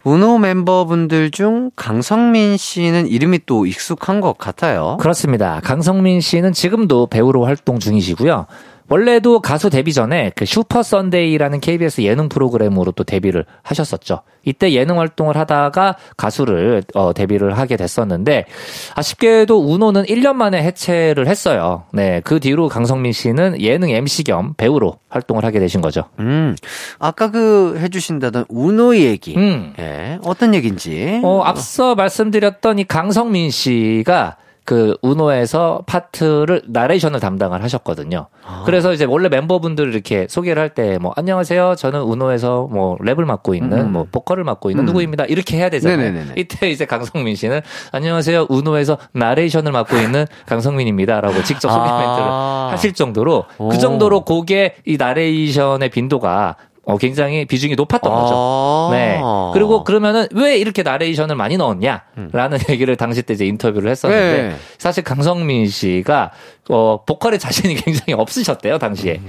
우노 0.04 0.38
멤버분들 0.38 1.32
중 1.32 1.72
강성민 1.74 2.56
씨는 2.56 3.08
이름이 3.08 3.40
또 3.44 3.66
익숙한 3.66 4.20
것 4.20 4.38
같아요. 4.38 4.98
그렇습니다. 5.00 5.60
강성민 5.64 6.20
씨는 6.20 6.52
지금도 6.52 7.08
배우로 7.08 7.44
활동 7.44 7.80
중이시고요. 7.80 8.46
원래도 8.88 9.40
가수 9.40 9.70
데뷔 9.70 9.92
전에 9.92 10.32
그 10.34 10.44
슈퍼 10.44 10.82
선데이라는 10.82 11.60
KBS 11.60 12.02
예능 12.02 12.28
프로그램으로 12.28 12.92
또 12.92 13.04
데뷔를 13.04 13.44
하셨었죠. 13.62 14.22
이때 14.44 14.72
예능 14.72 14.98
활동을 14.98 15.36
하다가 15.36 15.96
가수를 16.16 16.82
어, 16.94 17.12
데뷔를 17.12 17.58
하게 17.58 17.76
됐었는데 17.76 18.46
아쉽게도 18.94 19.58
우노는 19.58 20.04
1년 20.04 20.34
만에 20.34 20.62
해체를 20.62 21.26
했어요. 21.26 21.84
네, 21.92 22.22
그 22.24 22.40
뒤로 22.40 22.68
강성민 22.68 23.12
씨는 23.12 23.60
예능 23.60 23.90
MC 23.90 24.24
겸 24.24 24.54
배우로 24.56 24.96
활동을 25.10 25.44
하게 25.44 25.60
되신 25.60 25.82
거죠. 25.82 26.04
음, 26.18 26.56
아까 26.98 27.30
그 27.30 27.78
해주신다던 27.78 28.46
우노 28.48 28.96
얘기. 28.96 29.36
음. 29.36 29.74
예, 29.78 30.18
어떤 30.24 30.54
얘기인지. 30.54 31.20
어, 31.22 31.42
앞서 31.44 31.94
말씀드렸던 31.94 32.78
이 32.78 32.84
강성민 32.84 33.50
씨가 33.50 34.36
그 34.68 34.94
우노에서 35.00 35.84
파트를 35.86 36.60
나레이션을 36.68 37.20
담당을 37.20 37.62
하셨거든요. 37.62 38.26
그래서 38.66 38.92
이제 38.92 39.06
원래 39.06 39.30
멤버분들 39.30 39.94
이렇게 39.94 40.26
소개를 40.28 40.60
할 40.62 40.68
때 40.74 40.98
뭐 40.98 41.14
안녕하세요. 41.16 41.74
저는 41.76 42.02
우노에서 42.02 42.68
뭐 42.70 42.98
랩을 42.98 43.24
맡고 43.24 43.54
있는 43.54 43.78
음. 43.78 43.92
뭐 43.92 44.06
보컬을 44.12 44.44
맡고 44.44 44.68
있는 44.70 44.84
음. 44.84 44.86
누구입니다. 44.86 45.24
이렇게 45.24 45.56
해야 45.56 45.70
되잖아요. 45.70 45.96
네네네네. 45.96 46.34
이때 46.36 46.68
이제 46.68 46.84
강성민 46.84 47.34
씨는 47.34 47.62
안녕하세요. 47.92 48.44
우노에서 48.50 48.98
나레이션을 49.12 49.72
맡고 49.72 49.96
있는 49.96 50.26
강성민입니다라고 50.44 51.42
직접 51.44 51.70
소개 51.70 51.88
아. 51.88 51.98
멘트를 51.98 52.72
하실 52.74 52.92
정도로 52.92 53.46
오. 53.56 53.68
그 53.70 53.78
정도로 53.78 54.26
곡의 54.26 54.74
이 54.86 54.98
나레이션의 54.98 55.88
빈도가 55.88 56.56
어, 56.88 56.96
굉장히 56.96 57.44
비중이 57.44 57.74
높았던 57.76 58.10
거죠. 58.10 58.34
아. 58.34 58.88
네. 58.92 59.20
그리고 59.52 59.84
그러면은 59.84 60.26
왜 60.32 60.56
이렇게 60.56 60.82
나레이션을 60.82 61.36
많이 61.36 61.58
넣었냐? 61.58 62.02
라는 62.32 62.58
얘기를 62.70 62.96
당시 62.96 63.20
때 63.20 63.34
이제 63.34 63.44
인터뷰를 63.44 63.90
했었는데 63.90 64.42
네. 64.48 64.56
사실 64.78 65.04
강성민 65.04 65.68
씨가 65.68 66.30
어 66.70 67.04
보컬에 67.04 67.36
자신이 67.36 67.74
굉장히 67.84 68.14
없으셨대요, 68.14 68.78
당시에. 68.78 69.20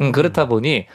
음, 0.00 0.10
그렇다 0.10 0.48
보니 0.48 0.86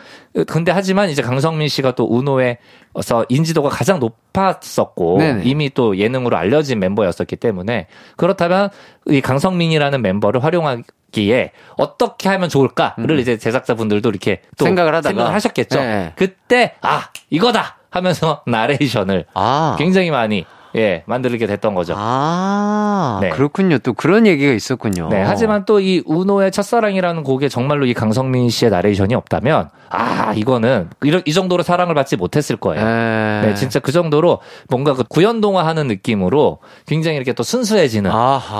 근데 0.47 0.71
하지만 0.71 1.09
이제 1.09 1.21
강성민 1.21 1.67
씨가 1.67 1.95
또 1.95 2.05
우노에서 2.05 3.25
인지도가 3.29 3.69
가장 3.69 3.99
높았었고 3.99 5.17
네네. 5.17 5.41
이미 5.45 5.69
또 5.73 5.97
예능으로 5.97 6.37
알려진 6.37 6.79
멤버였었기 6.79 7.35
때문에 7.35 7.87
그렇다면 8.15 8.69
이 9.07 9.21
강성민이라는 9.21 10.01
멤버를 10.01 10.43
활용하기에 10.43 11.51
어떻게 11.77 12.29
하면 12.29 12.49
좋을까를 12.49 13.19
이제 13.19 13.37
제작자분들도 13.37 14.07
이렇게 14.09 14.41
또 14.57 14.65
음. 14.65 14.67
생각을 14.67 14.93
하다가. 14.95 15.09
생각을 15.09 15.33
하셨겠죠. 15.33 15.79
네. 15.79 16.13
그때 16.15 16.75
아 16.81 17.09
이거다 17.29 17.77
하면서 17.89 18.43
나레이션을 18.47 19.25
아. 19.33 19.75
굉장히 19.79 20.11
많이 20.11 20.45
예 20.75 21.03
만들게 21.07 21.45
됐던 21.47 21.73
거죠. 21.75 21.95
아, 21.97 23.19
네. 23.21 23.29
그렇군요. 23.29 23.77
또 23.79 23.93
그런 23.93 24.27
얘기가 24.27 24.53
있었군요. 24.53 25.09
네, 25.09 25.21
하지만 25.23 25.65
또 25.65 25.79
이 25.79 26.03
우노의 26.05 26.51
첫사랑이라는 26.51 27.23
곡에 27.23 27.47
정말로 27.47 27.85
이 27.85 27.93
강성민 27.93 28.49
씨의 28.49 28.69
나레이션이 28.69 29.15
없다면 29.15 29.69
아 29.89 30.33
이거는 30.35 30.89
이런 31.03 31.21
이 31.25 31.31
정도로 31.33 31.63
사랑을 31.63 31.95
받지 31.95 32.17
못했을 32.17 32.57
거예요. 32.57 32.83
네. 32.83 33.41
네, 33.45 33.53
진짜 33.55 33.79
그 33.79 33.91
정도로 33.93 34.39
뭔가 34.67 34.93
그 34.93 35.03
구연동화 35.07 35.65
하는 35.65 35.87
느낌으로 35.87 36.59
굉장히 36.85 37.15
이렇게 37.17 37.31
또 37.33 37.43
순수해지는. 37.43 38.11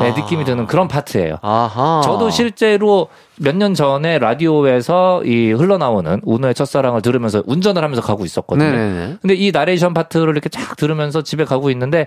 네, 0.02 0.14
느낌이 0.14 0.46
드는 0.46 0.66
그런 0.66 0.88
파트예요. 0.88 1.38
아하. 1.42 2.02
저도 2.04 2.30
실제로 2.30 3.10
몇 3.42 3.56
년 3.56 3.74
전에 3.74 4.20
라디오에서 4.20 5.24
이 5.24 5.52
흘러나오는 5.52 6.20
우노의 6.24 6.54
첫사랑을 6.54 7.02
들으면서 7.02 7.42
운전을 7.46 7.84
하면서 7.84 8.02
가고 8.02 8.26
있었거든요. 8.26 8.70
네네네. 8.70 9.16
근데 9.22 9.34
이 9.34 9.52
나레이션 9.52 9.94
파트를 9.94 10.30
이렇게 10.30 10.50
쫙 10.50 10.76
들으면서 10.76 11.22
집에 11.22 11.46
가고 11.46 11.70
있는데 11.72 11.99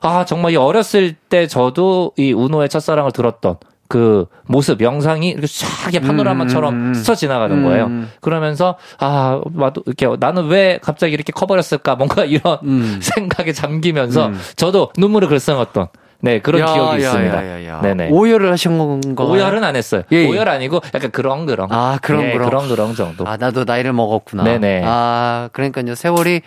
아 0.00 0.24
정말 0.24 0.52
이 0.52 0.56
어렸을 0.56 1.14
때 1.28 1.46
저도 1.46 2.12
이 2.16 2.32
우노의 2.32 2.68
첫사랑을 2.68 3.12
들었던 3.12 3.56
그 3.88 4.24
모습 4.46 4.80
영상이 4.80 5.28
이렇게 5.28 5.46
쫙 5.46 5.90
파노라마처럼 6.00 6.74
음, 6.74 6.86
음. 6.88 6.94
스쳐 6.94 7.14
지나가는 7.14 7.54
음. 7.56 7.64
거예요. 7.64 7.90
그러면서 8.22 8.76
아 8.98 9.40
나도 9.52 9.82
이렇게 9.86 10.08
나는 10.18 10.46
왜 10.46 10.78
갑자기 10.82 11.12
이렇게 11.12 11.30
커버렸을까 11.30 11.96
뭔가 11.96 12.24
이런 12.24 12.58
음. 12.62 13.00
생각에 13.04 13.52
잠기면서 13.52 14.28
음. 14.28 14.40
저도 14.56 14.92
눈물을 14.96 15.28
글썽었던 15.28 15.88
네 16.20 16.38
그런 16.38 16.62
야, 16.62 16.66
기억이 16.72 17.02
야, 17.02 17.06
있습니다. 17.08 17.66
야. 17.66 17.80
네네. 17.82 18.08
오열을 18.12 18.50
하신 18.52 18.78
건가요? 18.78 19.28
오열은 19.28 19.62
안 19.64 19.74
했어요. 19.76 20.04
예, 20.12 20.18
예. 20.18 20.28
오열 20.28 20.48
아니고 20.48 20.80
약간 20.94 21.10
그렁그렁. 21.10 21.68
아, 21.70 21.98
그렁그렁. 22.00 22.32
예, 22.32 22.38
그렁그렁 22.38 22.94
정도. 22.94 23.26
아, 23.26 23.36
나도 23.36 23.64
나이를 23.64 23.92
먹었구나. 23.92 24.44
네네. 24.44 24.82
아, 24.86 25.48
그러니까요. 25.52 25.96
세월이 25.96 26.42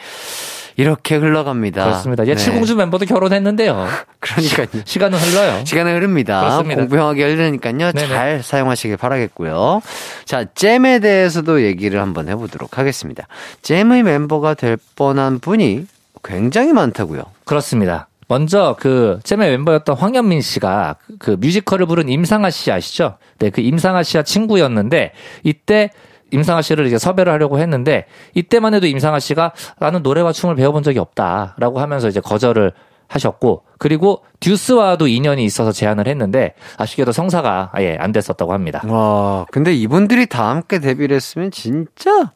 이렇게 0.77 1.15
흘러갑니다. 1.15 1.83
그렇습니다. 1.85 2.25
예, 2.27 2.31
네. 2.31 2.35
칠공주 2.35 2.75
멤버도 2.75 3.05
결혼했는데요. 3.05 3.87
그러니까요. 4.19 4.67
시간은 4.85 5.17
흘러요. 5.17 5.63
시간은 5.65 5.95
흐릅니다. 5.95 6.39
그렇습니다. 6.41 6.81
공평하게 6.81 7.23
흐르니까요. 7.31 7.91
네네. 7.93 8.07
잘 8.07 8.43
사용하시길 8.43 8.97
바라겠고요. 8.97 9.81
자, 10.25 10.45
잼에 10.53 10.99
대해서도 10.99 11.63
얘기를 11.63 12.01
한번 12.01 12.27
해보도록 12.27 12.77
하겠습니다. 12.77 13.27
잼의 13.61 14.03
멤버가 14.03 14.53
될 14.53 14.77
뻔한 14.95 15.39
분이 15.39 15.87
굉장히 16.23 16.73
많다고요. 16.73 17.23
그렇습니다. 17.45 18.07
먼저 18.27 18.75
그 18.79 19.19
잼의 19.23 19.51
멤버였던 19.51 19.95
황현민 19.95 20.41
씨가 20.41 20.95
그- 21.05 21.17
그 21.19 21.37
뮤지컬을 21.39 21.85
부른 21.85 22.09
임상아 22.09 22.49
씨 22.49 22.71
아시죠? 22.71 23.17
네, 23.37 23.51
그 23.51 23.61
임상아 23.61 24.01
씨와 24.01 24.23
친구였는데 24.23 25.11
이때 25.43 25.91
임상아 26.35 26.61
씨를 26.61 26.85
이제 26.85 26.97
섭외를 26.97 27.31
하려고 27.33 27.59
했는데 27.59 28.05
이때만 28.33 28.73
해도 28.73 28.87
임상아 28.87 29.19
씨가 29.19 29.53
나는 29.79 30.03
노래와 30.03 30.31
춤을 30.31 30.55
배워본 30.55 30.83
적이 30.83 30.99
없다라고 30.99 31.79
하면서 31.79 32.07
이제 32.07 32.19
거절을 32.19 32.73
하셨고 33.07 33.63
그리고 33.77 34.23
듀스와도 34.39 35.07
인연이 35.07 35.43
있어서 35.45 35.71
제안을 35.71 36.07
했는데 36.07 36.53
아쉽게도 36.77 37.11
성사가 37.11 37.69
아예 37.73 37.97
안 37.99 38.11
됐었다고 38.11 38.53
합니다. 38.53 38.81
와, 38.87 39.45
근데 39.51 39.73
이분들이 39.73 40.25
다 40.27 40.49
함께 40.49 40.79
데뷔를 40.79 41.15
했으면 41.15 41.51
진짜 41.51 42.31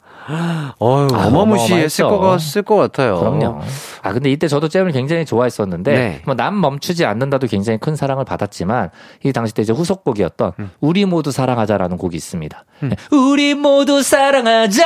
어휴, 0.77 1.07
아, 1.13 1.27
어마무시했을. 1.27 2.05
것, 2.05 2.19
같을 2.19 2.61
것 2.61 2.75
같아요. 2.75 3.19
그럼요. 3.19 3.61
아 4.01 4.13
근데 4.13 4.31
이때 4.31 4.47
저도 4.47 4.67
잼을 4.67 4.91
굉장히 4.91 5.25
좋아했었는데 5.25 5.91
네. 5.91 6.21
뭐남 6.25 6.59
멈추지 6.61 7.05
않는다도 7.05 7.47
굉장히 7.47 7.79
큰 7.79 7.95
사랑을 7.95 8.25
받았지만 8.25 8.89
이 9.23 9.33
당시 9.33 9.53
때 9.53 9.61
이제 9.61 9.73
후속곡이었던 9.73 10.51
음. 10.59 10.71
우리 10.79 11.05
모두 11.05 11.31
사랑하자라는 11.31 11.97
곡이 11.97 12.15
있습니다. 12.15 12.63
네. 12.81 12.95
우리 13.11 13.55
모두 13.55 14.01
사랑하자. 14.01 14.83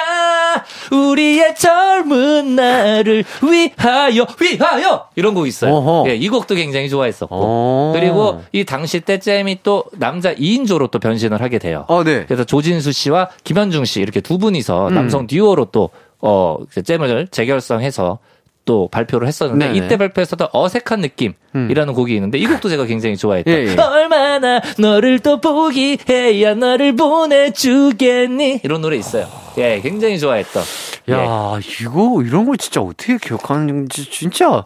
우리의 0.91 1.55
젊은 1.55 2.55
날을 2.55 3.23
위하여 3.41 4.25
위하여 4.39 5.07
이런 5.15 5.33
곡이 5.33 5.49
있어요. 5.49 5.73
어허. 5.73 6.09
예, 6.09 6.15
이 6.15 6.29
곡도 6.29 6.55
굉장히 6.55 6.89
좋아했었고 6.89 7.35
어. 7.35 7.91
그리고 7.95 8.43
이 8.51 8.63
당시 8.63 8.99
때 8.99 9.19
잼이 9.19 9.59
또 9.63 9.85
남자 9.93 10.33
2인조로 10.33 10.91
또 10.91 10.99
변신을 10.99 11.41
하게 11.41 11.59
돼요. 11.59 11.85
어, 11.87 12.03
네. 12.03 12.25
그래서 12.25 12.43
조진수 12.43 12.91
씨와 12.91 13.29
김현중 13.43 13.85
씨 13.85 14.01
이렇게 14.01 14.21
두 14.21 14.37
분이서 14.37 14.89
음. 14.89 14.93
남성 14.93 15.27
듀오로 15.33 15.65
또, 15.71 15.89
어, 16.19 16.57
잼을 16.83 17.27
재결성해서 17.31 18.19
또 18.65 18.87
발표를 18.87 19.27
했었는데 19.27 19.73
네네. 19.73 19.77
이때 19.77 19.97
발표했었던 19.97 20.47
어색한 20.53 21.01
느낌이라는 21.01 21.93
곡이 21.93 22.15
있는데 22.15 22.37
이 22.37 22.47
곡도 22.47 22.69
제가 22.69 22.85
굉장히 22.85 23.17
좋아했던 23.17 23.53
예, 23.53 23.67
예. 23.67 23.75
얼마나 23.77 24.61
너를 24.77 25.19
또 25.19 25.41
포기해야 25.41 26.55
너를 26.55 26.95
보내주겠니 26.95 28.61
이런 28.63 28.81
노래 28.81 28.95
있어요. 28.95 29.27
예, 29.57 29.81
굉장히 29.81 30.17
좋아했던. 30.17 30.63
예. 31.09 31.13
야, 31.13 31.59
이거, 31.81 32.21
이런 32.23 32.45
걸 32.45 32.57
진짜 32.57 32.79
어떻게 32.79 33.17
기억하는지 33.17 34.09
진짜 34.09 34.65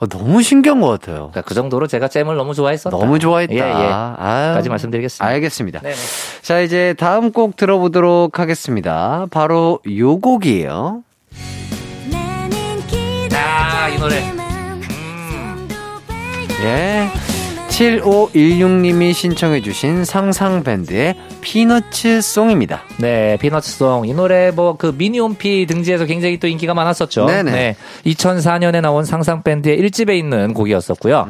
아, 0.00 0.06
너무 0.06 0.42
신기한 0.42 0.80
것 0.80 0.88
같아요. 0.88 1.16
그러니까 1.30 1.42
그 1.42 1.54
정도로 1.54 1.86
제가 1.86 2.08
잼을 2.08 2.34
너무 2.34 2.54
좋아했었다. 2.54 2.96
너무 2.96 3.18
좋아했다. 3.18 3.54
예, 3.54 3.58
예. 3.58 3.62
아유, 3.62 4.54
까지 4.54 4.70
말씀드리겠습니다. 4.70 5.26
알겠습니다. 5.26 5.80
네네. 5.80 5.94
자, 6.40 6.60
이제 6.60 6.94
다음 6.98 7.32
곡 7.32 7.56
들어보도록 7.56 8.38
하겠습니다. 8.38 9.26
바로 9.30 9.80
요 9.98 10.18
곡이에요. 10.18 11.02
아, 13.34 13.88
이 13.88 13.98
노래. 13.98 14.16
예. 16.62 17.29
7516님이 17.80 19.14
신청해주신 19.14 20.04
상상밴드의 20.04 21.14
피너츠 21.40 22.20
송입니다. 22.20 22.82
네, 22.98 23.38
피너츠 23.38 23.70
송. 23.70 24.06
이 24.06 24.12
노래 24.12 24.50
뭐 24.50 24.76
그 24.76 24.94
미니홈피 24.96 25.66
등지에서 25.66 26.04
굉장히 26.04 26.38
또 26.38 26.46
인기가 26.46 26.74
많았었죠. 26.74 27.26
네네. 27.26 27.50
네. 27.50 27.76
2004년에 28.04 28.80
나온 28.82 29.04
상상밴드의 29.04 29.78
1집에 29.80 30.16
있는 30.16 30.52
곡이었었고요. 30.54 31.26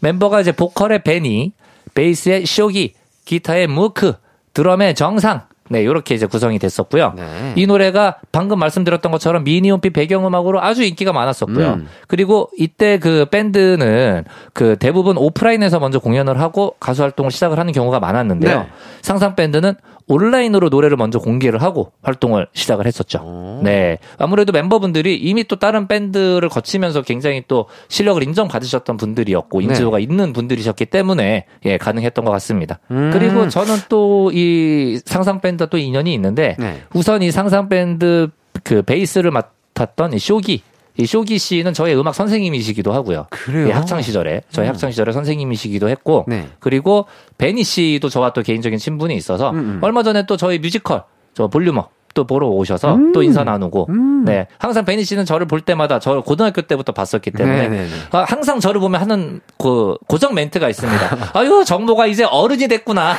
멤버가 0.00 0.40
이제 0.40 0.52
보컬의 0.52 1.02
베니, 1.02 1.52
베이스의 1.94 2.46
쇼기, 2.46 2.94
기타의 3.24 3.66
무크, 3.66 4.14
드럼의 4.52 4.94
정상. 4.94 5.42
네, 5.70 5.82
이렇게 5.82 6.14
이제 6.14 6.26
구성이 6.26 6.58
됐었고요. 6.58 7.14
네. 7.16 7.52
이 7.56 7.66
노래가 7.66 8.18
방금 8.32 8.58
말씀드렸던 8.58 9.10
것처럼 9.10 9.44
미니홈피 9.44 9.90
배경음악으로 9.90 10.62
아주 10.62 10.82
인기가 10.82 11.12
많았었고요. 11.12 11.72
음. 11.74 11.88
그리고 12.06 12.50
이때 12.58 12.98
그 12.98 13.26
밴드는 13.30 14.24
그 14.52 14.76
대부분 14.78 15.16
오프라인에서 15.16 15.80
먼저 15.80 15.98
공연을 15.98 16.38
하고 16.38 16.74
가수 16.80 17.02
활동을 17.02 17.30
시작을 17.30 17.58
하는 17.58 17.72
경우가 17.72 17.98
많았는데요. 17.98 18.60
네. 18.60 18.66
상상 19.00 19.36
밴드는 19.36 19.74
온라인으로 20.06 20.68
노래를 20.68 20.96
먼저 20.96 21.18
공개를 21.18 21.62
하고 21.62 21.92
활동을 22.02 22.46
시작을 22.52 22.86
했었죠. 22.86 23.20
오. 23.22 23.60
네. 23.64 23.98
아무래도 24.18 24.52
멤버분들이 24.52 25.16
이미 25.16 25.44
또 25.44 25.56
다른 25.56 25.88
밴드를 25.88 26.48
거치면서 26.48 27.02
굉장히 27.02 27.42
또 27.48 27.66
실력을 27.88 28.22
인정받으셨던 28.22 28.96
분들이었고 28.98 29.60
네. 29.60 29.64
인지도가 29.66 29.98
있는 29.98 30.32
분들이셨기 30.32 30.86
때문에 30.86 31.46
예, 31.64 31.78
가능했던 31.78 32.24
것 32.24 32.30
같습니다. 32.32 32.80
음. 32.90 33.10
그리고 33.12 33.48
저는 33.48 33.76
또 33.88 34.24
이 34.34 35.00
상상 35.04 35.40
밴드 35.40 35.54
밴드와 35.54 35.68
또 35.68 35.78
인연이 35.78 36.12
있는데 36.14 36.56
네. 36.58 36.82
우선 36.92 37.22
이 37.22 37.30
상상 37.30 37.68
밴드 37.68 38.28
그 38.62 38.82
베이스를 38.82 39.30
맡았던 39.30 40.12
이 40.14 40.18
쇼기 40.18 40.62
이 40.96 41.06
쇼기 41.06 41.38
씨는 41.38 41.74
저의 41.74 41.98
음악 41.98 42.14
선생님이시기도 42.14 42.92
하고요. 42.92 43.26
그래요? 43.30 43.68
예, 43.68 43.72
학창 43.72 44.00
시절에 44.00 44.42
저희 44.50 44.66
학창 44.68 44.90
시절에 44.90 45.12
선생님이시기도 45.12 45.88
했고 45.88 46.24
네. 46.28 46.46
그리고 46.60 47.06
베니 47.36 47.64
씨도 47.64 48.08
저와 48.08 48.32
또 48.32 48.42
개인적인 48.42 48.78
친분이 48.78 49.14
있어서 49.16 49.50
음, 49.50 49.56
음. 49.56 49.78
얼마 49.82 50.02
전에 50.02 50.24
또 50.26 50.36
저희 50.36 50.58
뮤지컬 50.58 51.02
저 51.34 51.48
볼륨업 51.48 51.90
또 52.14 52.24
보러 52.24 52.46
오셔서 52.46 52.94
음. 52.94 53.12
또 53.12 53.24
인사 53.24 53.42
나누고 53.42 53.88
네 54.24 54.46
항상 54.58 54.84
베니 54.84 55.04
씨는 55.04 55.24
저를 55.24 55.46
볼 55.46 55.60
때마다 55.60 55.98
저 55.98 56.20
고등학교 56.20 56.62
때부터 56.62 56.92
봤었기 56.92 57.32
때문에 57.32 57.68
네네네. 57.68 57.88
아, 58.12 58.24
항상 58.26 58.60
저를 58.60 58.80
보면 58.80 59.00
하는 59.00 59.40
그 59.58 59.96
고정 60.06 60.32
멘트가 60.34 60.68
있습니다. 60.68 61.30
아유 61.34 61.64
정모가 61.66 62.06
이제 62.06 62.22
어른이 62.22 62.68
됐구나. 62.68 63.16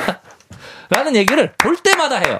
라는 0.90 1.16
얘기를 1.16 1.52
볼 1.58 1.76
때마다 1.76 2.16
해요. 2.16 2.38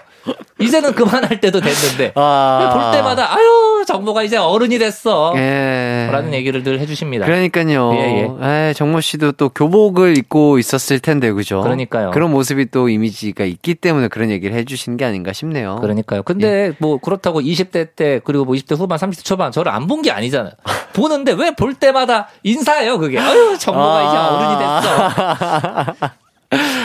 이제는 0.59 0.95
그만할 0.95 1.41
때도 1.41 1.61
됐는데 1.61 2.13
아. 2.17 2.71
볼 2.73 2.91
때마다 2.99 3.33
아유 3.35 3.85
정모가 3.87 4.25
이제 4.25 4.37
어른이 4.37 4.79
됐어. 4.79 5.33
예. 5.37 6.09
라는 6.11 6.35
얘기를 6.35 6.63
늘 6.65 6.81
해주십니다. 6.81 7.27
그러니까요. 7.27 7.93
예, 7.95 8.29
예, 8.69 8.73
정모 8.75 9.01
씨도 9.01 9.33
또 9.33 9.49
교복을 9.51 10.19
입고 10.19 10.59
있었을 10.59 10.99
텐데, 10.99 11.31
그죠? 11.31 11.61
그러니까요. 11.61 12.11
그런 12.11 12.31
모습이 12.33 12.71
또 12.73 12.89
이미지가 12.89 13.45
있기 13.45 13.75
때문에 13.77 14.09
그런 14.09 14.31
얘기를 14.31 14.57
해주시는 14.57 14.97
게 14.97 15.05
아닌가 15.05 15.33
싶네요. 15.33 15.77
그러니까요. 15.81 16.23
근데 16.25 16.73
뭐 16.79 16.99
그렇다고 16.99 17.41
20대 17.41 17.91
때 17.95 18.21
그리고 18.25 18.45
뭐 18.45 18.55
20대 18.55 18.77
후반, 18.77 18.99
30대 18.99 19.25
초반 19.25 19.53
저를 19.53 19.71
안 19.73 19.87
본 19.87 20.03
게 20.03 20.11
아니잖아요. 20.11 20.53
보는데 20.93 21.33
왜 21.33 21.51
볼 21.57 21.75
때마다 21.75 22.29
인사해요, 22.43 22.99
그게. 22.99 23.19
아유, 23.21 23.57
정모가 23.59 24.03
이제 24.03 24.17
어른이 24.17 24.59
됐어. 24.59 26.17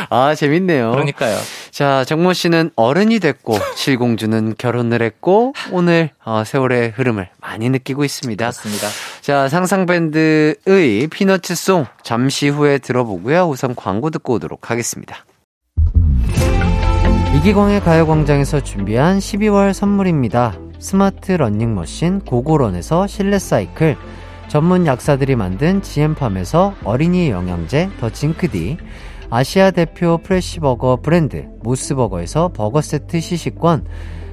아, 0.09 0.35
재밌네요. 0.35 0.91
그러니까요. 0.91 1.37
자, 1.71 2.03
정모 2.03 2.33
씨는 2.33 2.71
어른이 2.75 3.19
됐고, 3.19 3.57
칠공주는 3.75 4.55
결혼을 4.57 5.01
했고, 5.01 5.53
오늘 5.71 6.09
어, 6.25 6.43
세월의 6.45 6.91
흐름을 6.91 7.29
많이 7.39 7.69
느끼고 7.69 8.03
있습니다. 8.03 8.43
맞습니다. 8.45 8.87
자, 9.21 9.47
상상밴드의 9.47 11.07
피너츠송 11.07 11.85
잠시 12.03 12.49
후에 12.49 12.77
들어보고요. 12.77 13.47
우선 13.47 13.75
광고 13.75 14.09
듣고 14.09 14.33
오도록 14.33 14.69
하겠습니다. 14.69 15.25
이기광의 17.37 17.79
가요광장에서 17.81 18.61
준비한 18.61 19.19
12월 19.19 19.73
선물입니다. 19.73 20.57
스마트 20.79 21.31
러닝머신 21.31 22.21
고고런에서 22.21 23.07
실내 23.07 23.39
사이클, 23.39 23.95
전문 24.47 24.85
약사들이 24.85 25.37
만든 25.37 25.81
지엠팜에서 25.81 26.75
어린이 26.83 27.29
영양제 27.29 27.91
더 28.01 28.09
징크디, 28.09 28.77
아시아 29.33 29.71
대표 29.71 30.17
프레시버거 30.17 30.99
브랜드 31.01 31.47
모스버거에서 31.61 32.49
버거 32.49 32.81
세트 32.81 33.21
시식권, 33.21 33.85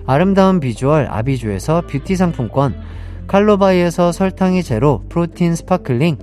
아름다운 0.07 0.59
비주얼 0.59 1.07
아비주에서 1.09 1.83
뷰티 1.87 2.17
상품권, 2.17 2.75
칼로바이에서 3.29 4.11
설탕이 4.11 4.65
제로 4.65 5.05
프로틴 5.09 5.55
스파클링, 5.55 6.19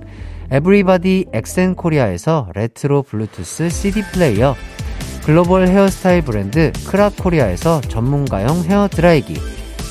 에브리바디 0.50 1.24
엑센코리아에서 1.32 2.50
레트로 2.54 3.04
블루투스 3.04 3.70
CD 3.70 4.02
플레이어, 4.12 4.54
글로벌 5.24 5.68
헤어스타일 5.68 6.20
브랜드 6.20 6.70
크라코리아에서 6.86 7.80
전문가용 7.80 8.64
헤어 8.64 8.88
드라이기, 8.88 9.36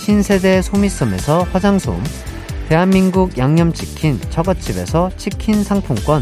신세대 0.03 0.61
소미섬에서 0.61 1.41
화장솜, 1.51 2.03
대한민국 2.69 3.35
양념치킨 3.39 4.21
처갓집에서 4.29 5.09
치킨 5.17 5.63
상품권, 5.63 6.21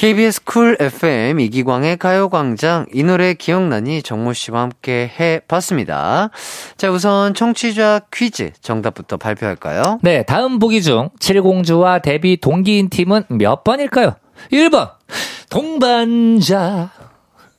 KBS 0.00 0.44
쿨 0.44 0.78
FM 0.80 1.40
이기광의 1.40 1.98
가요광장 1.98 2.86
이 2.94 3.02
노래 3.02 3.34
기억나니 3.34 4.02
정모 4.02 4.32
씨와 4.32 4.62
함께 4.62 5.12
해봤습니다. 5.20 6.30
자 6.78 6.90
우선 6.90 7.34
청취자 7.34 8.00
퀴즈 8.10 8.52
정답부터 8.62 9.18
발표할까요? 9.18 9.98
네, 10.00 10.22
다음 10.22 10.58
보기 10.58 10.82
중 10.82 11.10
칠공주와 11.18 11.98
데뷔 11.98 12.38
동기인 12.38 12.88
팀은 12.88 13.24
몇 13.28 13.62
번일까요? 13.62 14.14
1번, 14.50 14.92
동반자. 15.50 16.92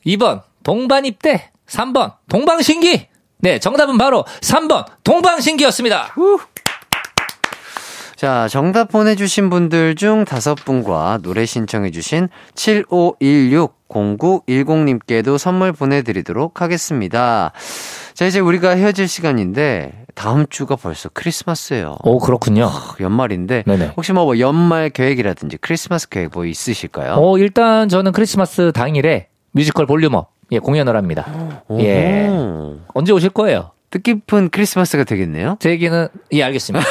2번, 0.07 0.41
동반입대. 0.63 1.51
3번, 1.67 2.15
동방신기. 2.27 3.07
네, 3.37 3.59
정답은 3.59 3.99
바로 3.99 4.25
3번, 4.41 4.85
동방신기였습니다. 5.03 6.15
자, 8.21 8.47
정답 8.47 8.89
보내주신 8.89 9.49
분들 9.49 9.95
중 9.95 10.25
다섯 10.25 10.53
분과 10.53 11.21
노래 11.23 11.47
신청해주신 11.47 12.29
7516-0910님께도 12.53 15.39
선물 15.39 15.71
보내드리도록 15.71 16.61
하겠습니다. 16.61 17.51
자, 18.13 18.25
이제 18.27 18.39
우리가 18.39 18.75
헤어질 18.75 19.07
시간인데, 19.07 20.05
다음 20.13 20.45
주가 20.51 20.75
벌써 20.75 21.09
크리스마스예요 21.09 21.97
오, 22.03 22.19
그렇군요. 22.19 22.69
연말인데, 22.99 23.63
네네. 23.65 23.93
혹시 23.97 24.13
뭐 24.13 24.37
연말 24.37 24.91
계획이라든지 24.91 25.57
크리스마스 25.57 26.07
계획 26.07 26.29
뭐 26.31 26.45
있으실까요? 26.45 27.15
어, 27.15 27.39
일단 27.39 27.89
저는 27.89 28.11
크리스마스 28.11 28.71
당일에 28.71 29.29
뮤지컬 29.51 29.87
볼륨업 29.87 30.29
예, 30.51 30.59
공연을 30.59 30.95
합니다. 30.95 31.25
예. 31.79 32.27
오호. 32.29 32.81
언제 32.93 33.13
오실 33.13 33.31
거예요? 33.31 33.71
뜻깊은 33.91 34.49
크리스마스가 34.51 35.03
되겠네요. 35.03 35.57
제 35.59 35.69
얘기는 35.69 36.07
예, 36.31 36.43
알겠습니다. 36.43 36.85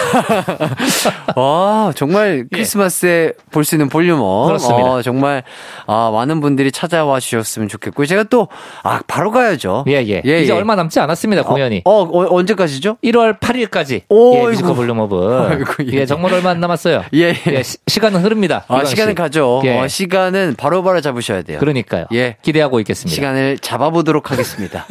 와, 1.35 1.93
정말 1.97 2.47
크리스마스에 2.53 3.33
볼수 3.51 3.75
있는 3.75 3.89
볼륨업. 3.89 4.45
예. 4.45 4.49
그렇습니다. 4.49 4.85
어, 4.91 5.03
정말, 5.03 5.43
아, 5.87 6.11
많은 6.13 6.41
분들이 6.43 6.71
찾아와 6.71 7.19
주셨으면 7.19 7.69
좋겠고, 7.69 8.05
제가 8.05 8.25
또, 8.25 8.49
아, 8.83 9.01
바로 9.07 9.31
가야죠. 9.31 9.85
예, 9.89 10.05
예. 10.07 10.43
이제 10.43 10.53
얼마 10.53 10.77
남지 10.77 11.01
않았습니다, 11.01 11.45
공연이. 11.45 11.81
어, 11.87 12.03
어, 12.03 12.35
언제까지죠? 12.37 12.99
1월 13.03 13.41
8일까지 13.41 14.03
오, 14.11 14.37
예, 14.37 14.43
뮤지컬. 14.43 14.75
볼륨업은 14.75 15.65
예. 15.93 16.01
예. 16.01 16.07
정말 16.07 16.35
얼마 16.35 16.51
안 16.51 16.61
남았어요. 16.61 17.05
예, 17.15 17.35
예. 17.47 17.63
시, 17.63 17.79
시간은 17.87 18.21
흐릅니다. 18.21 18.65
아, 18.69 18.85
시간은 18.85 19.13
씨. 19.13 19.15
가죠. 19.15 19.63
예. 19.65 19.79
어, 19.79 19.89
시간은 19.89 20.57
바로 20.59 20.83
바로 20.83 21.01
잡으셔야 21.01 21.41
돼요. 21.43 21.61
그러니까요. 21.61 22.05
예. 22.13 22.37
기대하고 22.43 22.79
있겠습니다. 22.81 23.15
시간을 23.15 23.59
잡아보도록 23.59 24.31
하겠습니다. 24.31 24.85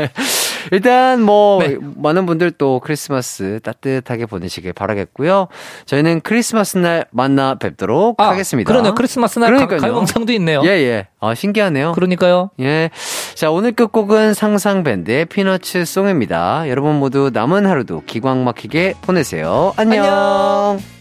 일단 0.72 1.20
뭐 1.20 1.33
네. 1.60 1.76
많은 1.96 2.26
분들 2.26 2.52
또 2.52 2.80
크리스마스 2.80 3.60
따뜻하게 3.62 4.26
보내시길 4.26 4.72
바라겠고요. 4.72 5.48
저희는 5.86 6.20
크리스마스 6.22 6.78
날 6.78 7.06
만나 7.10 7.54
뵙도록 7.56 8.20
아, 8.20 8.28
하겠습니다. 8.30 8.70
그러네요. 8.70 8.94
크리스마스 8.94 9.38
날 9.38 9.50
그러니까요. 9.50 9.80
가요광장도 9.80 10.32
있네요. 10.34 10.62
예, 10.64 10.68
예. 10.68 11.08
아, 11.20 11.34
신기하네요. 11.34 11.92
그러니까요. 11.92 12.50
예. 12.60 12.90
자, 13.34 13.50
오늘 13.50 13.72
끝곡은 13.72 14.34
상상밴드의 14.34 15.26
피너츠 15.26 15.84
송입니다. 15.84 16.68
여러분 16.68 16.96
모두 16.98 17.30
남은 17.32 17.66
하루도 17.66 18.02
기광 18.06 18.44
막히게 18.44 18.94
보내세요. 19.02 19.72
안녕. 19.76 20.04
안녕. 20.04 20.93